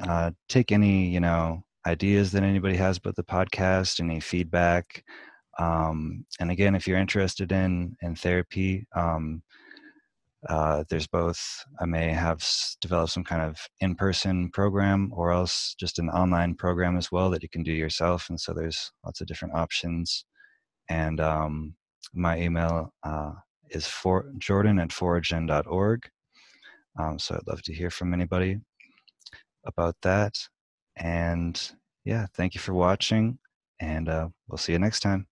uh, 0.01 0.31
take 0.49 0.71
any 0.71 1.09
you 1.09 1.21
know 1.21 1.65
ideas 1.85 2.31
that 2.33 2.45
anybody 2.45 2.77
has 2.77 2.99
about 2.99 3.17
the 3.17 3.25
podcast, 3.25 3.99
any 3.99 4.21
feedback. 4.21 5.03
Um, 5.59 6.25
and 6.39 6.53
again, 6.53 6.77
if 6.77 6.87
you're 6.87 6.99
interested 6.99 7.51
in 7.51 7.97
in 8.03 8.15
therapy, 8.15 8.87
um, 8.95 9.43
uh, 10.49 10.85
there's 10.89 11.07
both, 11.07 11.41
I 11.81 11.87
may 11.87 12.13
have 12.13 12.47
developed 12.81 13.13
some 13.13 13.25
kind 13.25 13.43
of 13.43 13.59
in 13.81 13.97
person 13.97 14.51
program 14.51 15.11
or 15.13 15.33
else 15.33 15.75
just 15.79 15.99
an 15.99 16.09
online 16.11 16.55
program 16.55 16.97
as 16.97 17.11
well 17.11 17.31
that 17.31 17.43
you 17.43 17.49
can 17.49 17.63
do 17.63 17.73
yourself. 17.73 18.29
And 18.29 18.41
so 18.41 18.53
there's 18.53 18.93
lots 19.05 19.21
of 19.21 19.27
different 19.27 19.55
options. 19.55 20.25
And 20.89 21.21
um, 21.21 21.75
my 22.15 22.39
email 22.39 22.93
uh, 23.03 23.33
is 23.71 23.87
for 23.87 24.31
jordan 24.39 24.79
at 24.79 24.91
foregen.org. 24.91 26.09
Um, 26.99 27.19
so 27.19 27.35
I'd 27.35 27.47
love 27.47 27.63
to 27.63 27.75
hear 27.75 27.91
from 27.91 28.15
anybody 28.15 28.59
about 29.67 29.97
that. 30.03 30.35
And 30.97 31.61
yeah, 32.05 32.27
thank 32.35 32.55
you 32.55 32.61
for 32.61 32.75
watching, 32.75 33.39
and 33.81 34.09
uh, 34.09 34.29
we'll 34.49 34.59
see 34.59 34.73
you 34.73 34.79
next 34.79 35.01
time. 35.01 35.29